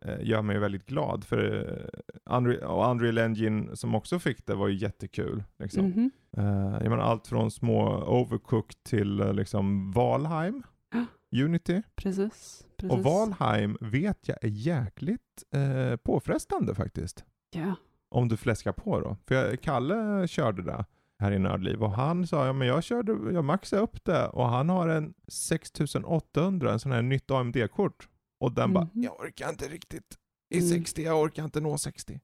Ja. 0.00 0.18
gör 0.20 0.42
mig 0.42 0.58
väldigt 0.58 0.86
glad. 0.86 1.24
För 1.24 1.90
Unreal, 2.30 2.62
och 2.62 2.90
Unreal 2.90 3.18
Engine 3.18 3.76
som 3.76 3.94
också 3.94 4.18
fick 4.18 4.46
det 4.46 4.54
var 4.54 4.68
ju 4.68 4.74
jättekul. 4.76 5.44
Liksom. 5.58 5.84
Mhm. 5.86 6.10
Eh, 6.36 6.44
jag 6.82 6.90
menar 6.90 6.98
allt 7.02 7.26
från 7.26 7.50
små 7.50 8.04
Overcooked 8.06 8.82
till 8.82 9.16
liksom 9.32 9.92
Valheim, 9.92 10.62
Ja. 10.92 11.04
Unity. 11.36 11.82
Precis. 11.96 12.66
precis. 12.76 12.92
Och 12.92 13.02
Valheim 13.02 13.76
vet 13.80 14.28
jag 14.28 14.44
är 14.44 14.48
jäkligt 14.48 15.44
eh, 15.54 15.96
påfrestande 15.96 16.74
faktiskt. 16.74 17.24
Ja. 17.50 17.74
Om 18.10 18.28
du 18.28 18.36
fläskar 18.36 18.72
på 18.72 19.00
då. 19.00 19.16
För 19.26 19.34
jag, 19.34 19.60
Kalle 19.60 20.28
körde 20.28 20.62
det 20.62 20.84
här 21.18 21.32
i 21.32 21.38
Nördliv 21.38 21.82
och 21.82 21.90
han 21.92 22.26
sa, 22.26 22.46
ja 22.46 22.52
men 22.52 22.68
jag 22.68 22.84
körde, 22.84 23.32
jag 23.32 23.44
maxade 23.44 23.82
upp 23.82 24.04
det 24.04 24.28
och 24.28 24.48
han 24.48 24.68
har 24.68 24.88
en 24.88 25.14
6800, 25.28 26.72
en 26.72 26.78
sån 26.80 26.92
här 26.92 27.02
nytt 27.02 27.30
AMD-kort. 27.30 28.08
Och 28.40 28.52
den 28.52 28.72
bara, 28.72 28.84
Mhm. 28.84 29.02
jag 29.02 29.20
orkar 29.20 29.48
inte 29.48 29.64
riktigt 29.68 30.18
i 30.54 30.58
Mm. 30.58 30.68
60, 30.70 31.02
jag 31.02 31.20
orkar 31.22 31.44
inte 31.44 31.60
nå 31.60 31.78
60. 31.78 32.20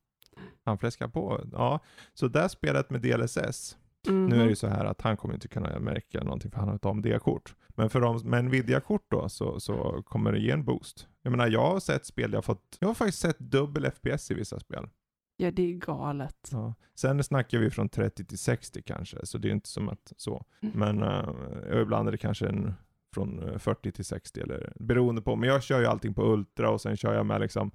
Han 0.65 0.79
fläskar 0.79 1.09
på. 1.09 1.41
Ja, 1.53 1.81
så 2.15 2.29
det 2.29 2.49
spelet 2.49 2.91
med 2.91 3.01
DLSS. 3.01 3.77
Nu 4.09 4.25
är 4.25 4.29
det 4.29 4.37
Mhm. 4.37 4.49
ju 4.49 4.57
så 4.57 4.67
här 4.67 4.85
att 4.85 5.01
han 5.01 5.17
kommer 5.17 5.35
inte 5.35 5.49
kunna 5.49 5.79
märka 5.79 6.23
någonting 6.25 6.51
för 6.51 6.59
han 6.59 6.69
har 6.69 6.75
ett 6.77 6.85
AMD-kort. 6.87 7.55
Men 7.75 7.91
för 7.91 8.01
de 8.01 8.21
med 8.25 8.45
Nvidia-kort 8.45 9.07
då 9.11 9.29
så, 9.29 9.61
så 9.61 10.03
kommer 10.07 10.33
det 10.33 10.39
ge 10.39 10.51
en 10.51 10.65
boost. 10.65 11.09
Jag 11.23 11.31
menar 11.31 11.49
jag 11.49 11.71
har 11.71 11.81
sett 11.81 12.07
spel, 12.07 12.33
jag 12.33 12.37
har 12.37 12.43
fått, 12.43 12.77
jag 12.81 12.89
har 12.89 12.95
faktiskt 12.95 13.19
sett 13.19 13.39
dubbel 13.39 13.91
FPS 13.91 14.31
i 14.31 14.35
vissa 14.35 14.61
spel. 14.61 14.89
Ja, 15.37 15.51
det 15.51 15.63
är 15.63 15.73
galet. 15.73 16.49
Ja. 16.53 16.75
Sen 16.95 17.25
snackar 17.25 17.59
vi 17.59 17.71
från 17.71 17.89
30 17.89 18.25
till 18.25 18.39
60 18.39 18.83
kanske, 18.83 19.27
så 19.27 19.39
det 19.39 19.49
är 19.49 19.53
inte 19.53 19.69
som 19.69 19.89
att 19.89 20.13
så. 20.17 20.45
Mm. 20.63 20.79
Men 20.79 21.03
uh, 21.03 21.83
ibland 21.83 22.09
är 22.09 22.13
det 22.13 22.19
kanske 22.19 22.49
en 22.49 22.75
från 23.15 23.49
eh, 23.49 23.59
40 23.59 23.93
till 23.93 24.05
60 24.05 24.41
eller 24.41 24.73
beroende 24.77 25.23
på. 25.23 25.37
Men 25.37 25.49
jag 25.49 25.63
kör 25.63 25.81
ju 25.81 25.87
allting 25.87 26.15
på 26.15 26.33
Ultra 26.33 26.71
och 26.71 26.81
sen 26.81 26.97
kör 26.97 27.15
jag 27.15 27.27
med 27.27 27.41
liksom 27.41 27.71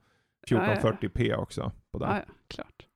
Ja, 0.48 0.68
ja, 0.68 0.80
ja. 0.84 0.92
1440p 0.92 1.36
också 1.36 1.72
på 1.92 2.00
den. 2.00 2.10
Ja, 2.10 2.18
ja, 2.28 2.34
klart. 2.48 2.88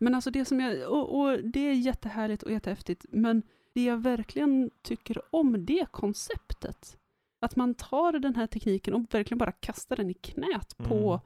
Men 0.00 0.14
alltså 0.14 0.30
det 0.30 0.44
som 0.44 0.60
jag, 0.60 0.90
och, 0.92 1.20
och 1.20 1.38
det 1.44 1.68
är 1.68 1.74
jättehärligt 1.74 2.42
och 2.42 2.52
jättehäftigt, 2.52 3.06
men 3.08 3.42
det 3.74 3.84
jag 3.84 4.02
verkligen 4.02 4.70
tycker 4.82 5.34
om 5.34 5.64
det 5.64 5.86
konceptet, 5.90 6.98
att 7.40 7.56
man 7.56 7.74
tar 7.74 8.12
den 8.12 8.34
här 8.34 8.46
tekniken 8.46 8.94
och 8.94 9.14
verkligen 9.14 9.38
bara 9.38 9.52
kastar 9.52 9.96
den 9.96 10.10
i 10.10 10.14
knät 10.14 10.76
på, 10.76 11.20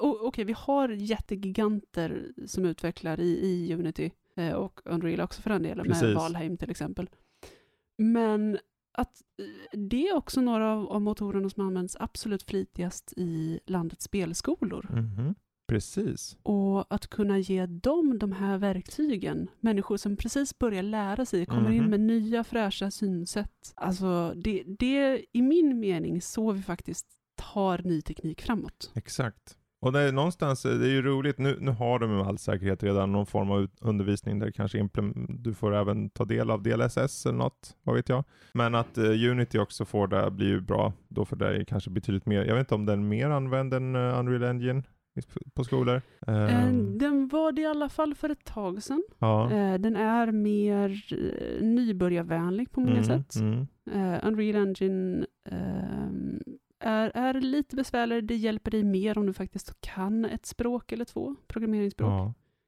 och, 0.00 0.26
okej 0.26 0.44
vi 0.44 0.52
har 0.52 0.88
jättegiganter 0.88 2.32
som 2.46 2.64
utvecklar 2.64 3.20
i, 3.20 3.46
i 3.46 3.74
Unity, 3.74 4.10
eh, 4.36 4.52
och 4.52 4.80
Unreal 4.84 5.20
också 5.20 5.42
för 5.42 5.50
den 5.50 5.62
delen, 5.62 5.86
med 5.86 6.00
Precis. 6.00 6.16
Valheim 6.16 6.56
till 6.56 6.70
exempel. 6.70 7.10
Men 7.98 8.58
att 8.92 9.22
eh, 9.38 9.78
det 9.78 10.08
är 10.08 10.16
också 10.16 10.40
några 10.40 10.72
av, 10.72 10.88
av 10.88 11.02
motorerna 11.02 11.50
som 11.50 11.66
används 11.66 11.96
absolut 12.00 12.42
flitigast 12.42 13.12
i 13.16 13.60
landets 13.66 14.04
spelskolor. 14.04 14.88
Mhm. 14.92 15.34
Precis. 15.68 16.36
Och 16.42 16.94
att 16.94 17.06
kunna 17.06 17.38
ge 17.38 17.66
dem 17.66 18.18
de 18.18 18.32
här 18.32 18.58
verktygen, 18.58 19.48
människor 19.60 19.96
som 19.96 20.16
precis 20.16 20.58
börjar 20.58 20.82
lära 20.82 21.24
sig, 21.24 21.46
kommer 21.46 21.70
in 21.70 21.80
Mhm. 21.82 21.90
med 21.90 22.00
nya 22.00 22.44
fräscha 22.44 22.90
synsätt. 22.90 23.72
Alltså 23.76 24.32
det, 24.36 24.62
det 24.78 24.98
är 24.98 25.20
i 25.32 25.42
min 25.42 25.80
mening 25.80 26.20
så 26.22 26.52
vi 26.52 26.62
faktiskt 26.62 27.06
tar 27.54 27.78
ny 27.78 28.02
teknik 28.02 28.42
framåt. 28.42 28.90
Exakt. 28.94 29.56
Och 29.80 29.92
det 29.92 30.00
är 30.00 30.12
någonstans, 30.12 30.62
det 30.62 30.70
är 30.70 30.90
ju 30.90 31.02
roligt, 31.02 31.38
nu, 31.38 31.56
nu 31.60 31.70
har 31.70 31.98
de 31.98 32.10
med 32.16 32.26
all 32.26 32.38
säkerhet 32.38 32.82
redan 32.82 33.12
någon 33.12 33.26
form 33.26 33.50
av 33.50 33.68
undervisning 33.80 34.38
där 34.38 34.50
kanske 34.50 34.88
du 35.28 35.54
får 35.54 35.74
även 35.74 36.10
ta 36.10 36.24
del 36.24 36.50
av 36.50 36.62
DLSS 36.62 37.26
eller 37.26 37.38
något, 37.38 37.76
vad 37.82 37.96
vet 37.96 38.08
jag. 38.08 38.24
Men 38.52 38.74
att 38.74 38.98
eh, 38.98 39.04
Unity 39.30 39.58
också 39.58 39.84
får 39.84 40.06
det 40.08 40.30
blir 40.30 40.46
ju 40.48 40.60
bra, 40.60 40.92
då 41.08 41.24
för 41.24 41.36
det 41.36 41.56
är 41.56 41.64
kanske 41.64 41.90
betydligt 41.90 42.26
mer, 42.26 42.44
jag 42.44 42.54
vet 42.54 42.60
inte 42.60 42.74
om 42.74 42.86
den 42.86 42.98
är 43.04 43.08
mer 43.08 43.30
använd 43.30 43.74
än 43.74 43.96
uh, 43.96 44.18
Unreal 44.18 44.44
Engine 44.44 44.82
på 45.54 45.64
skolor. 45.64 46.02
Eh, 46.26 46.62
Ehm, 46.64 46.98
Den 46.98 47.28
var 47.28 47.52
det 47.52 47.62
i 47.62 47.66
alla 47.66 47.88
fall 47.88 48.14
för 48.14 48.28
ett 48.28 48.44
tag 48.44 48.82
sedan. 48.82 49.02
ja. 49.18 49.50
Eh, 49.52 49.74
Den 49.78 49.96
är 49.96 50.32
mer 50.32 51.04
eh, 51.12 51.62
nybörjarvänlig 51.66 52.70
på 52.70 52.80
många 52.80 52.92
Mm, 52.92 53.04
sätt. 53.04 53.34
mm. 53.36 53.66
Unreal 54.22 54.56
Engine 54.66 55.26
är, 56.80 57.10
är 57.14 57.40
lite 57.40 57.76
besvärligare, 57.76 58.20
det 58.20 58.36
hjälper 58.36 58.70
dig 58.70 58.84
mer 58.84 59.18
om 59.18 59.26
du 59.26 59.32
faktiskt 59.32 59.80
kan 59.80 60.24
ett 60.24 60.46
språk 60.46 60.92
eller 60.92 61.04
två, 61.04 61.36
programmeringsspråk. 61.46 62.10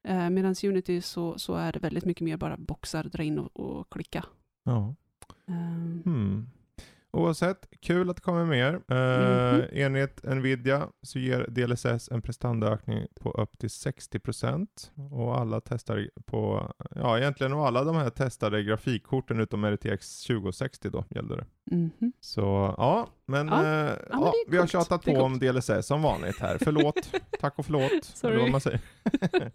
Ja. 0.02 0.30
Medan 0.30 0.54
Unity 0.64 1.00
så, 1.00 1.38
så 1.38 1.54
är 1.54 1.72
det 1.72 1.78
väldigt 1.78 2.04
mycket 2.04 2.24
mer 2.24 2.36
bara 2.36 2.56
boxar, 2.56 3.04
dra 3.04 3.22
in 3.22 3.38
och, 3.38 3.60
och 3.60 3.90
klicka. 3.90 4.24
ja. 4.64 4.94
Hmm. 6.04 6.46
Oavsett, 7.10 7.68
kul 7.80 8.10
att 8.10 8.16
det 8.16 8.22
kommer 8.22 8.44
mer. 8.44 8.74
Eh, 8.74 9.52
Mhm. 9.58 9.62
Enligt 9.72 10.22
Nvidia 10.22 10.88
så 11.02 11.18
ger 11.18 11.46
DLSS 11.48 12.08
en 12.10 12.22
prestandaökning 12.22 13.06
på 13.20 13.30
upp 13.30 13.58
till 13.58 13.68
60% 13.70 14.90
och 15.10 15.40
alla 15.40 15.60
testar 15.60 16.08
på, 16.26 16.72
ja 16.94 17.18
egentligen 17.18 17.52
och 17.52 17.66
alla 17.66 17.84
de 17.84 17.96
här 17.96 18.10
testade 18.10 18.62
grafikkorten 18.62 19.40
utom 19.40 19.64
RTX 19.64 20.22
2060 20.26 20.90
då 20.90 21.04
gällde 21.10 21.36
det. 21.36 21.46
mhm. 21.76 22.12
Så 22.20 22.74
ja, 22.78 23.08
men, 23.26 23.48
Ja. 23.48 23.54
eh, 23.56 23.62
men 23.62 23.96
ja, 24.10 24.32
det 24.34 24.48
är 24.48 24.50
vi 24.50 24.58
har 24.58 24.66
tjatat 24.66 25.04
på 25.04 25.12
om 25.12 25.38
DLSS 25.38 25.86
som 25.86 26.02
vanligt 26.02 26.38
här. 26.40 26.58
Förlåt, 26.60 27.12
tack 27.40 27.58
och 27.58 27.64
förlåt. 27.66 28.04
Sorry. 28.04 28.32
Eller 28.34 28.42
vad 28.42 28.50
man 28.52 28.60
säger. 28.60 28.80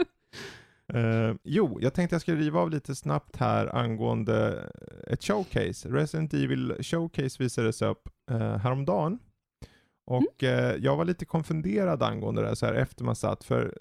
Eh, 0.93 1.35
jo, 1.43 1.79
jag 1.81 1.93
tänkte 1.93 2.13
jag 2.13 2.21
skulle 2.21 2.41
riva 2.41 2.59
av 2.59 2.69
lite 2.69 2.95
snabbt 2.95 3.35
här 3.35 3.75
angående 3.75 4.69
ett 5.07 5.23
showcase. 5.23 5.89
Resident 5.89 6.33
Evil 6.33 6.75
Showcase 6.79 7.43
visades 7.43 7.81
upp 7.81 8.09
uh, 8.31 8.37
häromdagen. 8.37 9.19
Och 10.05 10.43
Mm. 10.43 10.65
eh, 10.65 10.75
jag 10.83 10.95
var 10.97 11.05
lite 11.05 11.25
konfunderad 11.25 12.03
angående 12.03 12.41
det 12.41 12.47
här, 12.47 12.55
så 12.55 12.65
här 12.65 12.73
efter 12.73 13.03
man 13.03 13.15
satt. 13.15 13.43
För 13.43 13.77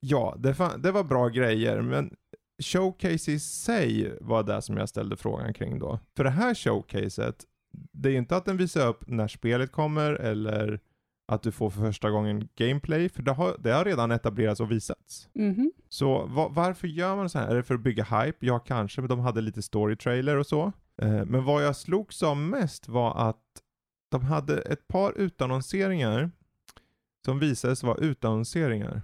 ja, 0.00 0.34
det, 0.38 0.56
det 0.78 0.90
var 0.92 1.04
bra 1.04 1.28
grejer, 1.28 1.82
men 1.82 2.16
showcase 2.62 3.32
i 3.32 3.38
sig 3.40 4.18
var 4.20 4.42
det 4.42 4.62
som 4.62 4.76
jag 4.76 4.88
ställde 4.88 5.16
frågan 5.16 5.54
kring 5.54 5.78
då. 5.78 5.98
För 6.16 6.24
det 6.24 6.30
här 6.30 6.54
showcaset, 6.54 7.44
det 7.92 8.08
är 8.08 8.12
ju 8.12 8.18
inte 8.18 8.36
att 8.36 8.44
den 8.44 8.56
visar 8.56 8.88
upp 8.88 9.04
när 9.08 9.28
spelet 9.28 9.72
kommer 9.72 10.12
eller 10.12 10.80
att 11.34 11.42
du 11.42 11.52
får 11.52 11.70
för 11.70 11.80
första 11.80 12.10
gången 12.10 12.48
gameplay, 12.56 13.08
för 13.08 13.22
det 13.22 13.32
har, 13.32 13.56
det 13.58 13.70
har 13.72 13.84
redan 13.84 14.10
etablerats 14.10 14.60
och 14.60 14.70
visats. 14.70 15.28
Mhm. 15.34 15.72
Så 15.88 16.26
va- 16.26 16.48
varför 16.50 16.88
gör 16.88 17.16
man 17.16 17.28
så 17.28 17.38
här? 17.38 17.48
Är 17.48 17.54
det 17.54 17.62
för 17.62 17.74
att 17.74 17.80
bygga 17.80 18.04
hype? 18.04 18.46
Ja, 18.46 18.58
kanske, 18.58 19.00
men 19.00 19.08
de 19.08 19.20
hade 19.20 19.40
lite 19.40 19.62
story 19.62 19.96
trailer 19.96 20.36
och 20.36 20.46
så. 20.46 20.72
Eh, 21.02 21.24
men 21.24 21.44
vad 21.44 21.64
jag 21.64 21.76
slogs 21.76 22.22
av 22.22 22.36
mest 22.36 22.88
var 22.88 23.28
att 23.28 23.42
de 24.10 24.22
hade 24.24 24.58
ett 24.62 24.88
par 24.88 25.12
utannonseringar 25.18 26.30
som 27.24 27.38
visades 27.38 27.82
vara 27.82 27.96
utannonseringar. 27.98 29.02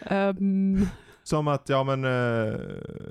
Ehm, 0.00 0.86
Som 1.24 1.48
att, 1.48 1.68
ja 1.68 1.84
men, 1.84 2.04
eh, 2.04 2.58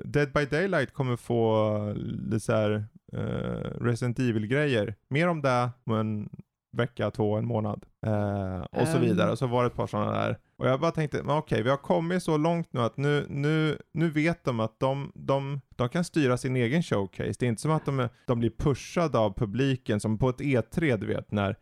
Dead 0.04 0.32
by 0.32 0.44
Daylight 0.44 0.92
kommer 0.92 1.16
få 1.16 1.92
lite 1.96 2.40
så 2.40 2.52
här 2.52 2.84
eh, 3.12 3.80
Resident 3.80 4.18
Evil-grejer. 4.18 4.94
Mer 5.08 5.28
om 5.28 5.42
det, 5.42 5.70
men 5.84 6.28
vecka, 6.72 7.10
två, 7.10 7.36
en 7.36 7.46
månad. 7.46 7.84
Eh, 8.06 8.60
och 8.80 8.88
så 8.88 8.96
Ehm. 8.96 9.02
vidare. 9.02 9.30
Och 9.30 9.38
så 9.38 9.46
var 9.46 9.62
det 9.62 9.66
ett 9.66 9.74
par 9.76 9.86
sådana 9.86 10.12
där. 10.12 10.38
Och 10.56 10.68
jag 10.68 10.80
bara 10.80 10.90
tänkte, 10.90 11.22
men 11.22 11.36
okej, 11.36 11.62
vi 11.62 11.70
har 11.70 11.76
kommit 11.76 12.22
så 12.22 12.36
långt 12.36 12.72
nu 12.72 12.80
att 12.80 12.96
nu, 12.96 13.26
nu, 13.28 13.78
nu 13.92 14.10
vet 14.10 14.44
de 14.44 14.60
att 14.60 14.80
de, 14.80 15.12
de, 15.14 15.60
de 15.76 15.88
kan 15.88 16.04
styra 16.04 16.36
sin 16.36 16.56
egen 16.56 16.82
showcase. 16.82 17.32
Det 17.38 17.46
är 17.46 17.48
inte 17.48 17.62
som 17.62 17.70
att 17.70 17.84
de, 17.86 18.08
de 18.26 18.38
blir 18.38 18.50
pushade 18.50 19.18
av 19.18 19.34
publiken 19.34 20.00
som 20.00 20.18
på 20.18 20.28
ett 20.28 20.40
E3, 20.40 20.96
du 20.96 21.06
vet, 21.06 21.32
när 21.32 21.56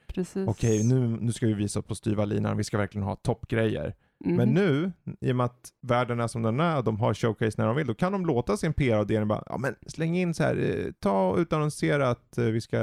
okej, 0.48 0.84
nu, 0.84 1.00
nu 1.20 1.32
ska 1.32 1.46
vi 1.46 1.54
visa 1.54 1.82
på 1.82 1.94
styva 1.94 2.24
linan, 2.24 2.56
vi 2.56 2.64
ska 2.64 2.78
verkligen 2.78 3.06
ha 3.06 3.16
toppgrejer. 3.16 3.94
Mhm. 4.24 4.36
Men 4.36 4.48
nu, 4.48 4.92
i 5.20 5.32
och 5.32 5.36
med 5.36 5.46
att 5.46 5.68
världen 5.82 6.20
är 6.20 6.26
som 6.26 6.42
den 6.42 6.60
är 6.60 6.82
de 6.82 7.00
har 7.00 7.14
showcase 7.14 7.54
när 7.58 7.66
de 7.66 7.76
vill, 7.76 7.86
då 7.86 7.94
kan 7.94 8.12
de 8.12 8.26
låta 8.26 8.56
sin 8.56 8.72
PR-avdelning 8.72 9.28
bara, 9.28 9.42
ja 9.46 9.58
men 9.58 9.74
släng 9.86 10.16
in 10.16 10.34
så 10.34 10.42
här, 10.42 10.56
eh, 10.56 10.92
ta 11.00 11.28
och 11.28 11.38
utannonsera 11.38 12.10
att 12.10 12.38
eh, 12.38 12.44
vi 12.44 12.60
ska, 12.60 12.78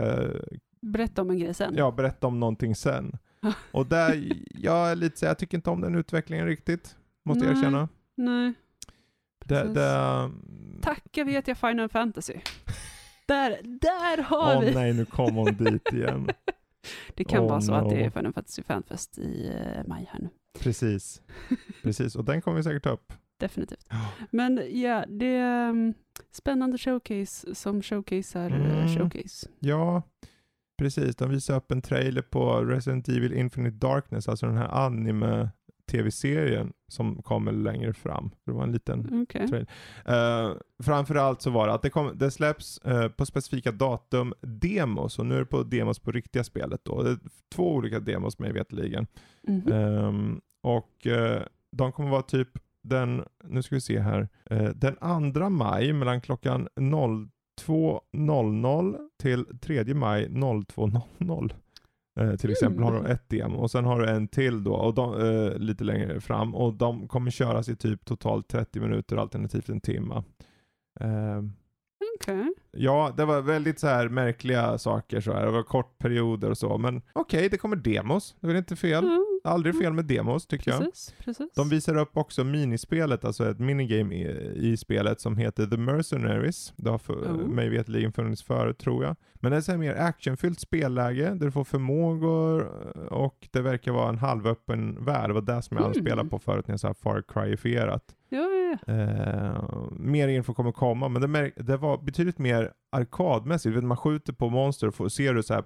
Berätta 0.82 1.22
om 1.22 1.30
en 1.30 1.40
grej 1.40 1.54
sen. 1.54 1.76
ja 1.78 1.92
berätta 1.92 2.28
om 2.28 2.40
någonting 2.40 2.76
sen. 2.76 3.18
och 3.72 3.86
där, 3.86 4.32
jag 4.50 4.92
är 4.92 4.96
lite 4.96 5.18
så 5.20 5.26
jag 5.26 5.38
tycker 5.38 5.58
inte 5.58 5.70
om 5.70 5.82
den 5.82 5.96
utvecklingen 5.96 6.46
riktigt, 6.46 6.96
måste 7.26 7.46
jag 7.46 7.58
erkänna. 7.58 7.90
Nej. 8.16 8.54
Det, 9.46 9.64
det, 9.74 10.32
Tacka 10.82 11.24
vet 11.24 11.48
jag 11.48 11.58
Final 11.58 11.90
Fantasy. 11.90 12.34
Där, 13.28 13.50
där 13.64 14.22
har 14.24 14.56
Åh 14.56 14.62
vi! 14.62 14.74
nej, 14.76 14.94
nu 14.94 15.06
kom 15.06 15.36
hon 15.36 15.56
dit 15.56 15.94
igen. 15.94 16.28
Det 17.16 17.24
kan 17.24 17.44
Oh 17.44 17.50
vara 17.50 17.62
så 17.62 17.74
att 17.74 17.90
det 17.90 17.96
är 18.02 18.06
no. 18.06 18.12
Final 18.12 18.34
Fantasy 18.34 18.64
Fanfest 18.64 19.18
i 19.18 19.48
eh, 19.48 19.84
maj 19.88 20.10
här 20.12 20.20
nu. 20.20 20.30
Precis, 20.60 21.22
precis, 21.84 22.16
och 22.16 22.26
den 22.26 22.42
kommer 22.42 22.58
vi 22.58 22.64
säkert 22.64 22.84
ta 22.84 22.90
upp. 22.90 23.14
Definitivt. 23.40 23.90
Men 24.32 24.62
ja, 24.72 25.06
det 25.08 25.26
är 25.26 25.70
um, 25.70 25.94
spännande 26.32 26.78
showcase 26.78 27.56
som 27.56 27.82
showcasear 27.82 28.52
eh, 28.52 28.78
Mm. 28.86 28.88
showcase. 28.98 29.48
Ja, 29.60 30.02
precis. 30.78 31.16
De 31.16 31.30
visade 31.30 31.58
upp 31.58 31.72
en 31.72 31.82
trailer 31.82 32.22
på 32.22 32.62
Resident 32.66 33.10
Evil 33.10 33.34
Infinite 33.34 33.78
Darkness, 33.78 34.28
alltså 34.28 34.46
den 34.46 34.58
här 34.58 34.86
anime 34.86 35.50
tv-serien 35.92 36.74
som 36.88 37.22
kommer 37.22 37.52
längre 37.52 37.94
fram. 37.94 38.32
Det 38.46 38.52
var 38.52 38.64
en 38.64 38.72
liten 38.72 39.24
Okej. 39.24 39.48
trailer. 39.48 39.68
Uh, 40.10 40.58
framförallt 40.84 41.42
så 41.42 41.50
var 41.50 41.68
det 41.68 41.74
att 41.74 41.82
det, 41.82 41.90
kom, 41.90 42.18
det 42.18 42.32
släpps 42.32 42.78
eh, 42.78 43.08
på 43.08 43.26
specifika 43.26 43.72
datum 43.72 44.34
demos, 44.42 45.20
och 45.20 45.26
nu 45.26 45.36
är 45.36 45.40
det 45.40 45.46
på 45.46 45.64
demos 45.64 46.00
på 46.00 46.12
riktiga 46.12 46.44
spelet 46.44 46.82
då. 46.84 47.04
Det 47.04 47.10
är 47.10 47.18
två 47.56 47.74
olika 47.74 48.00
demos 48.00 48.40
mig 48.40 48.52
veterligen. 48.52 49.08
Mhm. 49.48 49.72
Ehm, 49.74 50.42
och 50.64 51.08
eh, 51.08 51.42
de 51.72 51.92
kommer 51.92 52.10
vara 52.10 52.22
typ 52.22 52.50
den, 52.84 53.24
nu 53.44 53.64
ska 53.64 53.76
vi 53.76 53.82
se 53.82 54.00
här, 54.00 54.28
den 54.74 55.34
2 55.34 55.50
maj 55.50 55.94
mellan 55.94 56.22
klockan 56.22 56.68
02.00 57.62 58.98
till 59.22 59.46
3 59.62 59.94
maj 59.94 60.28
02.00. 60.28 61.54
Eh, 62.20 62.36
till 62.36 62.52
exempel 62.52 62.84
har 62.84 62.94
de 62.94 63.06
ett 63.06 63.30
demo 63.30 63.58
och 63.58 63.72
sen 63.72 63.86
har 63.86 64.00
du 64.00 64.08
en 64.10 64.28
till 64.28 64.64
då 64.64 64.74
och 64.74 64.94
de, 64.94 65.22
eh, 65.22 65.58
lite 65.58 65.84
längre 65.84 66.22
fram 66.22 66.56
och 66.56 66.74
de 66.74 67.08
kommer 67.08 67.32
köras 67.32 67.70
i 67.70 67.76
typ 67.76 68.06
totalt 68.06 68.48
30 68.48 68.80
minuter 68.80 69.18
alternativt 69.18 69.70
en 69.70 69.82
timme. 69.82 70.24
Ehm, 71.00 71.54
Okej. 72.20 72.54
Ja, 72.72 73.14
det 73.18 73.26
var 73.26 73.42
väldigt 73.42 73.80
så 73.80 73.88
här 73.88 74.10
märkliga 74.10 74.78
saker 74.78 75.22
så 75.22 75.34
här. 75.34 75.46
Det 75.46 75.52
var 75.52 75.64
kortperioder 75.64 76.50
och 76.50 76.58
så, 76.58 76.78
men 76.78 77.02
okej, 77.14 77.50
det 77.50 77.58
kommer 77.58 77.76
demos. 77.76 78.36
Det 78.40 78.48
är 78.48 78.56
inte 78.56 78.76
fel. 78.76 79.04
Mm, 79.04 79.26
Aldrig 79.48 79.78
fel 79.80 79.94
med 79.94 80.06
demos 80.06 80.48
tycker 80.48 80.72
jag. 80.72 80.80
precis, 80.80 81.14
precis. 81.24 81.54
De 81.56 81.70
visar 81.70 81.98
upp 81.98 82.18
också 82.18 82.44
minispelet, 82.44 83.26
alltså 83.26 83.50
ett 83.52 83.60
minigame 83.60 84.16
i, 84.16 84.52
i 84.72 84.78
spelet 84.78 85.22
som 85.22 85.38
heter 85.38 85.66
The 85.66 85.78
Mercenaries. 85.78 86.74
Det 86.76 86.90
har 86.90 86.98
för, 86.98 87.14
Oh. 87.14 87.48
mig 87.48 87.70
veterligen 87.70 88.12
funnits 88.14 88.44
förut 88.44 88.78
tror 88.78 89.04
jag. 89.04 89.16
Men 89.34 89.52
det 89.52 89.58
är 89.58 89.62
så 89.62 89.72
här 89.72 89.80
mer 89.80 89.96
actionfyllt 89.96 90.60
spelläge 90.60 91.30
där 91.30 91.46
du 91.46 91.52
får 91.52 91.64
förmågor 91.64 92.64
och 93.14 93.48
det 93.52 93.62
verkar 93.62 93.92
vara 93.92 94.10
en 94.10 94.18
halvöppen 94.18 95.06
värld. 95.06 95.30
Det 95.30 95.34
var 95.34 95.42
det 95.42 95.62
som 95.62 95.78
jag 95.78 95.86
Mm. 95.86 95.98
anspelade 95.98 96.30
på 96.30 96.40
förut 96.40 96.68
när 96.68 96.74
jag 96.74 96.80
sa 96.80 96.94
Far 96.94 97.22
Cry-ifierat. 97.28 98.04
Ja, 98.30 98.40
ja, 98.40 98.78
ja. 98.86 98.94
Eh, 98.94 99.82
mer 99.92 100.28
info 100.28 100.54
kommer 100.54 100.72
komma, 100.72 101.08
men 101.10 101.34
det, 101.34 101.52
det 101.56 101.78
var 101.78 101.98
betydligt 101.98 102.38
mer 102.38 102.72
arkadmässigt. 102.92 103.84
Man 103.84 103.98
skjuter 103.98 104.34
på 104.34 104.50
monster 104.50 104.88
och 104.88 104.96
får, 104.96 105.10
ser 105.10 105.34
du 105.34 105.44
så 105.44 105.54
här 105.54 105.64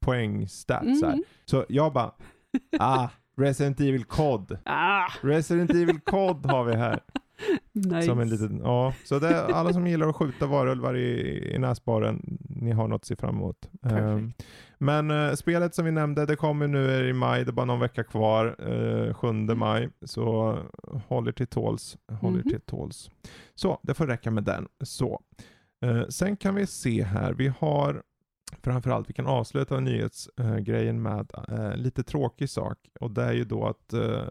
poängstats. 0.00 1.00
Så. 1.00 1.06
Mm. 1.06 1.22
så 1.44 1.64
jag 1.68 1.92
bara, 1.92 2.12
ah, 2.78 3.08
Resident 3.36 3.80
Evil 3.80 4.04
COD. 4.04 4.58
Ah, 4.64 5.06
Resident 5.22 5.70
Evil 5.70 6.00
COD 6.00 6.46
har 6.46 6.64
vi 6.64 6.74
här. 6.76 7.00
nice. 7.72 8.02
Som 8.02 8.20
en 8.20 8.28
liten, 8.30 8.60
ja. 8.64 8.94
Så 9.04 9.18
det 9.18 9.44
alla 9.46 9.72
som 9.72 9.86
gillar 9.86 10.08
att 10.08 10.16
skjuta 10.16 10.46
varulvar 10.46 10.94
i, 10.96 11.38
i 11.54 11.58
näsborren, 11.58 12.38
ni 12.48 12.70
har 12.72 12.88
något 12.88 13.00
att 13.02 13.04
se 13.04 13.16
fram 13.16 13.34
emot. 13.36 13.68
Ehm, 13.82 14.32
men 14.78 15.10
eh, 15.10 15.32
spelet 15.34 15.74
som 15.74 15.84
vi 15.84 15.90
nämnde, 15.90 16.26
det 16.26 16.36
kommer 16.36 16.66
nu 16.68 17.08
i 17.08 17.12
maj, 17.12 17.44
det 17.44 17.50
är 17.50 17.52
bara 17.52 17.66
någon 17.66 17.80
vecka 17.80 18.04
kvar, 18.04 18.68
uh, 18.70 19.14
7 19.14 19.32
maj. 19.32 19.88
Så 20.04 20.58
håll 21.08 21.28
er 21.28 21.32
till 21.32 21.46
tåls. 21.46 21.96
Håll 22.20 22.34
er 22.34 22.38
Mhm. 22.38 22.48
till 22.50 22.60
tåls. 22.60 23.10
Så, 23.54 23.80
det 23.82 23.94
får 23.94 24.06
räcka 24.06 24.30
med 24.30 24.44
den. 24.44 24.68
Så. 24.84 25.20
Eh, 25.84 26.02
sen 26.08 26.36
kan 26.36 26.54
vi 26.54 26.66
se 26.66 27.02
här, 27.04 27.32
vi 27.32 27.52
har 27.60 28.02
framförallt, 28.62 29.08
vi 29.10 29.14
kan 29.14 29.26
avsluta 29.26 29.80
nyhetsgrejen 29.80 31.02
med 31.02 31.30
eh, 31.48 31.76
lite 31.76 32.02
tråkig 32.02 32.50
sak. 32.50 32.78
Och 33.00 33.10
det 33.10 33.22
är 33.22 33.32
ju 33.32 33.44
då 33.44 33.66
att 33.66 33.92
eh, 33.92 34.22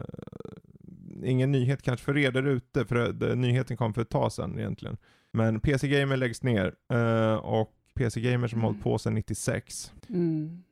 ingen 1.24 1.52
nyhet 1.52 1.82
kanske 1.82 2.04
för 2.04 2.16
er 2.16 2.32
där 2.32 2.46
ute, 2.46 2.84
för 2.84 3.34
nyheten 3.34 3.76
kom 3.76 3.94
för 3.94 4.02
ett 4.02 4.08
tag 4.10 4.32
sedan 4.32 4.58
egentligen. 4.58 4.96
Men 5.32 5.60
PC 5.60 5.88
Gamer 5.88 6.16
läggs 6.16 6.42
ner 6.42 6.74
eh, 6.92 7.34
och 7.34 7.74
PC 7.94 8.20
Gamer 8.20 8.48
som 8.48 8.58
Mm. 8.58 8.66
hållit 8.66 8.82
på 8.82 8.98
sedan 8.98 9.14
96 9.14 9.92
Mm. 10.08 10.62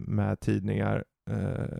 med 0.00 0.40
tidningar. 0.40 1.04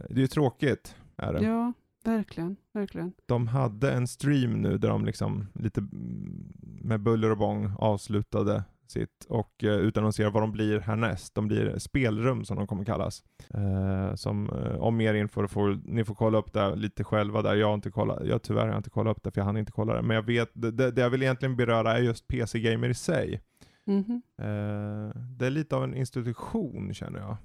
Det 0.08 0.14
är 0.14 0.18
ju 0.18 0.26
tråkigt. 0.26 0.96
Är 1.16 1.32
det. 1.32 1.42
Ja, 1.44 1.72
verkligen, 2.04 2.56
verkligen. 2.72 3.12
De 3.26 3.46
hade 3.48 3.92
en 3.92 4.06
stream 4.06 4.52
nu 4.62 4.78
där 4.78 4.88
de 4.88 5.04
liksom 5.04 5.46
lite 5.54 5.80
mm, 5.80 6.52
med 6.82 7.00
buller 7.00 7.30
och 7.30 7.38
bång 7.38 7.72
avslutade 7.78 8.64
sitt 8.90 9.24
och 9.28 9.64
eh, 9.64 9.76
utannonserade 9.76 10.32
vad 10.32 10.42
de 10.42 10.52
blir 10.52 10.80
härnäst. 10.80 11.34
De 11.34 11.48
blir 11.48 11.78
spelrum 11.78 12.44
som 12.44 12.56
de 12.56 12.66
kommer 12.66 12.84
kallas. 12.84 13.24
Eh, 13.54 14.14
som, 14.14 14.50
eh, 14.50 14.76
om 14.76 14.96
mer 14.96 15.14
info 15.14 15.48
får 15.48 15.78
ni 15.84 16.04
får 16.04 16.14
kolla 16.14 16.38
upp 16.38 16.52
det 16.52 16.74
lite 16.76 17.04
själva 17.04 17.42
där. 17.42 17.54
Jag 17.54 17.66
har 17.66 17.74
inte 17.74 17.90
kollat, 17.90 18.26
jag 18.26 18.42
tyvärr 18.42 18.62
har 18.62 18.68
jag 18.68 18.78
inte 18.78 18.90
kollat 18.90 19.16
upp 19.16 19.22
det 19.22 19.30
för 19.30 19.40
jag 19.40 19.46
hann 19.46 19.56
inte 19.56 19.72
kolla 19.72 19.94
det. 19.94 20.02
Men 20.02 20.14
jag 20.14 20.22
vet, 20.22 20.50
det, 20.52 20.90
det 20.90 21.00
jag 21.00 21.10
vill 21.10 21.22
egentligen 21.22 21.56
beröra 21.56 21.92
är 21.98 22.02
just 22.02 22.28
PC-gamer 22.28 22.88
i 22.88 22.94
sig. 22.94 23.42
Mhm. 23.84 24.22
Eh, 24.38 25.16
det 25.38 25.46
är 25.46 25.50
lite 25.50 25.76
av 25.76 25.84
en 25.84 25.94
institution 25.94 26.94
känner 26.94 27.18
jag. 27.18 27.36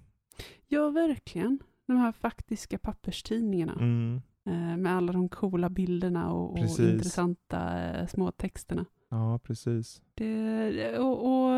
Ja, 0.67 0.89
verkligen. 0.89 1.59
De 1.87 1.97
här 1.97 2.11
faktiska 2.11 2.77
papperstidningarna. 2.77 3.73
Mm. 3.73 4.21
Eh, 4.45 4.77
med 4.77 4.95
alla 4.95 5.13
de 5.13 5.29
coola 5.29 5.69
bilderna 5.69 6.31
och, 6.33 6.51
och 6.51 6.59
intressanta 6.79 7.79
eh, 7.83 8.07
små 8.07 8.31
texterna. 8.31 8.85
Ja, 9.09 9.39
precis. 9.43 10.01
Det, 10.13 10.97
och, 10.97 11.25
och 11.25 11.51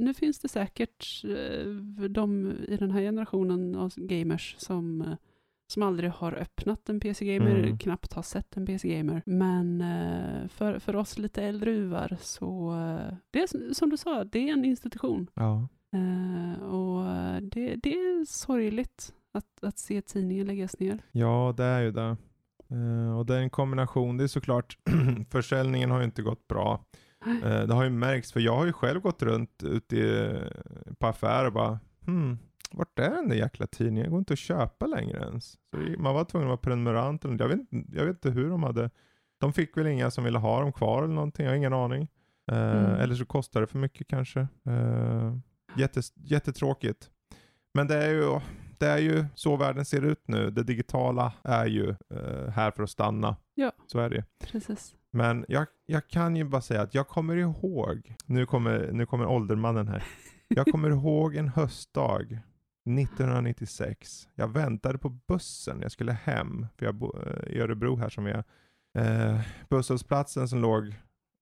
nu 0.00 0.14
finns 0.14 0.38
det 0.38 0.48
säkert 0.48 1.24
eh, 1.24 1.66
de 2.10 2.52
i 2.68 2.76
den 2.76 2.90
här 2.90 3.00
generationen 3.00 3.76
av 3.76 3.92
gamers 3.96 4.54
som, 4.58 5.00
eh, 5.02 5.14
som 5.66 5.82
aldrig 5.82 6.10
har 6.10 6.32
öppnat 6.32 6.88
en 6.88 7.00
PC-gamer, 7.00 7.58
Mm. 7.58 7.78
knappt 7.78 8.12
har 8.12 8.22
sett 8.22 8.56
en 8.56 8.66
PC-gamer. 8.66 9.22
Men 9.26 9.84
för, 10.48 10.78
för 10.78 10.96
oss 10.96 11.18
lite 11.18 11.42
äldre 11.42 11.70
uvar 11.70 12.16
så, 12.20 12.72
det 13.30 13.42
är 13.42 13.74
som 13.74 13.90
du 13.90 13.96
sa, 13.96 14.24
det 14.24 14.48
är 14.48 14.52
en 14.52 14.64
institution. 14.64 15.30
Ja. 15.34 15.68
Och 16.66 17.04
det, 17.42 17.76
det 17.76 17.92
är 17.94 18.24
sorgligt 18.24 19.14
att, 19.36 19.64
att 19.64 19.78
se 19.78 20.02
tidningen 20.02 20.46
läggas 20.46 20.78
ner. 20.80 20.98
Ja, 21.12 21.54
det 21.56 21.64
är 21.64 21.80
ju 21.82 21.90
det. 21.90 22.16
Eh, 22.70 23.18
och 23.18 23.26
det 23.26 23.34
är 23.36 23.40
en 23.40 23.50
kombination. 23.50 24.16
Det 24.16 24.24
är 24.24 24.28
såklart, 24.28 24.78
försäljningen 25.30 25.90
har 25.90 25.98
ju 25.98 26.04
inte 26.04 26.22
gått 26.22 26.48
bra. 26.48 26.84
Eh, 27.44 27.62
det 27.66 27.74
har 27.74 27.84
ju 27.84 27.90
märkts, 27.90 28.32
för 28.32 28.40
jag 28.40 28.56
har 28.56 28.66
ju 28.66 28.72
själv 28.72 29.00
gått 29.00 29.22
runt 29.22 29.62
ute 29.62 29.96
i, 29.96 30.38
på 30.98 31.06
affärer 31.06 31.46
och 31.46 31.52
bara, 31.52 31.78
hmm, 32.06 32.38
vart 32.72 32.98
är 32.98 33.10
den 33.10 33.28
där 33.28 33.36
jäkla 33.36 33.66
tidningen? 33.66 34.04
Det 34.04 34.10
går 34.10 34.18
inte 34.18 34.32
att 34.32 34.38
köpa 34.38 34.86
längre 34.86 35.18
ens. 35.18 35.44
Så 35.50 35.76
det- 35.76 35.98
man 35.98 36.14
var 36.14 36.24
tvungen 36.24 36.46
att 36.48 36.50
vara 36.50 36.56
prenumerant. 36.56 37.24
eller- 37.24 37.38
Jag 37.38 37.48
vet, 37.48 37.72
inte- 37.72 37.96
jag 37.96 38.04
vet 38.04 38.14
inte 38.16 38.30
hur 38.30 38.50
de 38.50 38.62
hade, 38.62 38.90
de 39.40 39.52
fick 39.52 39.76
väl 39.76 39.86
inga 39.86 40.10
som 40.10 40.24
ville 40.24 40.38
ha 40.38 40.60
dem 40.60 40.72
kvar 40.72 41.02
eller 41.02 41.14
någonting, 41.14 41.44
jag 41.44 41.52
har 41.52 41.56
ingen 41.56 41.72
aning. 41.72 42.08
Eh, 42.52 42.76
Mm. 42.76 43.00
Eller 43.00 43.14
så 43.14 43.24
kostar 43.26 43.60
det 43.60 43.66
för 43.66 43.78
mycket 43.78 44.06
kanske. 44.08 44.40
Uh, 44.68 45.36
jättes, 45.76 46.12
jättetråkigt. 46.16 47.10
Men 47.74 47.86
det 47.86 47.94
är 48.04 48.10
ju, 48.10 48.40
det 48.80 48.86
är 48.86 48.98
ju 48.98 49.24
så 49.34 49.56
världen 49.56 49.84
ser 49.84 50.02
ut 50.02 50.28
nu. 50.28 50.50
Det 50.50 50.62
digitala 50.62 51.32
är 51.42 51.66
ju 51.66 51.90
eh, 51.90 52.48
här 52.48 52.70
för 52.70 52.82
att 52.82 52.90
stanna. 52.90 53.36
Ja. 53.54 53.72
Så 53.86 53.98
är 53.98 54.10
det 54.10 54.24
Precis. 54.38 54.94
Men 55.10 55.44
jag, 55.48 55.66
jag 55.86 56.08
kan 56.08 56.36
ju 56.36 56.44
bara 56.44 56.62
säga 56.62 56.82
att 56.82 56.94
jag 56.94 57.08
kommer 57.08 57.36
ihåg, 57.36 58.14
nu 58.26 58.46
kommer, 58.46 58.92
nu 58.92 59.06
kommer 59.06 59.26
åldermannen 59.26 59.88
här. 59.88 60.04
Jag 60.48 60.66
kommer 60.66 60.90
ihåg 60.90 61.36
en 61.36 61.48
höstdag 61.48 62.40
1996. 62.86 64.28
Jag 64.34 64.48
väntade 64.48 64.98
på 64.98 65.08
bussen, 65.08 65.78
jag 65.82 65.92
skulle 65.92 66.12
hem, 66.12 66.66
för 66.76 66.86
jag 66.86 66.94
bor 66.94 67.28
eh, 67.28 67.56
i 67.56 67.60
Örebro 67.60 67.96
här 67.96 68.08
som 68.08 68.26
är. 68.26 68.44
Eh, 68.98 69.40
busshållplatsen 69.68 70.48
som 70.48 70.60
låg 70.60 70.86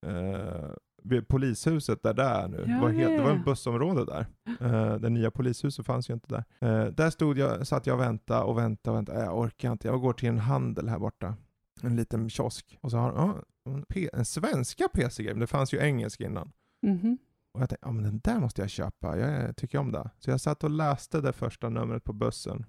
eh, 0.07 0.71
vid 1.05 1.29
polishuset 1.29 2.03
där 2.03 2.15
det 2.15 2.23
är 2.23 2.49
nu. 2.49 2.57
Ja, 2.57 2.75
det, 2.75 2.81
var 2.81 2.91
helt, 2.91 3.17
det 3.17 3.23
var 3.23 3.31
ja. 3.31 3.43
bussområde 3.45 4.05
där. 4.05 4.27
Uh, 4.63 4.95
det 5.01 5.11
nya 5.11 5.31
polishuset 5.31 5.87
fanns 5.87 6.11
ju 6.11 6.15
inte 6.15 6.29
där. 6.29 6.45
Eh, 6.69 6.87
där 6.93 7.11
stod 7.11 7.39
jag, 7.39 7.67
satt 7.67 7.87
jag 7.87 7.95
och 7.95 8.01
väntade 8.01 8.45
och 8.45 8.59
väntade 8.59 8.91
och 8.93 8.99
väntade. 8.99 9.25
Jag 9.25 9.39
orkar 9.39 9.73
inte. 9.73 9.89
Jag 9.89 10.01
går 10.01 10.13
till 10.13 10.29
en 10.29 10.39
handel 10.39 10.89
här 10.89 10.99
borta. 10.99 11.37
En 11.83 11.97
liten 11.97 12.31
kiosk. 12.31 12.79
Och 12.81 12.91
så 12.91 12.97
har 12.97 13.13
ja, 13.13 13.43
en, 13.73 13.85
P- 13.89 14.11
en 14.13 14.25
svenska 14.25 14.89
PC-game. 14.89 15.41
Det 15.41 15.47
fanns 15.47 15.75
ju 15.75 15.79
engelska 15.79 16.25
innan. 16.25 16.53
Mhm. 16.83 17.19
Och 17.55 17.61
jag 17.61 17.69
tänkte, 17.69 17.87
ja 17.87 17.93
men 17.93 18.05
den 18.05 18.21
där 18.25 18.41
måste 18.41 18.61
jag 18.63 18.71
köpa. 18.71 19.19
Jag 19.19 19.57
tycker 19.57 19.79
om 19.79 19.93
det. 19.93 20.11
Så 20.19 20.31
jag 20.31 20.41
satt 20.41 20.65
och 20.65 20.71
läste 20.71 21.21
det 21.21 21.33
första 21.33 21.69
numret 21.69 22.05
på 22.05 22.13
bussen. 22.13 22.65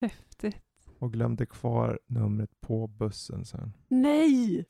Häftigt. 0.00 0.56
Och 0.98 1.12
glömde 1.12 1.46
kvar 1.46 1.98
numret 2.06 2.50
på 2.60 2.86
bussen 2.86 3.44
sen. 3.44 3.72
Nej! 3.88 4.66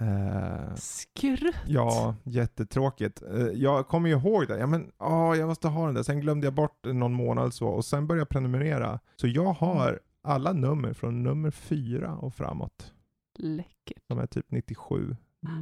Eh, 0.00 0.74
Skrutt! 0.74 1.54
Ja, 1.66 2.14
jättetråkigt. 2.24 3.22
Eh, 3.22 3.36
Jag 3.46 3.88
kommer 3.88 4.08
ju 4.08 4.14
ihåg 4.16 4.46
det. 4.48 4.58
Ja, 4.58 4.66
men, 4.66 4.90
åh, 4.98 5.34
jag 5.38 5.48
måste 5.48 5.68
ha 5.68 5.86
den 5.86 5.94
där. 5.94 6.02
Sen 6.02 6.20
glömde 6.20 6.46
jag 6.46 6.54
bort 6.54 6.84
någon 6.84 7.12
månad 7.12 7.54
så 7.54 7.68
och 7.68 7.84
sen 7.84 8.06
började 8.06 8.20
jag 8.20 8.28
prenumerera. 8.28 9.00
Så 9.16 9.26
jag 9.26 9.52
har 9.52 10.00
alla 10.22 10.52
nummer 10.52 10.92
från 10.92 11.22
nummer 11.22 11.50
fyra 11.50 12.16
och 12.16 12.34
framåt. 12.34 12.92
Läckert. 13.38 14.02
De 14.06 14.18
är 14.18 14.26
typ 14.26 14.46
97. 14.50 15.16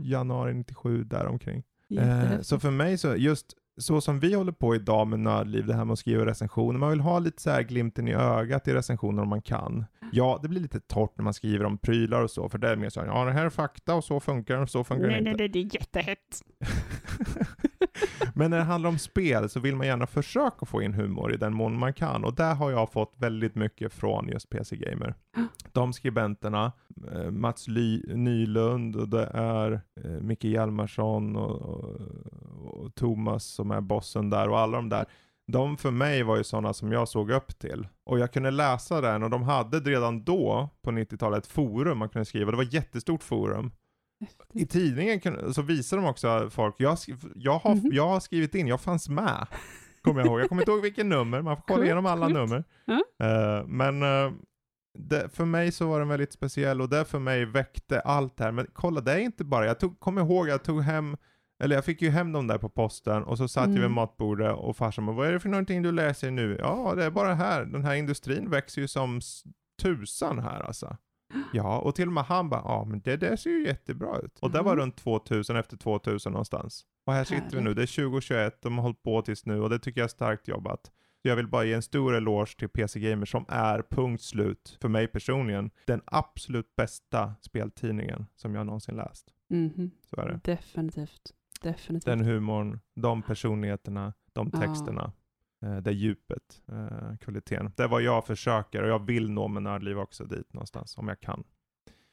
Januari 0.04 0.54
97 0.54 1.04
däromkring. 1.04 1.62
Eh, 1.98 2.40
så 2.40 2.58
för 2.58 2.70
mig 2.70 2.98
så, 2.98 3.16
just 3.16 3.54
så 3.78 4.00
som 4.00 4.20
vi 4.20 4.34
håller 4.34 4.52
på 4.52 4.74
idag 4.74 5.06
med 5.06 5.20
Nördliv, 5.20 5.66
det 5.66 5.74
här 5.74 5.84
med 5.84 5.92
att 5.92 5.98
skriva 5.98 6.26
recensioner, 6.26 6.78
man 6.78 6.90
vill 6.90 7.00
ha 7.00 7.18
lite 7.18 7.42
så 7.42 7.50
här 7.50 7.62
glimten 7.62 8.08
i 8.08 8.14
ögat 8.14 8.68
i 8.68 8.74
recensioner 8.74 9.22
om 9.22 9.28
man 9.28 9.42
kan. 9.42 9.84
Ja, 10.12 10.38
det 10.42 10.48
blir 10.48 10.60
lite 10.60 10.80
torrt 10.80 11.12
när 11.16 11.24
man 11.24 11.34
skriver 11.34 11.64
om 11.64 11.78
prylar 11.78 12.22
och 12.22 12.30
så, 12.30 12.48
för 12.48 12.58
det 12.58 12.68
är 12.68 12.76
mer 12.76 12.90
så 12.90 13.00
här, 13.00 13.06
ja 13.06 13.24
det 13.24 13.32
här 13.32 13.44
är 13.44 13.50
fakta 13.50 13.94
och 13.94 14.04
så 14.04 14.20
funkar 14.20 14.56
det 14.56 14.62
och 14.62 14.70
så 14.70 14.84
funkar 14.84 15.06
det 15.06 15.10
nej, 15.10 15.18
inte. 15.18 15.30
nej, 15.30 15.36
nej, 15.38 15.48
det 15.48 15.58
är 15.58 15.80
jättehett. 15.80 16.42
Men 18.34 18.50
när 18.50 18.58
det 18.58 18.64
handlar 18.64 18.90
om 18.90 18.98
spel 18.98 19.48
så 19.48 19.60
vill 19.60 19.76
man 19.76 19.86
gärna 19.86 20.06
försöka 20.06 20.66
få 20.66 20.82
in 20.82 20.94
humor 20.94 21.34
i 21.34 21.36
den 21.36 21.54
mån 21.54 21.78
man 21.78 21.92
kan. 21.92 22.24
Och 22.24 22.34
där 22.34 22.54
har 22.54 22.70
jag 22.70 22.92
fått 22.92 23.12
väldigt 23.16 23.54
mycket 23.54 23.92
från 23.92 24.28
just 24.28 24.50
PC 24.50 24.76
Gamer. 24.76 25.14
De 25.72 25.92
skribenterna, 25.92 26.72
eh, 27.12 27.30
Mats 27.30 27.68
Ly- 27.68 28.14
Nylund 28.14 28.96
och 28.96 29.08
det 29.08 29.30
är 29.34 29.80
eh, 30.04 30.10
Micke 30.10 30.44
Hjalmarsson 30.44 31.36
och, 31.36 31.60
och, 31.62 32.00
och 32.64 32.94
Thomas 32.94 33.44
som 33.44 33.70
är 33.70 33.80
bossen 33.80 34.30
där 34.30 34.48
och 34.48 34.58
alla 34.58 34.76
de 34.76 34.88
där. 34.88 35.06
De 35.52 35.76
för 35.76 35.90
mig 35.90 36.22
var 36.22 36.36
ju 36.36 36.44
sådana 36.44 36.72
som 36.72 36.92
jag 36.92 37.08
såg 37.08 37.30
upp 37.30 37.58
till. 37.58 37.88
Och 38.04 38.18
jag 38.18 38.32
kunde 38.32 38.50
läsa 38.50 39.00
den 39.00 39.22
och 39.22 39.30
de 39.30 39.42
hade 39.42 39.80
redan 39.80 40.24
då 40.24 40.68
på 40.82 40.90
90-talet 40.90 41.44
ett 41.44 41.50
forum 41.50 41.98
man 41.98 42.08
kunde 42.08 42.24
skriva. 42.24 42.50
Det 42.50 42.56
var 42.56 42.64
ett 42.64 42.72
jättestort 42.72 43.22
forum. 43.22 43.72
I 44.54 44.66
tidningen 44.66 45.20
så 45.54 45.62
visar 45.62 45.96
de 45.96 46.06
också 46.06 46.50
folk, 46.50 46.74
jag, 46.78 46.98
jag, 47.34 47.58
har, 47.58 47.74
Mhm. 47.74 47.90
jag 47.92 48.08
har 48.08 48.20
skrivit 48.20 48.54
in, 48.54 48.66
jag 48.66 48.80
fanns 48.80 49.08
med. 49.08 49.46
Kommer 50.02 50.20
jag 50.20 50.26
ihåg. 50.26 50.40
Jag 50.40 50.48
kommer 50.48 50.62
inte 50.62 50.70
ihåg 50.72 50.82
vilken 50.82 51.08
nummer, 51.08 51.42
man 51.42 51.56
får 51.56 51.64
kolla 51.68 51.84
igenom 51.84 52.06
alla 52.06 52.26
coolt. 52.26 52.34
nummer. 52.38 52.64
Eh, 53.22 53.66
men 53.66 54.02
eh, 54.02 54.32
det, 54.98 55.28
för 55.34 55.44
mig 55.44 55.72
så 55.72 55.88
var 55.88 55.98
den 55.98 56.08
väldigt 56.08 56.32
speciell 56.32 56.80
och 56.80 56.88
det 56.88 57.04
för 57.04 57.18
mig 57.18 57.44
väckte 57.44 58.00
allt 58.00 58.36
det 58.36 58.44
här. 58.44 58.52
Men 58.52 58.66
kolla, 58.72 59.00
det 59.00 59.12
är 59.12 59.18
inte 59.18 59.44
bara, 59.44 59.66
jag 59.66 59.80
tog, 59.80 60.00
kommer 60.00 60.20
ihåg, 60.22 60.48
jag 60.48 60.62
tog 60.64 60.82
hem, 60.82 61.16
eller 61.62 61.74
jag 61.76 61.84
fick 61.84 62.02
ju 62.02 62.10
hem 62.10 62.32
dem 62.32 62.46
där 62.46 62.58
på 62.58 62.68
posten 62.68 63.24
och 63.24 63.38
så 63.38 63.48
satt 63.48 63.64
jag 63.64 63.68
vid 63.70 63.78
Mm. 63.78 63.92
matbordet 63.92 64.54
och 64.56 64.76
farsan 64.76 65.06
bara, 65.06 65.16
vad 65.16 65.28
är 65.28 65.32
det 65.32 65.40
för 65.40 65.48
någonting 65.48 65.82
du 65.82 65.92
läser 65.92 66.30
nu? 66.30 66.56
Ja, 66.60 66.92
det 66.96 67.04
är 67.04 67.10
bara 67.10 67.34
här, 67.34 67.64
den 67.64 67.84
här 67.84 67.94
industrin 67.94 68.50
växer 68.50 68.80
ju 68.82 68.88
som 68.88 69.20
tusan 69.82 70.38
här 70.38 70.60
alltså. 70.60 70.96
Ja, 71.52 71.78
och 71.78 71.94
till 71.94 72.06
och 72.06 72.12
med 72.12 72.24
han 72.24 72.48
bara, 72.50 72.60
ja 72.64 72.84
men 72.84 73.00
det 73.00 73.16
där 73.16 73.36
ser 73.36 73.50
ju 73.50 73.66
jättebra 73.66 74.18
ut. 74.18 74.38
Och 74.38 74.50
det 74.50 74.62
var 74.62 74.72
Mm. 74.72 74.82
runt 74.82 74.96
2000, 74.96 75.56
efter 75.56 75.76
2000 75.76 76.32
någonstans. 76.32 76.86
Och 77.06 77.12
här 77.12 77.24
sitter 77.24 77.56
vi 77.56 77.62
nu, 77.62 77.74
det 77.74 77.82
är 77.82 77.86
2021, 78.10 78.62
de 78.62 78.74
har 78.78 78.82
hållit 78.82 79.02
på 79.02 79.22
tills 79.22 79.46
nu 79.46 79.60
och 79.60 79.70
det 79.70 79.78
tycker 79.78 80.00
jag 80.00 80.04
är 80.04 80.08
starkt 80.08 80.48
jobbat. 80.48 80.90
Jag 81.22 81.36
vill 81.36 81.48
bara 81.48 81.64
ge 81.64 81.72
en 81.72 81.82
stor 81.82 82.14
eloge 82.16 82.56
till 82.58 82.68
PC 82.68 83.00
Gamer 83.00 83.26
som 83.26 83.44
är, 83.48 83.82
punkt 83.90 84.22
slut, 84.22 84.78
för 84.80 84.88
mig 84.88 85.06
personligen, 85.06 85.70
den 85.86 86.00
absolut 86.04 86.76
bästa 86.76 87.34
speltidningen 87.40 88.26
som 88.36 88.54
jag 88.54 88.66
någonsin 88.66 88.96
läst. 88.96 89.28
Mhm. 89.48 89.90
Så 90.10 90.20
är 90.20 90.26
det. 90.28 90.40
Definitivt. 90.52 91.34
Definitivt. 91.62 92.04
Den 92.04 92.20
humorn, 92.20 92.80
de 92.94 93.22
personligheterna, 93.22 94.12
de 94.32 94.50
texterna, 94.50 95.12
det 95.60 95.92
djupet, 95.92 96.62
eh, 96.72 97.16
kvaliteten. 97.20 97.72
Det 97.76 97.82
är 97.82 97.88
vad 97.88 98.02
jag 98.02 98.26
försöker 98.26 98.82
och 98.82 98.88
jag 98.88 99.06
vill 99.06 99.30
nå 99.30 99.48
med 99.48 99.62
Nördliv 99.62 99.98
också 99.98 100.24
dit 100.24 100.52
någonstans, 100.52 100.98
om 100.98 101.08
jag 101.08 101.20
kan. 101.20 101.44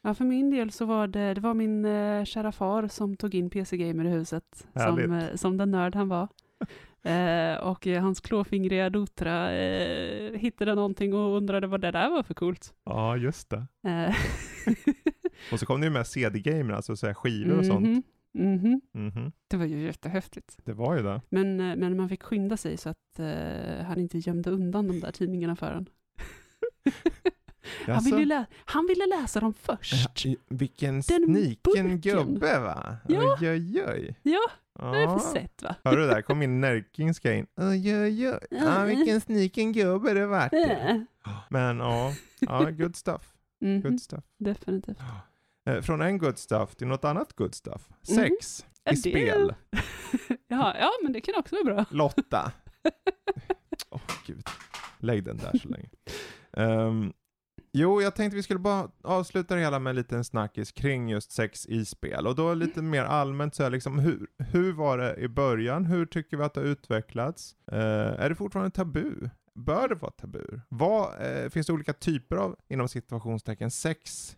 Ja, 0.02 0.14
för 0.14 0.24
min 0.24 0.50
del 0.50 0.70
så 0.70 0.84
var 0.84 1.06
det, 1.06 1.34
det 1.34 1.40
var 1.40 1.54
min 1.54 1.84
eh, 1.84 2.24
kära 2.24 2.52
far 2.52 2.88
som 2.88 3.16
tog 3.16 3.34
in 3.34 3.50
PC 3.50 3.76
Gamer 3.76 4.04
i 4.04 4.08
huset. 4.08 4.66
Som, 4.74 5.12
eh, 5.12 5.34
som 5.34 5.56
den 5.56 5.70
nörd 5.70 5.94
han 5.94 6.08
var. 6.08 6.28
Eh, 7.06 7.56
och 7.56 7.86
eh, 7.86 8.02
hans 8.02 8.20
klåfingriga 8.20 8.90
dotra 8.90 9.52
eh, 9.52 10.32
hittade 10.32 10.74
någonting 10.74 11.14
och 11.14 11.36
undrade 11.36 11.66
vad 11.66 11.80
det 11.80 11.90
där 11.90 12.10
var 12.10 12.22
för 12.22 12.34
coolt. 12.34 12.74
Ja, 12.84 13.16
just 13.16 13.50
det. 13.50 13.66
Eh, 13.88 14.14
Och 15.52 15.60
så 15.60 15.66
kom 15.66 15.80
det 15.80 15.86
ju 15.86 15.92
med 15.92 16.06
CD-gamer, 16.06 16.74
alltså 16.74 16.96
så 16.96 17.14
skivor 17.14 17.58
och 17.58 17.66
sånt. 17.66 18.06
Mhm, 18.36 18.80
mhm. 18.92 19.06
Mhm. 19.06 19.32
Det 19.48 19.56
var 19.56 19.64
ju 19.64 19.80
jättehäftigt. 19.80 20.56
Det 20.64 20.72
var 20.72 20.96
ju 20.96 21.02
det. 21.02 21.20
Men, 21.28 21.60
eh, 21.60 21.76
men 21.76 21.96
man 21.96 22.08
fick 22.08 22.22
skynda 22.22 22.56
sig 22.56 22.76
så 22.76 22.88
att 22.88 23.18
eh, 23.18 23.84
han 23.86 23.98
inte 23.98 24.18
gömde 24.18 24.50
undan 24.50 24.88
de 24.88 25.00
där 25.00 25.12
tidningarna 25.12 25.56
för 25.56 25.72
en. 25.72 25.88
han, 27.86 28.04
ville 28.04 28.24
lä- 28.24 28.46
han 28.64 28.86
ville 28.86 29.06
läsa 29.06 29.40
dem 29.40 29.54
först. 29.54 30.24
Ja, 30.24 30.34
vilken 30.48 31.02
sniken 31.02 32.00
gubbe 32.00 32.60
va? 32.60 32.96
Ja. 33.08 33.36
Oj, 33.40 33.50
oj, 33.50 33.82
oj. 33.88 34.16
Ja, 34.22 34.40
det 34.78 34.82
har 34.84 34.96
jag 34.96 35.04
Ja. 35.10 35.18
sett 35.18 35.62
va? 35.62 35.74
Hörde 35.84 36.00
du 36.02 36.06
där? 36.08 36.22
kom 36.22 36.38
min 36.38 36.60
närkingska 36.60 37.32
in. 37.34 37.46
Oj, 37.56 37.96
oj, 38.02 38.28
oj. 38.30 38.38
Ja, 38.50 38.76
Mm. 38.82 38.96
vilken 38.96 39.20
sniken 39.20 39.72
gubbe 39.72 40.14
det 40.14 40.26
vart. 40.26 40.52
Men 41.50 41.78
ja, 41.78 42.12
ja, 42.40 42.70
good 42.70 42.96
stuff. 42.96 43.32
Mhm, 43.60 43.80
Good 43.82 44.00
stuff. 44.00 44.24
Definitivt. 44.38 44.98
Eh, 45.66 45.80
från 45.82 46.00
en 46.02 46.18
good 46.18 46.38
stuff 46.38 46.74
till 46.76 46.86
något 46.86 47.04
annat 47.04 47.32
good 47.32 47.54
stuff. 47.54 47.88
Mhm. 48.08 48.16
Sex 48.16 48.64
Ja, 48.84 48.92
i 48.92 48.94
det- 48.94 49.00
spel. 49.00 49.54
ja, 50.48 50.74
ja, 50.80 50.90
men 51.02 51.12
det 51.12 51.20
kan 51.20 51.34
också 51.38 51.54
vara 51.54 51.74
bra. 51.74 51.84
Lotta. 51.90 52.52
Åh 53.90 54.00
gud. 54.26 54.42
Lägg 54.98 55.24
den 55.24 55.36
där 55.36 55.58
så 55.62 55.68
länge. 55.68 55.88
Ehm, 56.52 57.12
jo, 57.72 58.02
jag 58.02 58.14
tänkte 58.14 58.36
vi 58.36 58.42
skulle 58.42 58.60
bara 58.60 58.90
avsluta 59.04 59.54
det 59.54 59.60
hela 59.60 59.78
med 59.78 59.90
en 59.90 59.96
liten 59.96 60.24
snackis 60.24 60.72
kring 60.72 61.08
just 61.08 61.32
sex 61.32 61.66
i 61.66 61.84
spel. 61.84 62.26
Och 62.26 62.34
då 62.34 62.54
lite 62.54 62.82
mer 62.82 63.04
allmänt 63.04 63.54
så 63.54 63.62
här 63.62 63.70
liksom, 63.70 63.98
hur, 63.98 64.26
hur 64.38 64.72
var 64.72 64.98
det 64.98 65.16
i 65.16 65.28
början? 65.28 65.84
Hur 65.84 66.06
tycker 66.06 66.36
vi 66.36 66.42
att 66.42 66.54
det 66.54 66.60
har 66.60 66.66
utvecklats? 66.66 67.56
Eh, 67.72 67.78
är 68.22 68.28
det 68.28 68.34
fortfarande 68.34 68.70
tabu? 68.70 69.14
Bör 69.54 69.88
det 69.88 69.94
vara 69.94 70.10
tabu? 70.12 70.44
Vad, 70.68 71.22
eh, 71.26 71.48
finns 71.50 71.66
det 71.66 71.72
olika 71.72 71.92
typer 71.92 72.36
av, 72.36 72.56
inom 72.68 72.88
situationstecken, 72.88 73.70
sex 73.70 74.36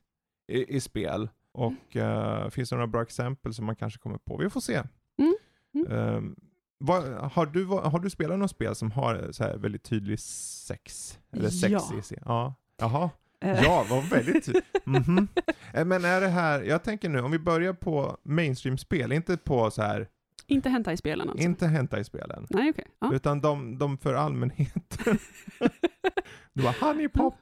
i, 0.48 0.76
i 0.76 0.80
spel? 0.80 1.28
Och 1.52 1.96
eh, 1.96 2.48
finns 2.50 2.70
det 2.70 2.76
några 2.76 2.86
bra 2.86 3.02
exempel 3.02 3.54
som 3.54 3.64
man 3.66 3.76
kanske 3.76 3.98
kommer 3.98 4.18
på? 4.18 4.36
Vi 4.36 4.50
får 4.50 4.60
se. 4.60 4.82
Mm. 5.18 5.36
Mm. 5.74 5.92
Ehm, 5.92 6.36
vad, 6.78 7.04
har, 7.32 7.46
du, 7.46 7.64
vad, 7.64 7.92
har 7.92 7.98
du 7.98 8.10
spelat 8.10 8.38
något 8.38 8.50
spel 8.50 8.74
som 8.74 8.90
har 8.90 9.28
så 9.32 9.44
här 9.44 9.56
väldigt 9.56 9.82
tydlig 9.84 10.20
sex? 10.20 11.18
Eller 11.32 11.48
sex 11.48 11.72
Ja. 11.72 12.14
Ja. 12.26 12.54
Jaha. 12.78 13.10
Eh, 13.40 13.62
Ja, 13.62 13.86
vad 13.90 14.04
väldigt 14.04 14.44
tydligt. 14.44 14.64
Mhm. 14.84 15.28
Eh, 15.74 15.84
Men 15.84 16.04
är 16.04 16.20
det 16.20 16.28
här, 16.28 16.62
jag 16.62 16.82
tänker 16.82 17.08
nu, 17.08 17.20
om 17.20 17.30
vi 17.30 17.38
börjar 17.38 17.72
på 17.72 18.16
mainstream-spel, 18.22 19.12
inte 19.12 19.36
på 19.36 19.70
så 19.70 19.82
här, 19.82 20.08
Inte 20.46 20.68
hämta 20.68 20.92
i 20.92 20.96
spelen 20.96 21.30
alltså? 21.30 21.44
inte 21.44 21.66
hämta 21.66 22.00
i 22.00 22.04
spelen. 22.04 22.46
Nej, 22.50 22.70
okej. 22.70 22.84
Ja. 22.98 23.12
Utan 23.14 23.40
de, 23.40 23.78
de 23.78 23.98
för 23.98 24.14
allmänheten. 24.14 25.18
du 26.52 26.62
var 26.62 26.86
honeypop. 26.86 27.34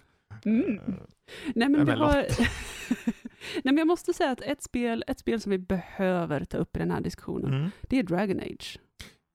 Mm. 0.45 0.81
Nej, 1.55 1.69
men 1.69 1.85
men 1.85 1.99
har... 1.99 2.15
Nej, 3.55 3.63
men 3.65 3.77
jag 3.79 3.87
måste 3.87 4.13
säga 4.13 4.31
att 4.31 4.41
ett 4.41 4.63
spel, 4.63 5.05
ett 5.07 5.19
spel 5.19 5.41
som 5.41 5.51
vi 5.51 5.59
behöver 5.59 6.45
ta 6.45 6.57
upp 6.59 6.77
i 6.77 6.79
den 6.79 6.91
här 6.91 7.01
diskussionen, 7.01 7.55
Mm. 7.55 7.71
det 7.83 7.99
är 7.99 8.03
Dragon 8.03 8.41
Age. 8.41 8.79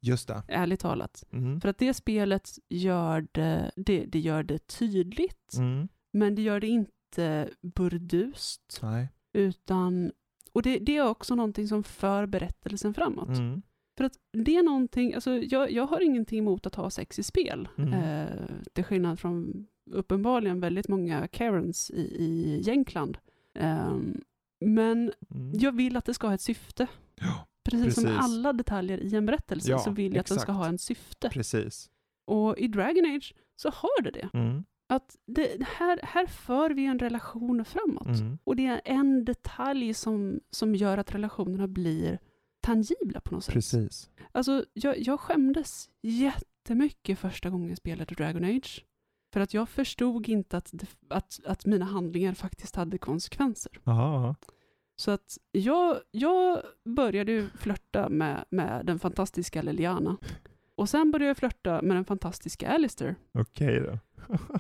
Just 0.02 0.28
det. 0.28 0.44
Ärligt 0.48 0.80
talat. 0.80 1.24
Mm. 1.34 1.62
För 1.62 1.70
att 1.70 1.78
det 1.78 1.94
spelet 1.94 2.50
gör 2.70 3.28
det, 3.32 3.72
det, 3.76 4.06
det 4.06 4.20
gör 4.20 4.44
det 4.44 4.68
tydligt, 4.68 5.54
Mm. 5.58 5.88
men 6.14 6.36
det 6.36 6.42
gör 6.42 6.60
det 6.60 6.68
inte 6.68 7.50
burdust, 7.62 8.80
Nej. 8.82 9.08
utan... 9.34 10.12
Och 10.54 10.62
det, 10.62 10.80
det 10.80 10.98
är 10.98 11.08
också 11.08 11.36
någonting 11.36 11.68
som 11.68 11.84
för 11.84 12.26
berättelsen 12.26 12.94
framåt. 12.94 13.28
Mm. 13.38 13.62
För 13.98 14.04
att 14.04 14.14
det 14.34 14.56
är 14.56 14.64
någonting, 14.64 15.14
alltså 15.14 15.32
jag, 15.38 15.72
jag 15.72 15.88
har 15.88 16.02
ingenting 16.02 16.40
emot 16.40 16.66
att 16.66 16.76
ha 16.76 16.90
sex 16.90 17.20
i 17.20 17.24
spel. 17.24 17.68
Mm. 17.78 17.94
Eh, 17.94 18.28
till 18.74 18.84
skillnad 18.84 19.20
från 19.20 19.68
uppenbarligen 19.94 20.60
väldigt 20.60 20.88
många 20.88 21.28
Karens 21.28 21.92
i, 21.92 22.02
i 22.02 22.62
Jänkland. 22.64 23.18
Ehm, 23.60 24.22
men 24.66 25.12
Mm. 25.36 25.52
jag 25.60 25.72
vill 25.72 25.98
att 25.98 26.06
det 26.06 26.14
ska 26.14 26.28
ha 26.28 26.34
ett 26.34 26.42
syfte. 26.42 26.88
Ja, 27.16 27.48
Precis, 27.64 27.96
som 27.96 28.04
Precis. 28.04 28.20
alla 28.22 28.54
detaljer 28.54 28.98
i 28.98 29.16
en 29.16 29.26
berättelse 29.26 29.72
Ja, 29.72 29.80
så 29.80 29.92
vill 29.92 30.14
jag 30.14 30.20
att 30.20 30.26
den 30.26 30.38
ska 30.40 30.44
exakt. 30.52 30.58
ha 30.58 30.68
en 30.68 30.78
syfte. 30.78 31.30
precis. 31.30 31.90
Och 32.28 32.58
i 32.58 32.68
Dragon 32.68 33.06
Age 33.16 33.34
så 33.56 33.70
har 33.70 34.02
det 34.02 34.12
det. 34.12 34.30
Mm. 34.34 34.64
Att 34.90 35.16
det, 35.28 35.58
här, 35.78 36.00
här 36.04 36.26
för 36.26 36.70
vi 36.70 36.86
en 36.86 37.00
relation 37.00 37.66
framåt. 37.66 38.20
Mm. 38.20 38.38
Och 38.44 38.56
det 38.56 38.66
är 38.66 38.82
en 38.86 39.26
detalj 39.26 39.94
som, 39.94 40.40
som 40.50 40.76
gör 40.76 40.98
att 40.98 41.16
relationerna 41.16 41.68
blir 41.68 42.20
tangibla 42.62 43.22
på 43.22 43.34
något 43.36 43.44
sätt. 43.44 43.54
Precis. 43.54 44.10
Alltså, 44.32 44.66
jag, 44.74 45.00
jag 45.00 45.20
skämdes 45.20 45.90
jättemycket 46.02 47.20
första 47.20 47.50
gången 47.50 47.70
jag 47.70 47.78
spelade 47.78 48.16
Dragon 48.16 48.44
Age. 48.44 48.86
För 49.34 49.40
att 49.40 49.54
jag 49.54 49.70
förstod 49.70 50.30
inte 50.30 50.58
att, 50.58 50.70
det, 50.74 50.88
att, 51.10 51.40
att 51.46 51.66
mina 51.66 51.86
handlingar 51.86 52.34
faktiskt 52.34 52.76
hade 52.76 52.98
konsekvenser. 52.98 53.72
Aha. 53.84 54.36
Så 54.96 55.12
att 55.12 55.38
jag, 55.52 55.98
jag 56.12 56.62
började 56.86 57.50
flörta 57.60 58.10
med, 58.10 58.46
med 58.50 58.86
den 58.86 59.00
fantastiska 59.00 59.62
Liliana. 59.62 60.18
Och 60.76 60.90
sen 60.90 61.12
började 61.12 61.28
jag 61.28 61.38
flörta 61.38 61.82
med 61.82 61.96
den 61.98 62.06
fantastiska 62.06 62.70
Alistair. 62.70 63.16
Okej 63.34 63.80
då. 63.80 64.00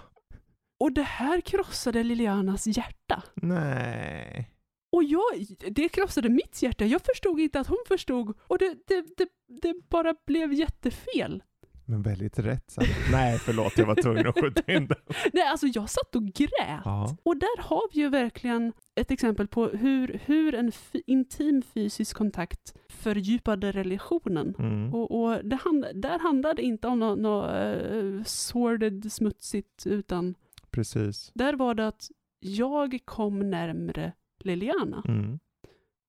Och 0.80 0.92
det 0.92 1.02
här 1.02 1.42
krossade 1.42 2.04
Lilianas 2.04 2.68
hjärta. 2.68 3.24
Nej. 3.36 4.52
Och 4.92 5.04
jag, 5.04 5.24
det 5.72 5.90
krossade 5.90 6.30
mitt 6.30 6.62
hjärta. 6.62 6.86
Jag 6.86 7.02
förstod 7.02 7.40
inte 7.40 7.60
att 7.60 7.68
hon 7.68 7.84
förstod. 7.88 8.38
Och 8.48 8.58
det, 8.58 8.76
det, 8.88 9.06
det, 9.18 9.28
det 9.62 9.76
bara 9.90 10.16
blev 10.26 10.54
jättefel. 10.54 11.44
Men 11.92 12.02
väldigt 12.02 12.40
rätt 12.40 12.72
sagt. 12.72 12.90
Nej, 13.12 13.38
förlåt, 13.40 13.78
jag 13.78 13.86
var 13.86 13.96
tvungen 13.96 14.28
att 14.28 14.40
skjuta 14.40 14.72
in 14.74 14.88
det. 14.88 14.96
Nej, 15.34 15.44
alltså 15.44 15.68
jag 15.68 15.90
satt 15.90 16.16
och 16.16 16.24
grät. 16.24 16.82
Ja. 16.86 17.18
Och 17.24 17.38
där 17.38 17.62
har 17.62 17.82
vi 17.94 18.00
ju 18.00 18.10
verkligen 18.10 18.74
ett 18.96 19.12
exempel 19.12 19.48
på 19.48 19.68
hur, 19.68 20.22
hur 20.26 20.56
en 20.56 20.68
f- 20.68 20.96
intim 21.08 21.62
fysisk 21.62 22.18
kontakt 22.18 22.74
fördjupade 22.90 23.72
relationen. 23.72 24.56
Mm. 24.60 24.94
Och, 24.94 25.22
och 25.24 25.46
det 25.46 25.56
hand, 25.56 25.86
där 25.96 26.20
handlade 26.20 26.56
det 26.56 26.62
inte 26.62 26.88
om 26.88 27.00
något 27.00 27.20
nå, 27.20 27.48
uh, 27.52 28.24
sordid, 28.24 29.12
smutsigt, 29.14 29.88
utan 29.88 30.36
Precis. 30.70 31.32
där 31.34 31.54
var 31.54 31.74
det 31.76 31.88
att 31.88 32.12
jag 32.40 33.00
kom 33.06 33.50
närmre 33.50 34.12
Liliana. 34.40 35.04
Mm. 35.08 35.40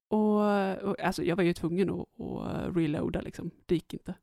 Och, 0.08 0.40
och 0.88 1.00
alltså 1.00 1.22
jag 1.24 1.36
var 1.36 1.42
ju 1.44 1.52
tvungen 1.52 1.90
att, 1.90 2.20
att 2.20 2.76
reloada 2.76 3.20
liksom. 3.20 3.50
Det 3.66 3.74
gick 3.74 3.92
inte. 3.94 4.14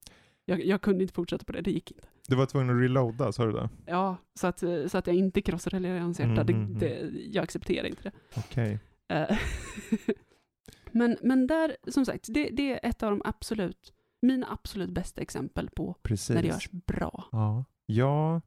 Jag, 0.50 0.66
jag 0.66 0.82
kunde 0.82 1.02
inte 1.04 1.14
fortsätta 1.14 1.46
på 1.46 1.52
det, 1.52 1.62
det 1.62 1.72
gick 1.72 1.92
inte. 1.92 2.08
Du 2.28 2.36
var 2.36 2.46
tvungen 2.46 2.76
att 2.76 2.82
reloada, 2.82 3.32
sa 3.32 3.46
du 3.46 3.52
det? 3.52 3.70
Ja, 3.86 4.18
så 4.34 4.48
att, 4.48 4.60
så 4.60 4.98
att 4.98 5.08
jag 5.08 5.16
inte 5.16 5.42
krossade 5.42 5.80
Lilianas 5.80 6.20
hjärta, 6.20 6.42
Mm, 6.42 6.56
mm, 6.56 6.80
det, 6.80 6.88
det, 6.88 7.22
jag 7.26 7.44
accepterar 7.44 7.88
inte 7.88 8.04
det. 8.04 8.12
Okej. 8.38 8.80
Eh, 9.08 9.38
men, 10.92 11.18
men 11.22 11.48
där, 11.48 11.78
som 11.88 12.06
sagt, 12.06 12.26
det, 12.30 12.50
det 12.50 12.74
är 12.74 12.90
ett 12.90 13.04
av 13.04 13.12
de 13.12 13.22
absolut, 13.26 13.94
mina 14.22 14.48
absolut 14.52 14.90
bästa 14.90 15.22
exempel 15.22 15.70
på 15.70 15.96
Precis. 16.02 16.36
när 16.36 16.42
det 16.42 16.48
görs 16.48 16.70
bra. 16.72 17.24
Ja. 17.32 17.66
Ja, 17.86 18.42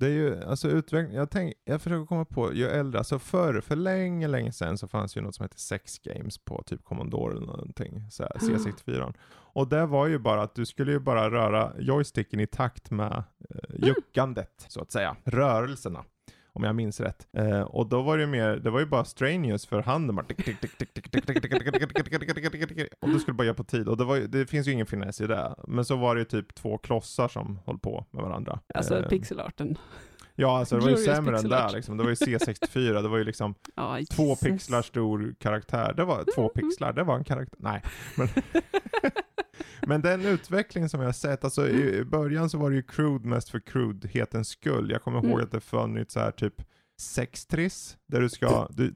det 0.00 0.06
är 0.06 0.10
ju, 0.10 0.44
alltså 0.44 0.68
utveckling, 0.68 1.16
jag, 1.16 1.30
tänk, 1.30 1.54
jag 1.64 1.82
försöker 1.82 2.06
komma 2.06 2.24
på, 2.24 2.54
ju 2.54 2.68
äldre, 2.68 2.98
alltså 2.98 3.18
förr, 3.18 3.60
för 3.60 3.76
länge, 3.76 4.28
länge 4.28 4.52
sedan 4.52 4.78
så 4.78 4.88
fanns 4.88 5.16
ju 5.16 5.20
något 5.20 5.34
som 5.34 5.44
hette 5.44 5.60
Sex 5.60 5.98
Games 5.98 6.38
på 6.38 6.62
typ 6.62 6.84
Commodore 6.84 7.32
eller 7.32 7.46
någonting, 7.46 8.10
så 8.10 8.22
här, 8.22 8.32
C64. 8.32 9.14
Och 9.30 9.68
det 9.68 9.86
var 9.86 10.06
ju 10.06 10.18
bara 10.18 10.42
att 10.42 10.54
du 10.54 10.66
skulle 10.66 10.92
ju 10.92 10.98
bara 10.98 11.30
röra 11.30 11.72
joysticken 11.78 12.40
i 12.40 12.46
takt 12.46 12.90
med 12.90 13.12
eh, 13.50 13.86
juckandet, 13.86 14.64
så 14.68 14.80
att 14.80 14.92
säga, 14.92 15.16
rörelserna 15.24 16.04
om 16.52 16.64
jag 16.64 16.74
minns 16.74 17.00
rätt. 17.00 17.28
Eh, 17.32 17.60
och 17.60 17.88
då 17.88 18.02
var 18.02 18.16
det 18.16 18.22
ju 18.22 18.26
mer, 18.26 18.56
det 18.56 18.70
var 18.70 18.80
ju 18.80 18.86
bara 18.86 19.04
strenuous 19.04 19.66
för 19.66 19.82
handen 19.82 20.16
bara 20.16 20.26
och 23.00 23.08
du 23.08 23.18
skulle 23.18 23.34
bara 23.34 23.44
göra 23.44 23.54
på 23.54 23.64
tid. 23.64 23.88
Och 23.88 23.96
det, 23.96 24.04
var, 24.04 24.18
det 24.18 24.46
finns 24.46 24.68
ju 24.68 24.72
ingen 24.72 24.86
finess 24.86 25.20
i 25.20 25.26
det. 25.26 25.54
Men 25.68 25.84
så 25.84 25.96
var 25.96 26.14
det 26.14 26.18
ju 26.18 26.24
typ 26.24 26.54
två 26.54 26.78
klossar 26.78 27.28
som 27.28 27.58
höll 27.66 27.78
på 27.78 28.06
med 28.10 28.22
varandra. 28.22 28.60
Alltså 28.74 28.98
eh, 28.98 29.08
pixelarten. 29.08 29.78
Ja, 30.40 30.58
alltså 30.58 30.74
det 30.76 30.80
var 30.82 30.88
ju 30.88 30.94
Glorious 30.96 31.16
sämre 31.16 31.30
än 31.36 31.42
pixel 31.42 31.50
där 31.50 31.70
liksom. 31.72 31.96
Det 31.96 32.02
var 32.02 32.10
ju 32.10 32.14
C64, 32.38 33.02
det 33.02 33.08
var 33.08 33.18
ju 33.18 33.24
liksom 33.24 33.54
Ja, 33.74 33.98
två 34.10 34.22
Jesus. 34.28 34.40
pixlar 34.40 34.82
stor 34.82 35.34
karaktär. 35.38 35.92
Det 35.96 36.04
var 36.04 36.24
två 36.34 36.48
pixlar, 36.48 36.92
det 36.92 37.02
var 37.02 37.16
en 37.16 37.24
karaktär. 37.24 37.58
Nej. 37.60 37.82
Men, 38.16 38.28
men 39.86 40.02
den 40.02 40.26
utveckling 40.26 40.88
som 40.88 41.00
jag 41.00 41.08
har 41.08 41.12
sett, 41.12 41.44
alltså 41.44 41.68
i 41.68 41.96
i 41.98 42.04
början 42.04 42.50
så 42.50 42.58
var 42.58 42.70
det 42.70 42.76
ju 42.76 42.82
crude 42.82 43.28
mest 43.28 43.50
för 43.50 43.60
crudehetens 43.60 44.48
skull. 44.48 44.90
Jag 44.90 45.02
kommer 45.02 45.18
ihåg 45.18 45.26
Mm. 45.30 45.44
att 45.44 45.52
det 45.52 45.60
funnits 45.60 46.14
så 46.14 46.20
här 46.20 46.30
typ 46.30 46.54
sextris, 47.00 47.96
där 48.06 48.20
du 48.20 48.28
ska, 48.28 48.68
du, 48.70 48.94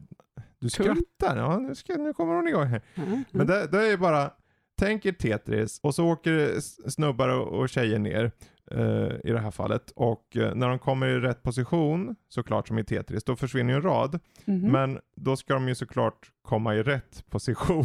du 0.61 0.70
skrattar, 0.70 1.36
ja 1.36 1.59
nu, 1.59 1.74
ska, 1.74 1.95
nu 1.97 2.12
kommer 2.12 2.34
hon 2.34 2.49
igång 2.49 2.66
här. 2.66 2.82
Mm. 2.95 3.24
Men 3.30 3.47
det, 3.47 3.66
det 3.66 3.78
är 3.86 3.90
ju 3.90 3.97
bara, 3.97 4.30
tänk 4.78 5.07
er 5.07 5.12
Tetris 5.12 5.80
och 5.82 5.95
så 5.95 6.07
åker 6.07 6.57
s- 6.59 6.92
snubbar 6.95 7.28
och, 7.28 7.61
och 7.61 7.68
tjejer 7.68 7.99
ner 7.99 8.32
i 9.25 9.31
det 9.33 9.39
här 9.39 9.51
fallet 9.51 9.91
och 9.97 10.37
eh, 10.37 10.55
när 10.55 10.68
de 10.68 10.79
kommer 10.79 11.07
i 11.07 11.20
rätt 11.20 11.43
position, 11.43 12.16
såklart 12.29 12.68
som 12.68 12.79
i 12.79 12.85
Tetris, 12.85 13.25
då 13.25 13.37
försvinner 13.37 13.72
ju 13.72 13.77
en 13.77 13.83
rad. 13.83 14.20
Mhm. 14.45 14.72
Men 14.72 14.99
då 15.16 15.37
ska 15.37 15.55
de 15.55 15.68
ju 15.68 15.75
såklart 15.75 16.31
komma 16.43 16.75
i 16.75 16.83
rätt 16.83 17.25
position. 17.31 17.85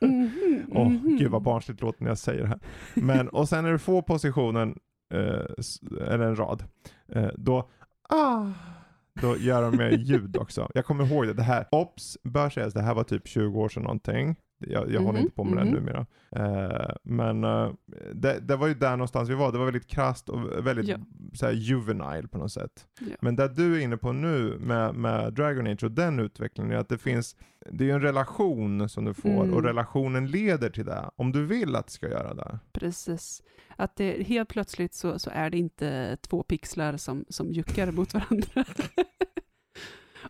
Mhm, 0.00 0.66
Åh, 0.72 0.88
mhm. 0.88 1.16
gud 1.18 1.30
vad 1.30 1.42
barnsligt 1.42 1.80
låter 1.80 2.02
när 2.02 2.10
jag 2.10 2.18
säger 2.18 2.42
det 2.42 2.48
här. 2.48 2.60
Men, 2.94 3.28
och 3.28 3.48
sen 3.48 3.64
när 3.64 3.72
du 3.72 3.78
får 3.78 4.02
positionen, 4.02 4.78
eh, 5.14 6.10
eller 6.12 6.24
en 6.24 6.36
rad, 6.36 6.64
eh, 7.08 7.30
då, 7.36 7.68
ah, 8.08 8.46
då 9.20 9.36
gör 9.36 9.62
de 9.62 9.76
med 9.76 10.00
ljud 10.00 10.36
också. 10.36 10.70
Jag 10.74 10.84
kommer 10.84 11.06
ihåg 11.06 11.26
det, 11.26 11.32
det 11.32 11.42
här, 11.42 11.66
ops, 11.72 12.18
bör 12.24 12.50
sägas, 12.50 12.74
det 12.74 12.82
här 12.82 12.94
var 12.94 13.04
typ 13.04 13.28
20 13.28 13.60
år 13.60 13.68
sedan 13.68 13.82
någonting. 13.82 14.36
Jag, 14.58 14.90
jag 14.92 15.00
håller 15.00 15.12
Mhm, 15.18 15.22
inte 15.22 15.34
på 15.34 15.44
med 15.44 15.58
det 15.58 15.64
mhm. 15.64 15.74
numera. 15.74 16.06
Eh, 16.30 16.94
men 17.02 17.44
eh, 17.44 17.70
det, 18.14 18.38
det 18.40 18.56
var 18.56 18.66
ju 18.66 18.74
där 18.74 18.90
någonstans 18.90 19.28
vi 19.28 19.34
var, 19.34 19.52
det 19.52 19.58
var 19.58 19.64
väldigt 19.64 19.86
krasst 19.86 20.28
och 20.28 20.66
väldigt 20.66 20.88
Ja. 20.88 20.96
så 21.34 21.46
här, 21.46 21.52
juvenile 21.52 22.28
på 22.28 22.38
något 22.38 22.52
sätt. 22.52 22.86
Ja. 23.00 23.06
Men 23.20 23.36
det 23.36 23.48
du 23.48 23.76
är 23.76 23.80
inne 23.80 23.96
på 23.96 24.12
nu 24.12 24.58
med, 24.58 24.94
med 24.94 25.32
Dragon 25.32 25.66
Age 25.66 25.84
och 25.84 25.90
den 25.92 26.18
utvecklingen 26.18 26.72
är 26.72 26.76
att 26.76 26.88
det 26.88 26.98
finns, 26.98 27.36
det 27.70 27.90
är 27.90 27.94
en 27.94 28.02
relation 28.02 28.88
som 28.88 29.04
du 29.04 29.14
får 29.14 29.28
Mm. 29.44 29.54
och 29.54 29.62
relationen 29.62 30.26
leder 30.26 30.70
till 30.70 30.84
det. 30.84 31.10
Om 31.16 31.32
du 31.32 31.46
vill 31.46 31.76
att 31.76 31.86
det 31.86 31.92
ska 31.92 32.08
göra 32.08 32.34
det. 32.34 32.58
Precis. 32.72 33.42
Att 33.76 33.96
det, 33.96 34.22
helt 34.26 34.48
plötsligt 34.48 34.94
så, 34.94 35.18
så 35.18 35.30
är 35.32 35.50
det 35.50 35.58
inte 35.58 36.16
två 36.20 36.42
pixlar 36.42 36.96
som, 36.96 37.24
som 37.28 37.52
juckar 37.52 37.92
mot 37.92 38.14
varandra. 38.14 38.64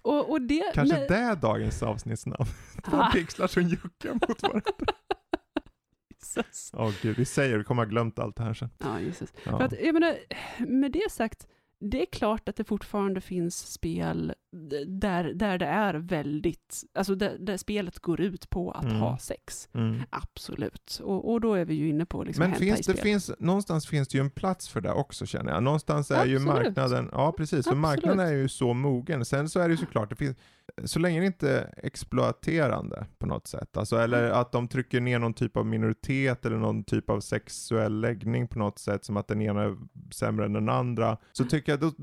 och, 0.03 0.31
och 0.31 0.43
det... 0.43 0.71
Kanske 0.75 0.97
men- 0.99 1.07
det 1.09 1.17
är 1.17 1.37
dagens 1.37 1.83
avsnittsnamn. 1.83 2.47
Två 2.85 2.97
Ah. 2.97 3.11
pixlar 3.13 3.47
som 3.47 3.63
juckar 3.63 4.13
mot 4.13 4.43
varandra. 4.43 4.63
Åh 6.73 6.91
gud, 7.03 7.17
vi 7.17 7.25
säger, 7.25 7.59
vi 7.59 7.65
kommer 7.65 7.83
ha 7.83 7.91
glömt 7.91 8.19
allt 8.19 8.37
det 8.37 8.43
här 8.43 8.55
sen. 8.55 8.71
Ja, 8.79 9.01
Jesus. 9.01 9.33
Ja. 9.45 9.59
För 9.59 9.65
att, 9.65 9.73
jag 9.81 9.93
menar, 9.95 10.17
med 10.59 10.93
det 10.93 11.11
sagt, 11.13 11.47
det 11.81 12.03
är 12.03 12.07
klart 12.07 12.49
att 12.49 12.57
det 12.57 12.65
fortfarande 12.65 13.21
finns 13.21 13.73
spel 13.73 14.33
där, 14.87 15.33
där 15.35 15.59
det 15.59 15.67
är 15.67 15.95
väldigt, 15.95 16.83
alltså 16.95 17.15
där, 17.15 17.37
där 17.41 17.57
spelet 17.57 17.99
går 17.99 18.21
ut 18.21 18.51
på 18.51 18.71
att 18.71 18.85
Mm. 18.85 18.97
ha 18.97 19.19
sex. 19.19 19.69
Mm. 19.75 20.03
Absolut. 20.11 21.01
Och, 21.05 21.33
och 21.33 21.41
då 21.41 21.55
är 21.55 21.65
vi 21.65 21.75
ju 21.75 21.89
inne 21.89 22.07
på 22.07 22.25
liksom 22.25 22.51
Men 22.51 22.55
finns 22.59 22.87
det 22.87 22.95
finns, 22.97 23.31
någonstans 23.39 23.87
finns 23.87 24.09
det 24.09 24.19
ju 24.19 24.25
en 24.25 24.31
plats 24.31 24.69
för 24.69 24.81
det 24.81 24.93
också 24.93 25.27
känner 25.27 25.53
jag. 25.53 25.63
Någonstans 25.63 26.11
är 26.11 26.27
ju 26.27 26.37
Absolut. 26.37 26.55
marknaden, 26.65 27.09
ja 27.13 27.33
precis, 27.33 27.51
för 27.51 27.59
Absolut. 27.59 27.79
marknaden 27.81 28.21
är 28.21 28.33
ju 28.33 28.49
så 28.49 28.75
mogen. 28.75 29.25
Sen 29.25 29.49
så 29.49 29.61
är 29.61 29.69
det 29.69 29.73
ju 29.73 29.77
såklart, 29.79 30.11
det 30.11 30.17
finns, 30.17 30.37
så 30.85 30.99
länge 30.99 31.21
det 31.21 31.27
inte 31.27 31.51
är 31.51 31.75
exploaterande 31.83 33.07
på 33.19 33.27
något 33.27 33.47
sätt, 33.47 33.77
alltså, 33.77 33.97
eller 33.97 34.25
Mm. 34.25 34.41
att 34.41 34.53
de 34.53 34.69
trycker 34.69 35.01
ner 35.01 35.19
någon 35.19 35.35
typ 35.35 35.57
av 35.57 35.67
minoritet 35.67 36.47
eller 36.47 36.57
någon 36.57 36.85
typ 36.85 37.11
av 37.11 37.21
sexuell 37.21 38.01
läggning 38.01 38.49
på 38.49 38.59
något 38.59 38.79
sätt, 38.79 39.05
som 39.05 39.17
att 39.17 39.29
den 39.29 39.43
ena 39.43 39.63
är 39.63 39.77
sämre 40.11 40.45
än 40.47 40.53
den 40.53 40.69
andra, 40.69 41.17
så 41.33 41.43
Mm. 41.43 41.51
Tycker 41.77 41.87
jag 41.87 41.89
att 41.89 41.95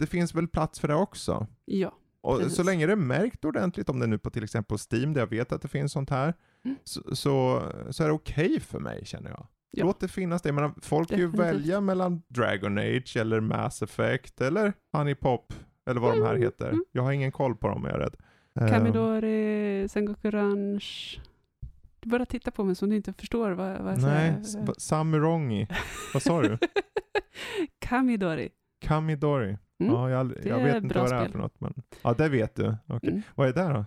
det 0.00 0.06
finns 0.06 0.34
väl 0.34 0.48
plats 0.48 0.80
för 0.80 0.88
det 0.88 0.94
också. 0.94 1.46
Ja, 1.64 1.92
Och 2.20 2.38
Precis. 2.38 2.56
så 2.56 2.62
länge 2.62 2.86
det 2.86 2.92
är 2.92 2.96
märkt 2.96 3.44
ordentligt, 3.44 3.88
om 3.88 3.98
det 3.98 4.04
är 4.06 4.08
nu 4.08 4.18
på 4.18 4.30
till 4.30 4.44
exempel 4.44 4.78
Steam, 4.92 5.12
där 5.12 5.20
jag 5.20 5.26
vet 5.30 5.52
att 5.52 5.62
det 5.62 5.68
finns 5.68 5.92
sånt 5.92 6.10
här, 6.10 6.34
Mm. 6.64 6.76
så, 6.84 7.16
så, 7.16 7.62
så 7.90 8.02
är 8.04 8.08
det 8.08 8.14
okej 8.14 8.60
för 8.60 8.80
mig 8.80 9.02
känner 9.04 9.30
jag. 9.30 9.46
Ja. 9.70 9.84
Låt 9.84 10.00
det 10.00 10.08
finnas 10.08 10.42
det. 10.42 10.48
Jag 10.48 10.54
menar, 10.54 10.72
folk 10.82 11.08
kan 11.08 11.18
ju 11.18 11.26
välja 11.26 11.80
mellan 11.80 12.22
Dragon 12.28 12.78
Age 12.78 13.16
eller 13.16 13.40
Mass 13.40 13.82
Effect 13.82 14.40
eller 14.40 14.72
Honey 14.92 15.14
Pop 15.14 15.52
eller 15.90 16.00
vad 16.00 16.14
de 16.14 16.22
här 16.22 16.30
Mm, 16.30 16.42
heter. 16.42 16.68
mm. 16.68 16.84
Jag 16.92 17.02
har 17.02 17.12
ingen 17.12 17.32
koll 17.32 17.56
på 17.56 17.68
dem, 17.68 17.84
jag 17.84 17.94
är 17.94 17.98
rädd. 17.98 18.16
Ehm, 18.60 18.68
Kamidori, 18.68 19.88
Sengoku 19.88 20.30
Ranch. 20.30 21.20
Du 22.00 22.08
bara 22.08 22.26
tittar 22.26 22.50
på 22.52 22.64
mig 22.64 22.74
som 22.74 22.90
du 22.90 22.96
inte 22.96 23.12
förstår 23.12 23.50
vad, 23.50 23.78
vad 23.80 23.92
jag 23.92 24.02
nej, 24.02 24.44
säger. 24.44 24.66
va- 24.66 24.74
Samurongi. 24.78 25.68
Vad 26.14 26.22
sa 26.22 26.42
du? 26.42 26.58
Kamidori. 27.78 28.48
Kamidori. 28.80 29.58
Mm. 29.80 29.94
Ja, 29.94 30.10
jag, 30.10 30.32
jag 30.44 30.58
vet 30.58 30.82
inte 30.82 30.98
vad 30.98 31.10
det 31.10 31.16
är 31.16 31.20
spel. 31.20 31.32
för 31.32 31.38
något. 31.38 31.60
Men... 31.60 31.74
Ja, 32.02 32.14
det 32.14 32.28
vet 32.28 32.56
du. 32.56 32.76
Okej. 32.86 33.10
Mm. 33.10 33.22
Vad 33.34 33.48
är 33.48 33.52
det 33.52 33.72
då? 33.72 33.78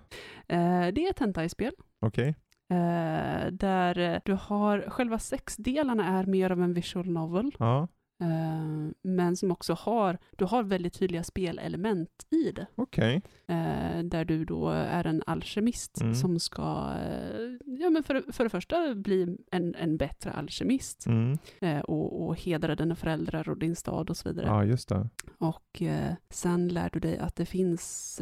Eh, 0.55 0.93
det 0.93 1.05
är 1.05 1.09
ett 1.09 1.19
hentai-spel. 1.19 1.73
Okej. 1.99 2.35
Eh, 2.69 3.51
där 3.51 4.21
du 4.25 4.33
har, 4.33 4.85
själva 4.89 5.19
sexdelarna 5.19 6.19
är 6.19 6.25
mer 6.25 6.49
av 6.49 6.61
en 6.61 6.73
visual 6.73 7.09
novel. 7.09 7.51
Ja, 7.59 7.87
eh, 8.23 8.91
men 9.01 9.37
som 9.37 9.51
också 9.51 9.73
har, 9.73 10.17
du 10.37 10.45
har 10.45 10.63
väldigt 10.63 10.93
tydliga 10.99 11.23
spelelement 11.23 12.09
i 12.29 12.51
det. 12.51 12.67
okej. 12.75 13.21
Eh, 13.47 14.03
där 14.03 14.25
du 14.25 14.45
då 14.45 14.69
är 14.69 15.07
en 15.07 15.23
alkemist 15.27 16.01
Mm. 16.01 16.15
som 16.15 16.39
ska, 16.39 16.93
eh, 17.01 17.57
ja 17.65 17.89
men 17.89 18.03
för, 18.03 18.31
för 18.31 18.43
det 18.43 18.49
första 18.49 18.95
bli 18.95 19.37
en, 19.51 19.75
en 19.75 19.97
bättre 19.97 20.31
alkemist. 20.31 21.05
Mm. 21.05 21.37
Och, 21.83 22.27
och 22.27 22.39
hedra 22.39 22.75
dina 22.75 22.95
föräldrar 22.95 23.49
och 23.49 23.57
din 23.57 23.75
stad 23.75 24.09
och 24.09 24.17
så 24.17 24.29
vidare. 24.29 24.45
Ja, 24.47 24.65
just 24.65 24.89
det. 24.89 25.09
Och 25.37 25.81
sen 26.29 26.67
lär 26.67 26.89
du 26.93 26.99
dig 26.99 27.17
att 27.17 27.35
det 27.35 27.45
finns 27.45 28.21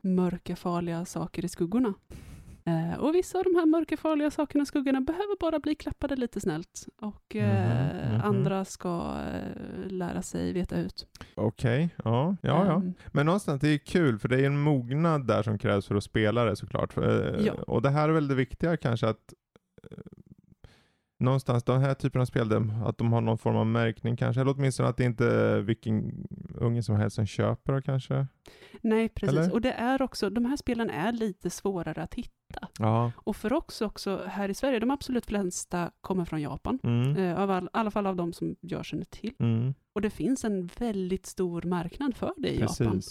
mörka 0.00 0.56
farliga 0.56 1.04
saker 1.04 1.44
i 1.44 1.48
skuggorna. 1.48 1.94
Eh, 2.66 3.00
och 3.00 3.14
vissa 3.14 3.38
av 3.38 3.44
de 3.44 3.54
här 3.54 3.66
mörka 3.66 3.96
farliga 3.96 4.30
sakerna 4.30 4.62
i 4.62 4.66
skuggorna 4.66 5.00
behöver 5.00 5.38
bara 5.40 5.58
bli 5.58 5.74
klappade 5.74 6.16
lite 6.16 6.40
snällt. 6.40 6.86
Och 6.96 7.36
eh, 7.36 8.00
Mhm, 8.04 8.12
mhm. 8.12 8.20
andra 8.24 8.64
ska 8.64 9.16
eh, 9.34 9.90
lära 9.90 10.22
sig 10.22 10.52
veta 10.52 10.76
ut. 10.76 11.06
Okej, 11.34 11.88
ja, 12.04 12.36
ja, 12.42 12.66
ja. 12.66 12.74
Ehm, 12.76 12.94
Men 13.12 13.26
någonstans, 13.26 13.60
det 13.60 13.68
är 13.68 13.78
kul 13.78 14.18
för 14.18 14.28
det 14.28 14.40
är 14.40 14.46
en 14.46 14.60
mognad 14.60 15.26
där 15.26 15.42
som 15.42 15.58
krävs 15.58 15.86
för 15.86 15.94
att 15.94 16.04
spela 16.04 16.44
det 16.44 16.56
såklart. 16.56 16.96
Eh, 16.96 17.04
Ja. 17.46 17.52
Och 17.66 17.82
det 17.82 17.90
här 17.90 18.08
är 18.08 18.12
väl 18.12 18.28
det 18.28 18.34
viktiga 18.34 18.76
kanske 18.76 19.08
att 19.08 19.34
någonstans 21.24 21.64
den 21.64 21.80
här 21.80 21.94
typen 21.94 22.20
av 22.20 22.26
spel, 22.26 22.52
att 22.84 22.98
de 22.98 23.12
har 23.12 23.20
någon 23.20 23.38
form 23.38 23.56
av 23.56 23.66
märkning 23.66 24.16
kanske, 24.16 24.40
eller 24.40 24.54
åtminstone 24.56 24.88
att 24.88 24.96
det 24.96 25.04
inte 25.04 25.26
är 25.26 25.60
vilken 25.60 26.26
unge 26.54 26.82
som 26.82 26.96
helst 26.96 27.16
som 27.16 27.26
köper 27.26 27.80
kanske. 27.80 28.26
nej, 28.80 29.08
precis. 29.08 29.38
Eller? 29.38 29.52
Och 29.52 29.60
det 29.60 29.72
är 29.72 30.02
också, 30.02 30.30
de 30.30 30.44
här 30.44 30.56
spelen 30.56 30.90
är 30.90 31.12
lite 31.12 31.50
svårare 31.50 32.02
att 32.02 32.14
hitta. 32.14 32.68
Ja. 32.78 33.12
Och 33.16 33.36
för 33.36 33.52
oss 33.52 33.80
också 33.80 34.24
här 34.26 34.48
i 34.48 34.54
Sverige, 34.54 34.78
de 34.78 34.90
absolut 34.90 35.26
flesta 35.26 35.90
kommer 36.00 36.24
från 36.24 36.40
Japan. 36.42 36.78
Mm. 36.82 37.16
Eh, 37.16 37.40
av 37.40 37.50
all, 37.50 37.64
I 37.64 37.68
alla 37.72 37.90
fall 37.90 38.06
av 38.06 38.16
de 38.16 38.32
som 38.32 38.56
jag 38.60 38.84
känner 38.84 39.04
till. 39.04 39.34
Mm. 39.38 39.74
Och 39.92 40.00
det 40.00 40.10
finns 40.10 40.44
en 40.44 40.70
väldigt 40.78 41.26
stor 41.26 41.62
marknad 41.62 42.16
för 42.16 42.32
det 42.36 42.48
i 42.48 42.60
Japan. 42.60 43.02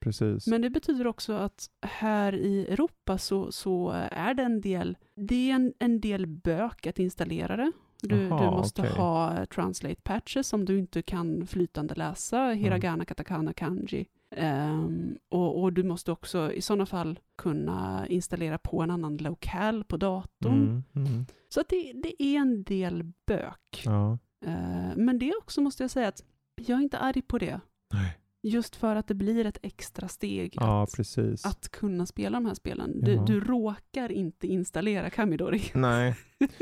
Precis. 0.00 0.46
Men 0.46 0.62
det 0.62 0.70
betyder 0.70 1.06
också 1.06 1.32
att 1.32 1.70
här 1.82 2.34
i 2.34 2.66
Europa 2.66 3.18
så, 3.18 3.52
så 3.52 3.90
är 4.10 4.34
det 4.34 4.42
en 4.42 4.60
del, 4.60 4.96
det 5.14 5.50
är 5.50 5.54
en, 5.54 5.72
en 5.78 6.00
del 6.00 6.26
bök 6.26 6.86
att 6.86 6.98
installera 6.98 7.56
det. 7.56 7.72
Du, 8.02 8.30
Aha, 8.30 8.44
du 8.44 8.50
måste 8.50 8.82
okej. 8.82 8.94
ha 8.94 9.46
translate 9.46 10.00
patches 10.02 10.52
om 10.52 10.64
du 10.64 10.78
inte 10.78 11.02
kan 11.02 11.46
flytande 11.46 11.94
läsa 11.94 12.48
hiragana, 12.48 13.04
katakana, 13.04 13.52
kanji. 13.52 14.06
Ehm, 14.36 15.18
och, 15.28 15.62
och 15.62 15.72
du 15.72 15.82
måste 15.82 16.12
också 16.12 16.52
i 16.52 16.62
sådana 16.62 16.86
fall 16.86 17.18
kunna 17.38 18.06
installera 18.08 18.58
på 18.58 18.82
en 18.82 18.90
annan 18.90 19.16
lokal 19.16 19.84
på 19.84 19.96
datorn. 19.96 20.82
Mm. 20.94 21.06
Mm. 21.06 21.26
Så 21.48 21.60
att 21.60 21.68
det, 21.68 21.92
det 21.94 22.22
är 22.22 22.38
en 22.38 22.62
del 22.62 23.12
bök. 23.26 23.82
Ja. 23.84 24.18
Eh, 24.46 24.96
men 24.96 25.18
det 25.18 25.34
också 25.38 25.60
måste 25.60 25.82
jag 25.82 25.90
säga 25.90 26.08
att 26.08 26.24
jag 26.56 26.78
är 26.78 26.82
inte 26.82 26.98
arg 26.98 27.22
på 27.22 27.38
det. 27.38 27.60
Nej. 27.92 28.19
Just 28.42 28.76
för 28.76 28.96
att 28.96 29.06
det 29.06 29.14
blir 29.14 29.46
ett 29.46 29.58
extra 29.62 30.08
steg 30.08 30.54
Ja, 30.60 30.82
att, 30.82 30.92
precis. 30.96 31.46
att 31.46 31.68
kunna 31.68 32.06
spela 32.06 32.36
de 32.40 32.46
här 32.46 32.54
spelen. 32.54 33.00
Du, 33.04 33.12
Ja. 33.12 33.24
du 33.26 33.40
råkar 33.40 34.12
inte 34.12 34.46
installera 34.46 35.10
Kamidori. 35.10 35.62
Nej. 35.74 36.16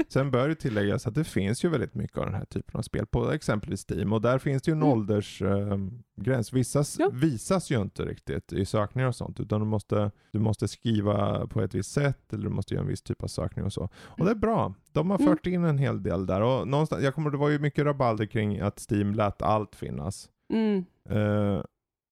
Sen 0.08 0.30
bör 0.30 0.48
det 0.48 0.54
tilläggas 0.54 1.06
att 1.06 1.14
det 1.14 1.24
finns 1.24 1.64
ju 1.64 1.68
väldigt 1.68 1.94
mycket 1.94 2.18
av 2.18 2.24
den 2.24 2.34
här 2.34 2.44
typen 2.44 2.78
av 2.78 2.82
spel 2.82 3.06
på 3.06 3.32
exempelvis 3.32 3.86
Steam 3.90 4.12
och 4.12 4.20
där 4.20 4.38
finns 4.38 4.62
det 4.62 4.70
ju 4.70 4.72
en 4.72 4.82
Mm. 4.82 4.92
åldersgräns. 4.92 6.52
Vissa 6.52 6.80
s- 6.80 6.96
Ja. 6.98 7.10
visas 7.12 7.70
ju 7.70 7.80
inte 7.80 8.04
riktigt 8.04 8.52
i 8.52 8.64
sökningar 8.64 9.08
och 9.08 9.16
sånt 9.16 9.40
utan 9.40 9.60
du 9.60 9.66
måste, 9.66 10.10
du 10.32 10.38
måste 10.38 10.68
skriva 10.68 11.46
på 11.46 11.60
ett 11.62 11.74
visst 11.74 11.92
sätt 11.92 12.32
eller 12.32 12.44
du 12.44 12.50
måste 12.50 12.74
göra 12.74 12.82
en 12.82 12.88
viss 12.88 13.02
typ 13.02 13.22
av 13.22 13.26
sökning 13.28 13.64
och 13.64 13.72
så. 13.72 13.88
Och 13.94 14.24
det 14.24 14.30
är 14.30 14.34
bra. 14.34 14.74
De 14.92 15.10
har 15.10 15.18
Mm. 15.18 15.28
fört 15.32 15.46
in 15.46 15.64
en 15.64 15.78
hel 15.78 16.02
del 16.02 16.26
där 16.26 16.40
och 16.40 16.68
någonstans, 16.68 17.02
jag 17.04 17.14
kommer, 17.14 17.30
det 17.30 17.36
var 17.36 17.48
ju 17.48 17.58
mycket 17.58 17.84
rabalder 17.84 18.26
kring 18.26 18.60
att 18.60 18.86
Steam 18.90 19.14
lät 19.14 19.42
allt 19.42 19.74
finnas. 19.76 20.28
Mm. 20.48 20.84
Eh, 21.08 21.62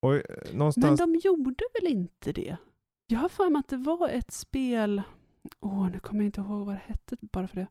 och 0.03 0.15
eh, 0.15 0.23
Men 0.49 0.59
någonstans, 0.59 1.01
de 1.01 1.15
gjorde 1.15 1.65
väl 1.81 1.93
inte 1.93 2.33
det? 2.33 2.57
Jag 3.07 3.19
har 3.19 3.29
för 3.29 3.51
mig 3.51 3.61
att 3.61 3.69
det 3.69 3.77
var 3.77 4.09
ett 4.09 4.31
spel, 4.31 5.03
åh 5.61 5.91
nu 5.93 5.99
kommer 5.99 6.21
jag 6.21 6.29
inte 6.29 6.41
ihåg 6.41 6.67
vad 6.67 6.75
det 6.75 6.81
hette 6.87 7.17
bara 7.21 7.49
för 7.49 7.57
det. 7.57 7.67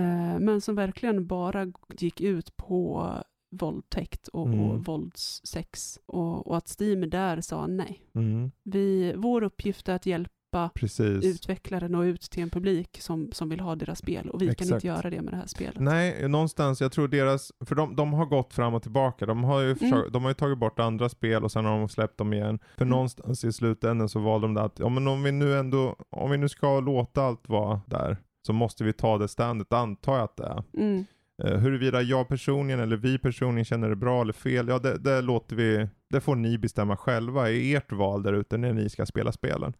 Eh, 0.00 0.38
men 0.40 0.60
som 0.60 0.74
verkligen 0.74 1.26
bara 1.26 1.72
gick 1.98 2.20
ut 2.20 2.56
på 2.56 3.08
våldtäkt 3.50 4.28
och, 4.28 4.46
Mm. 4.46 4.60
och 4.60 4.84
våldssex. 4.84 5.98
Och, 6.06 6.46
och 6.46 6.56
att 6.56 6.76
Steam 6.80 7.10
där 7.10 7.40
sa 7.40 7.66
nej. 7.66 8.02
mm, 8.14 8.50
Vi, 8.62 9.14
vår 9.16 9.42
uppgift 9.42 9.88
är 9.88 9.94
att 9.94 10.06
hjälpa 10.06 10.34
precis. 10.74 11.24
utvecklaren 11.24 11.94
och 11.94 12.02
ut 12.02 12.20
till 12.20 12.42
en 12.42 12.50
publik 12.50 12.98
som, 13.00 13.28
som 13.32 13.48
vill 13.48 13.60
ha 13.60 13.74
deras 13.76 13.98
spel 13.98 14.30
och 14.30 14.42
vi 14.42 14.46
kan 14.46 14.52
Exakt. 14.52 14.70
inte 14.70 14.86
göra 14.86 15.10
det 15.10 15.22
med 15.22 15.32
det 15.32 15.36
här 15.36 15.46
spelet. 15.46 15.80
Nej, 15.80 16.28
någonstans, 16.28 16.80
jag 16.80 16.92
tror 16.92 17.08
deras, 17.08 17.52
för 17.66 17.74
de, 17.74 17.96
de 17.96 18.12
har 18.12 18.26
gått 18.26 18.54
fram 18.54 18.74
och 18.74 18.82
tillbaka. 18.82 19.26
De 19.26 19.44
har, 19.44 19.60
ju 19.60 19.74
försökt, 19.74 20.12
de 20.12 20.22
har 20.22 20.30
ju 20.30 20.34
tagit 20.34 20.58
bort 20.58 20.78
andra 20.80 21.08
spel 21.08 21.44
och 21.44 21.52
sen 21.52 21.64
har 21.64 21.78
de 21.78 21.88
släppt 21.88 22.18
dem 22.18 22.32
igen. 22.32 22.58
För 22.76 22.82
Mm. 22.84 22.90
någonstans 22.90 23.44
i 23.44 23.52
slutändan 23.52 24.08
så 24.08 24.18
valde 24.20 24.46
de 24.46 24.56
att, 24.56 24.78
ja 24.78 24.88
men 24.88 25.08
om 25.08 25.22
vi 25.22 25.32
nu 25.32 25.58
ändå, 25.58 25.96
om 26.10 26.30
vi 26.30 26.36
nu 26.38 26.48
ska 26.48 26.80
låta 26.80 27.22
allt 27.22 27.48
vara 27.48 27.80
där, 27.86 28.16
så 28.46 28.52
måste 28.52 28.84
vi 28.84 28.92
ta 28.92 29.18
det 29.18 29.28
standet, 29.28 29.72
antar 29.72 30.14
jag 30.14 30.24
att 30.24 30.36
det 30.36 30.44
är. 30.46 30.62
Mm. 30.82 31.04
Eh, 31.42 31.58
huruvida 31.58 32.02
jag 32.02 32.28
personligen 32.28 32.80
eller 32.80 32.96
vi 32.96 33.18
personligen 33.18 33.64
känner 33.64 33.88
det 33.88 33.96
bra 33.96 34.20
eller 34.20 34.32
fel, 34.32 34.68
ja 34.68 34.78
det, 34.78 34.98
det 34.98 35.20
låter 35.20 35.56
vi, 35.56 35.88
det 36.10 36.20
får 36.20 36.36
ni 36.36 36.58
bestämma 36.58 36.96
själva 36.96 37.50
i 37.50 37.74
ert 37.74 37.92
val 37.92 38.22
där 38.22 38.32
ute 38.32 38.56
när 38.58 38.72
ni 38.72 38.90
ska 38.90 39.06
spela 39.06 39.32
spelen. 39.32 39.72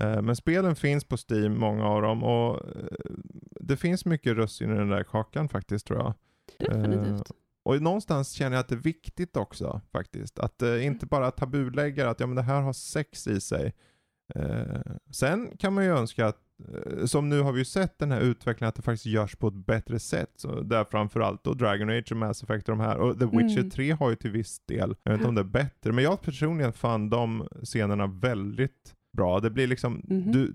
Eh, 0.00 0.22
men 0.22 0.36
spelen 0.36 0.76
finns 0.76 1.04
på 1.04 1.16
Steam, 1.30 1.58
många 1.58 1.84
av 1.84 2.02
dem, 2.02 2.24
och 2.24 2.54
eh, 2.76 2.84
det 3.60 3.76
finns 3.76 4.04
mycket 4.04 4.36
russin 4.36 4.74
i 4.74 4.78
den 4.78 4.88
där 4.88 5.02
kakan 5.04 5.48
faktiskt 5.48 5.86
tror 5.86 5.98
jag. 5.98 6.14
Definitivt. 6.58 7.30
Och 7.64 7.82
någonstans 7.82 8.30
känner 8.30 8.56
jag 8.56 8.60
att 8.60 8.68
det 8.68 8.74
är 8.74 8.76
viktigt 8.76 9.36
också 9.36 9.80
faktiskt. 9.92 10.38
Att 10.38 10.62
eh, 10.62 10.86
inte 10.86 11.06
bara 11.06 11.30
tabulägga 11.30 12.10
att 12.10 12.20
ja, 12.20 12.26
men 12.26 12.36
det 12.36 12.42
här 12.42 12.60
har 12.62 12.72
sex 12.72 13.26
i 13.26 13.40
sig. 13.40 13.74
Eh, 14.34 14.80
sen 15.10 15.56
kan 15.58 15.72
man 15.74 15.84
ju 15.84 15.90
önska 15.90 16.26
att, 16.26 16.38
eh, 16.68 17.04
som 17.04 17.28
nu 17.28 17.40
har 17.40 17.52
vi 17.52 17.58
ju 17.58 17.64
sett 17.64 17.98
den 17.98 18.10
här 18.12 18.20
utvecklingen, 18.20 18.68
att 18.68 18.74
det 18.74 18.82
faktiskt 18.82 19.06
görs 19.06 19.36
på 19.36 19.48
ett 19.48 19.54
bättre 19.66 19.98
sätt. 19.98 20.30
Så 20.36 20.60
där 20.60 20.84
framförallt 20.84 21.44
då 21.44 21.54
Dragon 21.54 21.90
Age 21.90 22.08
och 22.12 22.16
Mass 22.16 22.42
Effect 22.42 22.68
och 22.68 22.76
de 22.76 22.80
här. 22.80 22.96
Och 22.98 23.18
The 23.18 23.24
Witcher 23.26 23.58
Mm. 23.58 23.70
3 23.70 23.90
har 23.90 24.10
ju 24.10 24.16
till 24.16 24.30
viss 24.30 24.60
del, 24.66 24.94
jag 25.02 25.12
vet 25.12 25.18
inte 25.18 25.28
om 25.28 25.34
det 25.34 25.40
är 25.40 25.44
bättre, 25.44 25.92
men 25.92 26.04
jag 26.04 26.22
personligen 26.22 26.72
fann 26.72 27.10
de 27.10 27.48
scenerna 27.62 28.06
väldigt 28.06 28.94
bra. 29.12 29.40
Det 29.40 29.50
blir 29.50 29.66
liksom, 29.66 30.02
Mhm. 30.08 30.32
du, 30.32 30.52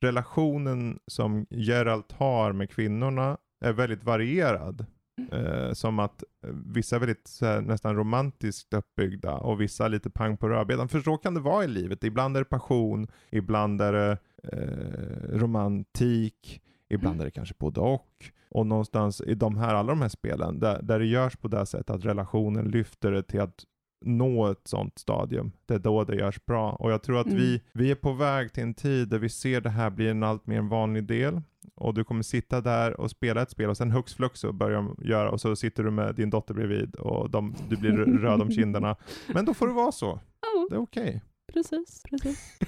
relationen 0.00 0.98
som 1.06 1.46
Geralt 1.50 2.12
har 2.12 2.52
med 2.52 2.70
kvinnorna 2.70 3.38
är 3.60 3.72
väldigt 3.72 4.04
varierad. 4.04 4.86
Eh, 5.32 5.72
som 5.72 5.98
att 5.98 6.24
eh, 6.46 6.50
vissa 6.66 6.96
är 6.96 7.00
väldigt 7.00 7.38
här, 7.40 7.60
nästan 7.60 7.96
romantiskt 7.96 8.74
uppbyggda 8.74 9.34
och 9.34 9.60
vissa 9.60 9.88
lite 9.88 10.10
pang 10.10 10.36
på 10.36 10.48
rödbetan. 10.48 10.88
För 10.88 11.00
så 11.00 11.16
kan 11.16 11.34
det 11.34 11.40
vara 11.40 11.64
i 11.64 11.68
livet. 11.68 12.04
Ibland 12.04 12.36
är 12.36 12.40
det 12.40 12.44
passion, 12.44 13.06
ibland 13.30 13.80
är 13.80 13.92
det 13.92 14.18
eh, 14.42 15.38
romantik, 15.38 16.62
ibland 16.88 17.20
är 17.20 17.24
det 17.24 17.30
kanske 17.30 17.54
både 17.58 17.80
och. 17.80 18.08
Och 18.50 18.66
någonstans 18.66 19.20
i 19.20 19.34
de 19.34 19.56
här, 19.56 19.74
alla 19.74 19.92
de 19.92 20.00
här 20.02 20.08
spelen, 20.08 20.58
där, 20.60 20.82
där 20.82 20.98
det 20.98 21.06
görs 21.06 21.36
på 21.36 21.48
det 21.48 21.66
sättet 21.66 21.90
att 21.90 22.04
relationen 22.04 22.68
lyfter 22.68 23.10
det 23.12 23.22
till 23.22 23.40
att 23.40 23.64
nå 24.06 24.46
ett 24.50 24.68
sånt 24.68 24.98
stadium. 24.98 25.52
Det 25.66 25.74
är 25.74 25.78
då 25.78 26.04
det 26.04 26.16
görs 26.16 26.44
bra. 26.46 26.72
Och 26.72 26.92
jag 26.92 27.02
tror 27.02 27.20
att 27.20 27.26
Mm. 27.26 27.38
vi, 27.38 27.62
vi 27.72 27.90
är 27.90 27.94
på 27.94 28.12
väg 28.12 28.52
till 28.52 28.62
en 28.62 28.74
tid 28.74 29.08
där 29.08 29.18
vi 29.18 29.28
ser 29.28 29.60
det 29.60 29.70
här 29.70 29.90
bli 29.90 30.08
en 30.08 30.22
allt 30.22 30.46
mer 30.46 30.60
vanlig 30.62 31.04
del. 31.04 31.40
Och 31.74 31.94
du 31.94 32.04
kommer 32.04 32.22
sitta 32.22 32.60
där 32.60 33.00
och 33.00 33.10
spela 33.10 33.42
ett 33.42 33.50
spel 33.50 33.70
och 33.70 33.76
sen 33.76 33.90
hux 33.90 34.14
flux 34.14 34.40
så 34.40 34.52
börjar 34.52 34.76
de 34.76 34.96
göra 35.02 35.30
och 35.30 35.40
så 35.40 35.56
sitter 35.56 35.82
du 35.84 35.90
med 35.90 36.14
din 36.14 36.30
dotter 36.30 36.54
bredvid 36.54 36.94
och 36.96 37.30
de, 37.30 37.54
du 37.68 37.76
blir 37.76 37.92
röd 37.92 38.42
om 38.42 38.50
kinderna. 38.50 38.96
Men 39.34 39.44
då 39.44 39.54
får 39.54 39.66
det 39.66 39.72
vara 39.72 39.92
så. 39.92 40.20
Ja, 40.40 40.66
Det 40.70 40.74
är 40.76 40.80
okej. 40.80 41.22
precis. 41.52 42.02
precis. 42.10 42.58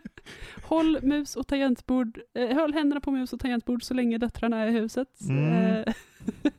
håll 0.62 0.98
mus 1.02 1.36
och 1.36 1.46
tangentbord, 1.46 2.18
eh, 2.34 2.56
håll 2.56 2.72
händerna 2.72 3.00
på 3.00 3.10
mus 3.10 3.32
och 3.32 3.40
tangentbord 3.40 3.82
så 3.82 3.94
länge 3.94 4.18
döttrarna 4.18 4.60
är 4.62 4.66
i 4.66 4.70
huset. 4.70 5.08
Mm. 5.28 5.48
Eh, 5.88 5.94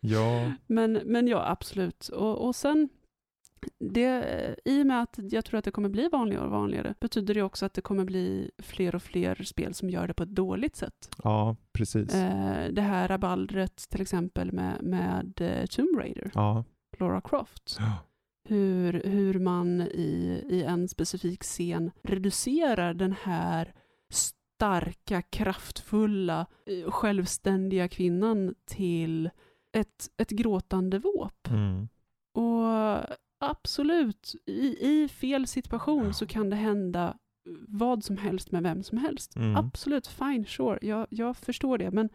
Ja. 0.00 0.52
men, 0.66 0.92
men 0.92 1.28
ja, 1.28 1.44
absolut. 1.50 2.08
Och, 2.08 2.46
och 2.46 2.56
sen, 2.56 2.88
det, 3.78 4.56
i 4.64 4.82
och 4.82 4.86
med 4.86 5.02
att 5.02 5.18
jag 5.18 5.44
tror 5.44 5.58
att 5.58 5.64
det 5.64 5.70
kommer 5.70 5.88
bli 5.88 6.08
vanligare 6.08 6.44
och 6.44 6.50
vanligare, 6.50 6.94
betyder 7.00 7.34
det 7.34 7.42
också 7.42 7.66
att 7.66 7.74
det 7.74 7.80
kommer 7.80 8.04
bli 8.04 8.50
fler 8.58 8.94
och 8.94 9.02
fler 9.02 9.34
spel 9.34 9.74
som 9.74 9.90
gör 9.90 10.08
det 10.08 10.14
på 10.14 10.22
ett 10.22 10.34
dåligt 10.34 10.76
sätt. 10.76 11.10
Ja, 11.24 11.56
precis. 11.72 12.14
Eh, 12.14 12.68
det 12.72 12.82
här 12.82 13.08
rabaldret 13.08 13.76
till 13.76 14.00
exempel 14.00 14.52
med, 14.52 14.82
med 14.82 15.40
eh, 15.40 15.66
Tomb 15.66 15.98
Raider, 15.98 16.30
Ja. 16.34 16.64
Lara 16.98 17.20
Croft. 17.20 17.76
Ja. 17.78 17.92
hur, 18.48 19.02
hur 19.04 19.38
man 19.38 19.80
i, 19.80 20.44
i 20.50 20.62
en 20.62 20.88
specifik 20.88 21.42
scen 21.42 21.90
reducerar 22.02 22.94
den 22.94 23.14
här 23.22 23.74
starka, 24.10 25.22
kraftfulla, 25.22 26.46
eh, 26.66 26.90
självständiga 26.90 27.88
kvinnan 27.88 28.54
till 28.64 29.30
ett, 29.72 30.10
ett 30.16 30.30
gråtande 30.30 30.98
våp. 30.98 31.48
Mm. 31.48 31.88
Och 32.32 32.98
absolut, 33.38 34.34
i, 34.46 34.86
i 34.88 35.08
fel 35.08 35.46
situation 35.46 36.14
så 36.14 36.26
kan 36.26 36.50
det 36.50 36.56
hända 36.56 37.16
vad 37.68 38.04
som 38.04 38.16
helst 38.16 38.52
med 38.52 38.62
vem 38.62 38.82
som 38.82 38.98
helst. 38.98 39.36
Mm. 39.36 39.56
Absolut, 39.56 40.06
fine, 40.06 40.46
sure, 40.46 40.78
jag, 40.82 41.06
jag 41.10 41.36
förstår 41.36 41.78
det. 41.78 41.90
Men 41.90 42.08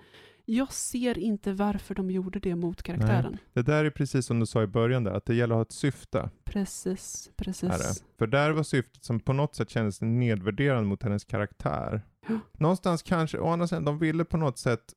jag 0.45 0.73
ser 0.73 1.17
inte 1.17 1.53
varför 1.53 1.95
de 1.95 2.11
gjorde 2.11 2.39
det 2.39 2.55
mot 2.55 2.83
karaktären. 2.83 3.37
Det 3.53 3.61
där 3.61 3.85
är 3.85 3.89
precis 3.89 4.25
som 4.25 4.39
du 4.39 4.45
sa 4.45 4.63
i 4.63 4.67
början 4.67 5.03
där, 5.03 5.11
att 5.11 5.25
det 5.25 5.35
gäller 5.35 5.55
att 5.55 5.57
ha 5.57 5.61
ett 5.61 5.71
syfte. 5.71 6.29
Precis, 6.43 7.31
precis. 7.35 8.03
För 8.17 8.27
där 8.27 8.51
var 8.51 8.63
syftet 8.63 9.03
som 9.03 9.19
på 9.19 9.33
något 9.33 9.55
sätt 9.55 9.69
kändes 9.69 10.01
nedvärderande 10.01 10.89
mot 10.89 11.03
hennes 11.03 11.23
karaktär. 11.23 12.01
Ja. 12.27 12.39
Någonstans 12.51 13.03
kanske, 13.03 13.39
å 13.39 13.47
andra 13.47 13.67
sidan, 13.67 13.85
de 13.85 13.99
ville 13.99 14.25
på 14.25 14.37
något 14.37 14.57
sätt, 14.57 14.93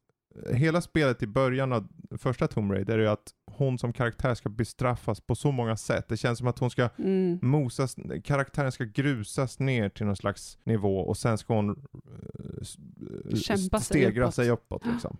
hela 0.52 0.80
spelet 0.80 1.22
i 1.22 1.26
början 1.26 1.72
av 1.72 1.88
första 2.18 2.48
Tomb 2.48 2.72
Raider 2.72 2.98
är 2.98 3.02
ju 3.02 3.08
att 3.08 3.32
hon 3.58 3.78
som 3.78 3.92
karaktär 3.92 4.34
ska 4.34 4.48
bestraffas 4.48 5.20
på 5.20 5.34
så 5.34 5.52
många 5.52 5.76
sätt. 5.76 6.08
Det 6.08 6.16
känns 6.16 6.38
som 6.38 6.46
att 6.46 6.58
hon 6.58 6.70
ska 6.70 6.88
Mm. 6.98 7.38
mosas, 7.42 7.96
karaktären 8.24 8.72
ska 8.72 8.84
grusas 8.84 9.58
ner 9.58 9.88
till 9.88 10.06
någon 10.06 10.16
slags 10.16 10.58
nivå 10.64 10.98
och 11.00 11.16
sen 11.16 11.38
ska 11.38 11.54
hon 11.54 11.70
eh, 11.70 13.30
eh, 13.30 13.36
Kämpa 13.36 13.80
sig 13.80 13.84
stegra 13.84 14.24
uppåt. 14.24 14.34
sig 14.34 14.50
uppåt. 14.50 14.86
Liksom. 14.92 15.16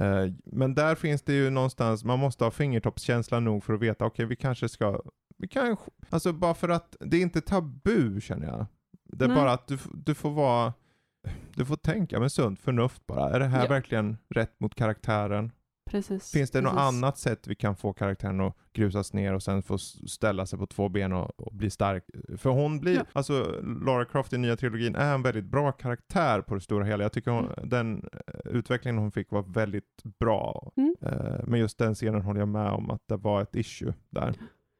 Eh, 0.00 0.32
Men 0.44 0.74
där 0.74 0.94
finns 0.94 1.22
det 1.22 1.32
ju 1.32 1.50
någonstans, 1.50 2.04
man 2.04 2.18
måste 2.18 2.44
ha 2.44 2.50
fingertoppskänsla 2.50 3.40
nog 3.40 3.64
för 3.64 3.74
att 3.74 3.80
veta, 3.80 4.04
okej 4.06 4.26
vi 4.26 4.36
kanske 4.36 4.68
ska, 4.68 5.00
vi 5.38 5.48
kan, 5.48 5.76
alltså 6.10 6.32
bara 6.32 6.54
för 6.54 6.68
att 6.68 6.96
det 7.00 7.16
är 7.16 7.20
inte 7.22 7.40
tabu 7.40 8.20
känner 8.20 8.46
jag. 8.46 8.66
Det 9.04 9.24
är 9.24 9.28
Nej. 9.28 9.36
bara 9.36 9.52
att 9.52 9.66
du, 9.68 9.78
du 9.94 10.14
får 10.14 10.30
vara, 10.30 10.72
du 11.54 11.64
får 11.64 11.76
tänka 11.76 12.20
med 12.20 12.32
sunt 12.32 12.60
förnuft 12.60 13.06
bara. 13.06 13.30
Är 13.30 13.38
det 13.38 13.46
här 13.46 13.62
Ja. 13.62 13.68
verkligen 13.68 14.16
rätt 14.28 14.60
mot 14.60 14.74
karaktären? 14.74 15.52
Precis. 15.94 16.32
Finns 16.32 16.50
det 16.50 16.60
något 16.60 16.72
precis. 16.72 16.88
annat 16.88 17.18
sätt 17.18 17.46
vi 17.46 17.54
kan 17.54 17.76
få 17.76 17.92
karaktären 17.92 18.40
att 18.40 18.56
grusas 18.72 19.12
ner 19.12 19.34
och 19.34 19.42
sen 19.42 19.62
få 19.62 19.78
ställa 19.78 20.46
sig 20.46 20.58
på 20.58 20.66
två 20.66 20.88
ben 20.88 21.12
och, 21.12 21.40
och 21.40 21.54
bli 21.54 21.70
stark? 21.70 22.04
För 22.36 22.50
hon 22.50 22.80
blir, 22.80 22.94
Ja. 22.96 23.02
alltså 23.12 23.60
Lara 23.86 24.04
Croft 24.04 24.32
i 24.32 24.38
nya 24.38 24.56
trilogin 24.56 24.94
är 24.96 25.14
en 25.14 25.22
väldigt 25.22 25.44
bra 25.44 25.72
karaktär 25.72 26.40
på 26.40 26.54
det 26.54 26.60
stora 26.60 26.84
hela. 26.84 27.02
Jag 27.04 27.12
tycker 27.12 27.30
hon, 27.30 27.44
Mm. 27.44 27.68
den 27.68 28.08
eh, 28.12 28.50
utvecklingen 28.56 28.98
hon 28.98 29.12
fick 29.12 29.30
var 29.30 29.42
väldigt 29.42 30.02
bra. 30.18 30.72
Mm. 30.76 30.94
Eh, 31.00 31.44
Men 31.46 31.60
just 31.60 31.78
den 31.78 31.94
scenen 31.94 32.22
håller 32.22 32.40
jag 32.40 32.48
med 32.48 32.70
om 32.70 32.90
att 32.90 33.02
det 33.08 33.16
var 33.16 33.42
ett 33.42 33.56
issue 33.56 33.94
där. 34.10 34.28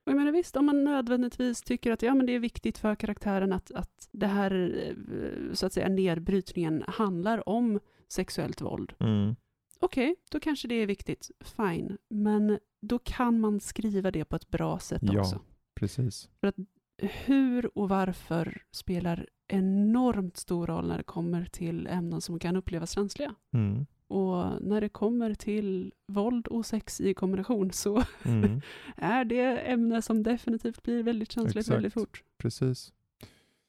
Och 0.07 0.13
jag 0.13 0.17
menar 0.17 0.33
visst, 0.33 0.57
om 0.57 0.67
man 0.67 0.85
nödvändigtvis 0.85 1.63
tycker 1.63 1.93
att 1.93 2.03
ja, 2.03 2.15
men 2.15 2.27
det 2.27 2.33
är 2.35 2.39
viktigt 2.39 2.79
för 2.79 2.95
karaktären 2.95 3.53
att, 3.53 3.71
att 3.75 4.09
det 4.13 4.27
här, 4.27 4.77
eh, 4.89 5.55
så 5.55 5.67
att 5.67 5.73
säga, 5.73 5.89
nedbrytningen 5.89 6.85
handlar 6.89 7.49
om 7.49 7.81
sexuellt 8.09 8.61
våld. 8.61 8.93
Mm. 9.01 9.37
Okej, 9.85 10.17
då 10.31 10.41
kanske 10.41 10.69
det 10.69 10.75
är 10.75 10.87
viktigt. 10.87 11.31
Fine. 11.41 11.99
Men 12.09 12.59
då 12.83 12.99
kan 12.99 13.41
man 13.41 13.61
skriva 13.61 14.11
det 14.11 14.25
på 14.25 14.37
ett 14.37 14.51
bra 14.51 14.79
sätt 14.79 15.03
Ja. 15.03 15.21
också. 15.21 15.41
Precis. 15.75 16.29
Hur 16.99 17.79
och 17.79 17.89
varför 17.89 18.63
spelar 18.71 19.27
enormt 19.49 20.37
stor 20.37 20.67
roll 20.67 20.89
när 20.89 20.97
det 20.99 21.05
kommer 21.05 21.45
till 21.45 21.87
ämnen 21.87 22.21
som 22.21 22.39
kan 22.39 22.57
upplevas 22.57 22.91
känsliga. 22.91 23.35
Mm. 23.53 23.87
Och 24.09 24.63
när 24.63 24.81
det 24.81 24.89
kommer 24.89 25.35
till 25.35 25.93
våld 26.07 26.47
och 26.47 26.67
sex 26.67 27.01
i 27.01 27.15
kombination 27.15 27.73
så 27.73 28.03
Mm. 28.25 28.61
är 28.97 29.25
det 29.25 29.59
ämne 29.59 30.03
som 30.03 30.23
definitivt 30.23 30.83
blir 30.83 31.03
väldigt 31.03 31.33
känsligt 31.33 31.57
Exakt. 31.57 31.77
väldigt 31.77 31.93
fort. 31.95 32.23
Precis. 32.39 32.93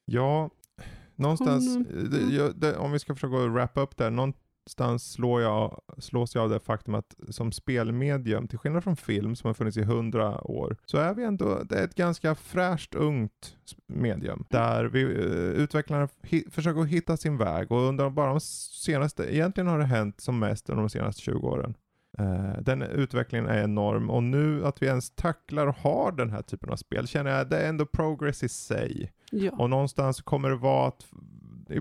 Ja, 0.06 0.50
någonstans, 1.16 1.76
Hon, 1.76 1.86
eh, 1.88 2.04
det, 2.04 2.18
mm. 2.22 2.36
jag, 2.36 2.56
det, 2.60 2.78
om 2.78 2.92
vi 2.92 3.00
ska 3.00 3.14
försöka 3.16 3.48
wrap 3.48 3.78
upp 3.78 3.98
där, 3.98 4.12
någonstans 4.66 5.12
slår 5.12 5.42
jag, 5.42 5.82
slås 5.98 6.36
jag 6.36 6.44
av 6.44 6.50
det 6.50 6.60
faktum 6.60 6.96
att 6.96 7.16
som 7.30 7.52
spelmedium, 7.52 8.48
till 8.48 8.58
skillnad 8.58 8.84
från 8.84 8.96
film 8.96 9.36
som 9.36 9.48
har 9.48 9.54
funnits 9.54 9.78
i 9.78 9.84
hundra 9.84 10.42
år, 10.42 10.78
så 10.86 10.98
är 10.98 11.14
vi 11.14 11.24
ändå, 11.24 11.64
det 11.64 11.80
är 11.80 11.84
ett 11.84 11.96
ganska 11.96 12.36
fräscht 12.36 12.96
ungt 12.96 13.56
medium, 13.88 14.46
där 14.50 14.86
vi, 14.86 15.04
eh, 15.04 15.64
utvecklarna 15.64 16.08
försöker 16.52 16.84
hitta 16.84 17.18
sin 17.18 17.38
väg 17.38 17.72
och 17.72 17.82
under 17.82 18.10
bara 18.10 18.30
de 18.30 18.40
senaste, 18.40 19.36
egentligen 19.36 19.68
har 19.68 19.80
det 19.80 19.86
hänt 19.86 20.22
som 20.22 20.40
mest 20.40 20.70
under 20.70 20.84
de 20.84 20.90
senaste 20.90 21.22
20 21.22 21.48
åren. 21.48 21.76
Eh, 22.18 22.62
den 22.62 22.82
utvecklingen 22.82 23.48
är 23.48 23.64
enorm 23.64 24.10
och 24.10 24.24
nu 24.24 24.66
att 24.66 24.82
vi 24.82 24.86
ens 24.88 25.12
tacklar 25.12 25.68
och 25.68 25.76
har 25.76 26.12
den 26.12 26.30
här 26.30 26.42
typen 26.42 26.70
av 26.70 26.76
spel 26.76 27.08
känner 27.08 27.32
jag 27.32 27.50
det 27.50 27.58
är 27.58 27.70
ändå 27.70 27.86
progress 27.86 28.44
i 28.44 28.50
sig. 28.50 29.12
Ja. 29.32 29.52
Och 29.52 29.70
någonstans 29.70 30.22
kommer 30.22 30.50
det 30.50 30.56
vara 30.56 30.88
att 30.88 31.06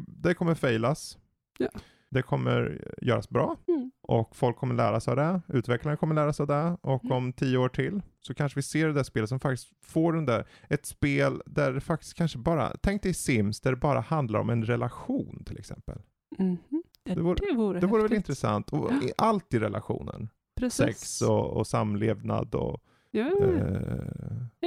det 0.06 0.34
kommer 0.34 0.54
failas. 0.54 1.18
Ja. 1.58 1.68
Det 2.14 2.22
kommer 2.22 2.84
göras 3.02 3.28
bra 3.28 3.56
Mm. 3.68 3.90
och 4.02 4.36
folk 4.36 4.56
kommer 4.56 4.74
lära 4.74 5.00
sig 5.00 5.10
av 5.10 5.16
det. 5.16 5.40
Utvecklarna 5.48 5.96
kommer 5.96 6.14
lära 6.14 6.32
sig 6.32 6.42
av 6.42 6.46
det 6.48 6.76
och 6.82 7.04
Mm. 7.04 7.16
om 7.16 7.32
tio 7.32 7.58
år 7.58 7.68
till 7.68 8.02
så 8.20 8.34
kanske 8.34 8.58
vi 8.58 8.62
ser 8.62 8.86
det 8.86 8.92
där 8.92 9.02
spelet 9.02 9.28
som 9.28 9.40
faktiskt 9.40 9.72
får 9.84 10.12
den 10.12 10.26
där, 10.26 10.46
ett 10.68 10.86
spel 10.86 11.42
där 11.46 11.72
det 11.72 11.80
faktiskt 11.80 12.14
kanske 12.14 12.38
bara, 12.38 12.72
tänk 12.82 13.02
dig 13.02 13.14
Sims 13.14 13.60
där 13.60 13.70
det 13.70 13.76
bara 13.76 14.00
handlar 14.00 14.40
om 14.40 14.50
en 14.50 14.64
relation 14.64 15.42
till 15.46 15.58
exempel. 15.58 15.98
Mhm. 16.38 16.56
Det, 17.04 17.14
Det 17.14 17.20
vore- 17.20 17.46
det 17.50 17.54
vore 17.56 17.80
Det 17.80 17.86
vore 17.86 18.02
väl 18.02 18.12
intressant, 18.12 18.70
och 18.72 18.92
i 18.92 19.12
allt 19.18 19.54
i 19.54 19.58
relationen. 19.58 20.28
Precis. 20.56 20.76
Sex 20.86 21.22
och, 21.22 21.50
och 21.56 21.66
samlevnad 21.66 22.54
och 22.54 22.80
Ja, 23.10 23.30
ja, 23.40 23.46
ja. 23.46 23.66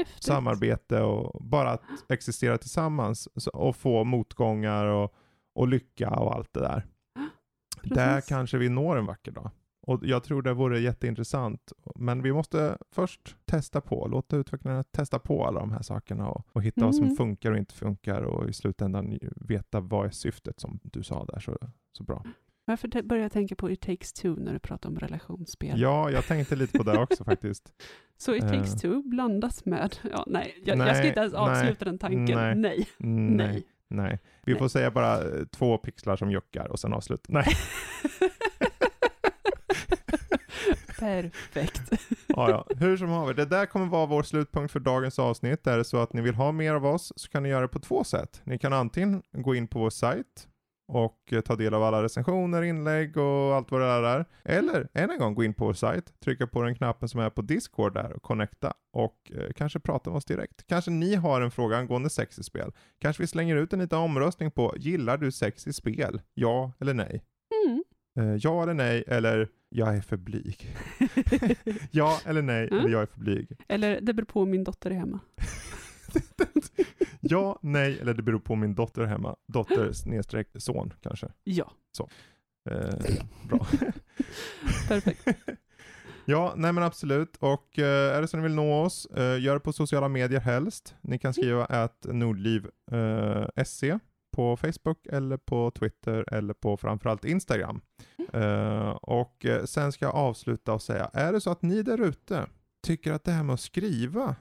eh, 0.01 0.05
samarbete 0.19 1.01
och 1.01 1.43
bara 1.45 1.69
att 1.71 1.81
existera 2.09 2.57
tillsammans 2.57 3.27
och 3.53 3.75
få 3.75 4.03
motgångar 4.03 4.85
och, 4.85 5.13
och 5.55 5.67
lycka 5.67 6.09
och 6.09 6.35
allt 6.35 6.53
det 6.53 6.59
där. 6.59 6.85
Där 7.95 8.15
Precis. 8.15 8.29
kanske 8.29 8.57
vi 8.57 8.69
når 8.69 8.97
en 8.97 9.05
vacker 9.05 9.31
dag. 9.31 9.49
Och 9.81 9.99
jag 10.03 10.23
tror 10.23 10.41
det 10.41 10.53
vore 10.53 10.79
jätteintressant. 10.79 11.71
Men 11.95 12.21
vi 12.21 12.33
måste 12.33 12.77
först 12.91 13.35
testa 13.45 13.81
på, 13.81 14.07
låta 14.07 14.38
utvecklarna 14.38 14.83
testa 14.83 15.19
på 15.19 15.45
alla 15.45 15.59
de 15.59 15.71
här 15.71 15.81
sakerna 15.81 16.29
och, 16.29 16.47
och 16.51 16.63
hitta 16.63 16.85
vad 16.85 16.95
som 16.95 17.03
Mm. 17.05 17.15
funkar 17.17 17.51
och 17.51 17.57
inte 17.57 17.73
funkar 17.73 18.21
och 18.21 18.49
i 18.49 18.53
slutändan 18.53 19.19
veta 19.35 19.79
vad 19.79 20.05
är 20.05 20.09
syftet 20.09 20.59
som 20.59 20.79
du 20.83 21.03
sa 21.03 21.25
där 21.25 21.39
så, 21.39 21.57
så 21.97 22.03
bra. 22.03 22.23
Varför 22.65 23.01
börjar 23.03 23.23
jag 23.23 23.31
tänka 23.31 23.55
på 23.55 23.71
It 23.71 23.81
takes 23.81 24.13
two 24.13 24.27
när 24.38 24.53
du 24.53 24.59
pratar 24.59 24.89
om 24.89 24.99
relationsspel? 24.99 25.79
Ja, 25.81 26.11
jag 26.11 26.25
tänkte 26.25 26.55
lite 26.55 26.77
på 26.77 26.83
det 26.83 26.97
också 26.97 27.23
faktiskt. 27.23 27.73
Så 28.17 28.35
It 28.35 28.41
takes 28.41 28.73
Eh. 28.73 28.79
two 28.91 29.01
blandat 29.09 29.65
med, 29.65 29.95
ja 30.11 30.23
nej, 30.27 30.61
jag, 30.65 30.77
jag 30.77 30.85
Nej, 30.85 30.95
ska 30.95 31.07
inte 31.07 31.19
ens 31.19 31.33
nej, 31.33 31.41
avsluta 31.41 31.85
den 31.85 31.97
tanken. 31.99 32.38
nej. 32.38 32.55
Nej, 32.55 32.88
Nej, 32.99 33.63
nej. 33.88 34.19
Vi 34.45 34.51
Nej. 34.51 34.59
får 34.59 34.67
säga 34.67 34.91
bara 34.91 35.21
eh, 35.21 35.45
två 35.45 35.77
pixlar 35.77 36.15
som 36.15 36.31
juckar 36.31 36.67
och 36.67 36.79
sen 36.79 36.93
avslut. 36.93 37.25
Nej. 37.27 37.45
Perfekt. 40.99 41.81
Ja, 42.27 42.49
ja. 42.49 42.65
Hur 42.77 42.97
som 42.97 43.09
haver, 43.09 43.33
det 43.33 43.45
där 43.45 43.65
kommer 43.65 43.85
vara 43.85 44.05
vår 44.05 44.23
slutpunkt 44.23 44.71
för 44.73 44.79
dagens 44.79 45.19
avsnitt. 45.19 45.67
Är 45.67 45.77
det 45.77 45.83
så 45.83 45.97
att 45.97 46.13
ni 46.13 46.21
vill 46.21 46.35
ha 46.35 46.51
mer 46.51 46.73
av 46.73 46.85
oss 46.85 47.13
så 47.15 47.29
kan 47.29 47.43
ni 47.43 47.49
göra 47.49 47.61
det 47.61 47.67
på 47.67 47.79
två 47.79 48.03
sätt. 48.03 48.41
Ni 48.43 48.59
kan 48.59 48.73
antingen 48.73 49.23
gå 49.31 49.55
in 49.55 49.67
på 49.67 49.79
vår 49.79 49.89
sajt 49.89 50.47
och 50.88 51.33
eh, 51.33 51.41
ta 51.41 51.55
del 51.55 51.73
av 51.73 51.83
alla 51.83 52.03
recensioner, 52.03 52.61
inlägg 52.63 53.17
och 53.17 53.55
allt 53.55 53.71
vad 53.71 53.81
det 53.81 53.88
där 53.88 54.03
är. 54.03 54.25
Eller 54.43 54.88
än 54.93 55.09
en 55.09 55.19
gång 55.19 55.35
gå 55.35 55.43
in 55.43 55.53
på 55.53 55.65
vår 55.65 55.73
sajt, 55.73 56.19
trycka 56.19 56.47
på 56.47 56.61
den 56.61 56.75
knappen 56.75 57.09
som 57.09 57.19
är 57.19 57.29
på 57.29 57.41
Discord 57.41 57.93
där 57.93 58.11
och 58.13 58.21
connecta 58.21 58.73
och 58.93 59.31
eh, 59.35 59.51
kanske 59.55 59.79
prata 59.79 60.09
med 60.09 60.17
oss 60.17 60.25
direkt. 60.25 60.67
Kanske 60.67 60.91
ni 60.91 61.15
har 61.15 61.41
en 61.41 61.51
fråga 61.51 61.77
angående 61.77 62.09
sex 62.09 62.39
i 62.39 62.43
spel. 62.43 62.71
Kanske 62.99 63.23
vi 63.23 63.27
slänger 63.27 63.55
ut 63.55 63.73
en 63.73 63.79
liten 63.79 63.99
omröstning 63.99 64.51
på 64.51 64.73
gillar 64.77 65.17
du 65.17 65.31
sex 65.31 65.67
i 65.67 65.73
spel? 65.73 66.21
Ja 66.33 66.71
eller 66.79 66.93
nej? 66.93 67.23
Mm. 67.67 67.83
Eh, 68.19 68.35
ja 68.41 68.63
eller 68.63 68.73
nej 68.73 69.03
eller 69.07 69.49
jag 69.69 69.95
är 69.97 70.01
för 70.01 70.17
blyg. 70.17 70.75
ja 71.91 72.19
eller 72.25 72.41
nej 72.41 72.67
Mm. 72.67 72.79
eller 72.79 72.89
jag 72.89 73.01
är 73.01 73.05
för 73.05 73.19
blyg. 73.19 73.51
Eller 73.67 74.01
det 74.01 74.13
beror 74.13 74.25
på 74.25 74.41
om 74.41 74.49
min 74.49 74.63
dotter 74.63 74.91
är 74.91 74.95
hemma. 74.95 75.19
ja, 77.30 77.59
nej 77.61 77.99
eller 77.99 78.13
det 78.13 78.23
beror 78.23 78.39
på 78.39 78.55
min 78.55 78.75
dotter 78.75 79.05
hemma. 79.05 79.36
Dotter 79.47 79.91
snedstreck 79.93 80.47
son 80.57 80.93
kanske. 81.01 81.28
Ja, 81.43 81.71
Eh, 82.69 83.25
bra. 83.49 83.59
perfekt. 84.88 85.28
ja, 86.25 86.53
nej 86.55 86.73
men 86.73 86.84
absolut. 86.84 87.38
Och 87.39 87.80
eh, 87.80 88.15
är 88.15 88.21
det 88.21 88.28
så 88.28 88.38
ni 88.38 88.43
vill 88.43 88.55
nå 88.55 88.84
oss, 88.84 89.05
eh, 89.05 89.41
gör 89.41 89.53
det 89.53 89.59
på 89.59 89.73
sociala 89.73 90.07
medier 90.07 90.39
helst. 90.39 90.95
Ni 91.01 91.19
kan 91.19 91.34
skriva 91.34 91.65
att 91.65 92.05
nordliv 92.09 92.69
eh, 92.91 93.97
på 94.36 94.57
Facebook 94.57 95.07
eller 95.07 95.38
på 95.38 95.71
Twitter 95.71 96.34
eller 96.34 96.53
på 96.53 96.78
framförallt 96.78 97.25
Instagram. 97.25 97.82
Eh, 98.34 98.89
och 98.89 99.45
eh, 99.45 99.63
sen 99.63 99.91
ska 99.91 100.05
jag 100.05 100.15
avsluta 100.15 100.73
och 100.73 100.82
säga, 100.82 101.09
är 101.13 101.34
det 101.34 101.41
så 101.41 101.51
att 101.51 101.61
ni 101.61 101.84
där 101.84 102.01
ute 102.01 102.45
tycker 102.84 103.13
att 103.13 103.23
det 103.23 103.32
här 103.32 103.43
med 103.43 103.53
att 103.53 103.59
skriva 103.59 104.36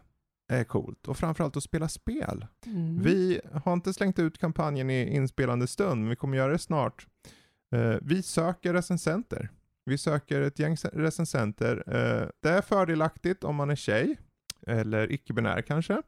är 0.48 0.64
coolt 0.64 1.08
och 1.08 1.16
framförallt 1.16 1.56
att 1.56 1.62
spela 1.62 1.88
spel. 1.88 2.46
Mm. 2.66 3.02
Vi 3.02 3.40
har 3.52 3.72
inte 3.72 3.92
slängt 3.92 4.18
ut 4.18 4.38
kampanjen 4.38 4.90
i 4.90 5.14
inspelande 5.16 5.66
stund, 5.66 6.00
men 6.00 6.10
vi 6.10 6.16
kommer 6.16 6.36
göra 6.36 6.52
det 6.52 6.58
snart. 6.58 7.06
Eh, 7.74 7.94
vi 8.02 8.22
söker 8.22 8.72
recensenter. 8.72 9.48
Vi 9.84 9.98
söker 9.98 10.40
ett 10.40 10.58
gäng 10.58 10.76
se- 10.76 10.88
recensenter. 10.92 11.76
Eh, 11.86 12.28
det 12.42 12.48
är 12.50 12.62
fördelaktigt 12.62 13.44
om 13.44 13.56
man 13.56 13.70
är 13.70 13.76
tjej, 13.76 14.16
eller 14.66 15.12
icke-binär 15.12 15.62
kanske. 15.62 16.02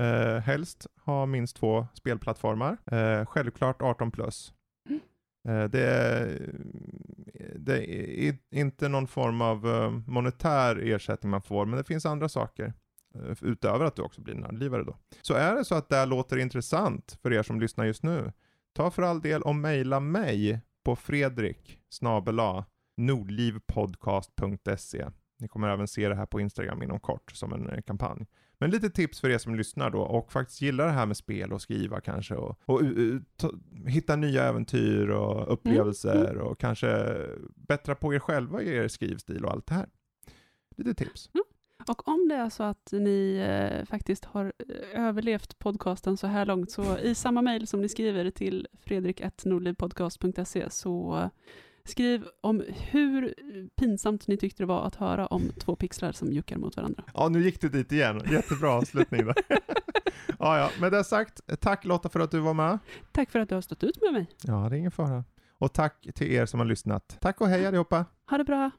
Eh, 0.00 0.38
helst 0.38 0.86
ha 1.04 1.26
minst 1.26 1.56
två 1.56 1.86
spelplattformar. 1.94 2.76
Självklart 3.24 3.82
18 3.82 4.10
plus. 4.10 4.52
Eh, 5.48 5.64
det, 5.64 5.80
är, 5.86 6.50
det 7.58 7.90
är 8.28 8.36
inte 8.50 8.88
någon 8.88 9.06
form 9.06 9.40
av 9.40 9.62
monetär 10.06 10.76
ersättning 10.76 11.30
man 11.30 11.42
får, 11.42 11.66
men 11.66 11.76
det 11.78 11.84
finns 11.84 12.06
andra 12.06 12.28
saker. 12.28 12.72
Eh, 13.28 13.36
Utöver 13.42 13.84
att 13.84 13.96
du 13.96 14.02
också 14.02 14.20
blir 14.20 14.34
nördlivare 14.34 14.84
då. 14.84 14.96
Så 15.22 15.34
är 15.34 15.54
det 15.54 15.64
så 15.64 15.74
att 15.74 15.88
det 15.88 15.96
här 15.96 16.06
låter 16.06 16.36
intressant 16.36 17.18
för 17.22 17.32
er 17.32 17.42
som 17.42 17.60
lyssnar 17.60 17.84
just 17.84 18.02
nu, 18.02 18.32
ta 18.72 18.90
för 18.90 19.02
all 19.02 19.20
del 19.20 19.42
och 19.42 19.54
mejla 19.54 20.00
mig 20.00 20.60
på 20.84 20.96
fredrik 20.96 21.78
nordlivpodcast.se. 22.96 25.06
Ni 25.38 25.48
kommer 25.48 25.68
även 25.68 25.88
se 25.88 26.08
det 26.08 26.14
här 26.14 26.26
på 26.26 26.40
Instagram 26.40 26.82
inom 26.82 27.00
kort 27.00 27.32
som 27.32 27.52
en 27.52 27.70
eh, 27.70 27.82
kampanj. 27.82 28.26
Men 28.58 28.70
lite 28.70 28.90
tips 28.90 29.20
för 29.20 29.30
er 29.30 29.38
som 29.38 29.54
lyssnar 29.54 29.90
då 29.90 30.00
och 30.00 30.32
faktiskt 30.32 30.62
gillar 30.62 30.86
det 30.86 30.92
här 30.92 31.06
med 31.06 31.16
spel 31.16 31.52
och 31.52 31.62
skriva 31.62 32.00
kanske 32.00 32.34
och, 32.34 32.60
och 32.64 32.82
uh, 32.82 33.20
ta, 33.36 33.50
hitta 33.86 34.16
nya 34.16 34.44
äventyr 34.44 35.08
och 35.08 35.52
upplevelser 35.52 36.38
och 36.38 36.60
kanske 36.60 37.16
bättra 37.54 37.94
på 37.94 38.14
er 38.14 38.18
själva 38.18 38.62
i 38.62 38.76
er 38.76 38.88
skrivstil 38.88 39.44
och 39.44 39.52
allt 39.52 39.66
det 39.66 39.74
här. 39.74 39.88
Lite 40.76 40.94
tips. 40.94 41.30
Och 41.88 42.08
om 42.08 42.28
det 42.28 42.34
är 42.34 42.48
så 42.48 42.62
att 42.62 42.88
ni 42.92 43.36
eh, 43.48 43.84
faktiskt 43.86 44.24
har 44.24 44.52
eh, 44.68 45.06
överlevt 45.06 45.58
podcasten 45.58 46.16
så 46.16 46.26
här 46.26 46.46
långt, 46.46 46.70
så 46.70 46.98
i 46.98 47.14
samma 47.14 47.42
mejl 47.42 47.66
som 47.66 47.80
ni 47.80 47.88
skriver 47.88 48.30
till 48.30 48.68
fredrik.nordlivpodcast.se 48.82 50.70
så 50.70 51.30
skriv 51.84 52.24
om 52.40 52.64
hur 52.68 53.34
pinsamt 53.76 54.28
ni 54.28 54.36
tyckte 54.36 54.62
det 54.62 54.66
var 54.66 54.86
att 54.86 54.94
höra 54.94 55.26
om 55.26 55.52
två 55.58 55.76
pixlar 55.76 56.12
som 56.12 56.32
juckar 56.32 56.56
mot 56.56 56.76
varandra. 56.76 57.04
Ja, 57.14 57.28
nu 57.28 57.42
gick 57.42 57.60
du 57.60 57.68
dit 57.68 57.92
igen. 57.92 58.22
Jättebra 58.30 58.72
avslutning 58.72 59.26
där. 59.26 59.34
ja, 60.38 60.58
ja, 60.58 60.70
med 60.80 60.92
det 60.92 61.04
sagt, 61.04 61.40
tack 61.60 61.84
Lotta 61.84 62.08
för 62.08 62.20
att 62.20 62.30
du 62.30 62.40
var 62.40 62.54
med. 62.54 62.78
Tack 63.12 63.30
för 63.30 63.38
att 63.38 63.48
du 63.48 63.54
har 63.54 63.62
stått 63.62 63.84
ut 63.84 64.02
med 64.02 64.12
mig. 64.12 64.26
Ja, 64.42 64.54
det 64.54 64.76
är 64.76 64.78
ingen 64.78 64.90
fara. 64.90 65.24
Och 65.58 65.72
tack 65.72 66.06
till 66.14 66.32
er 66.32 66.46
som 66.46 66.60
har 66.60 66.66
lyssnat. 66.66 67.16
Tack 67.20 67.40
och 67.40 67.48
hej 67.48 67.66
allihopa! 67.66 68.04
Ha 68.30 68.38
det 68.38 68.44
bra! 68.44 68.70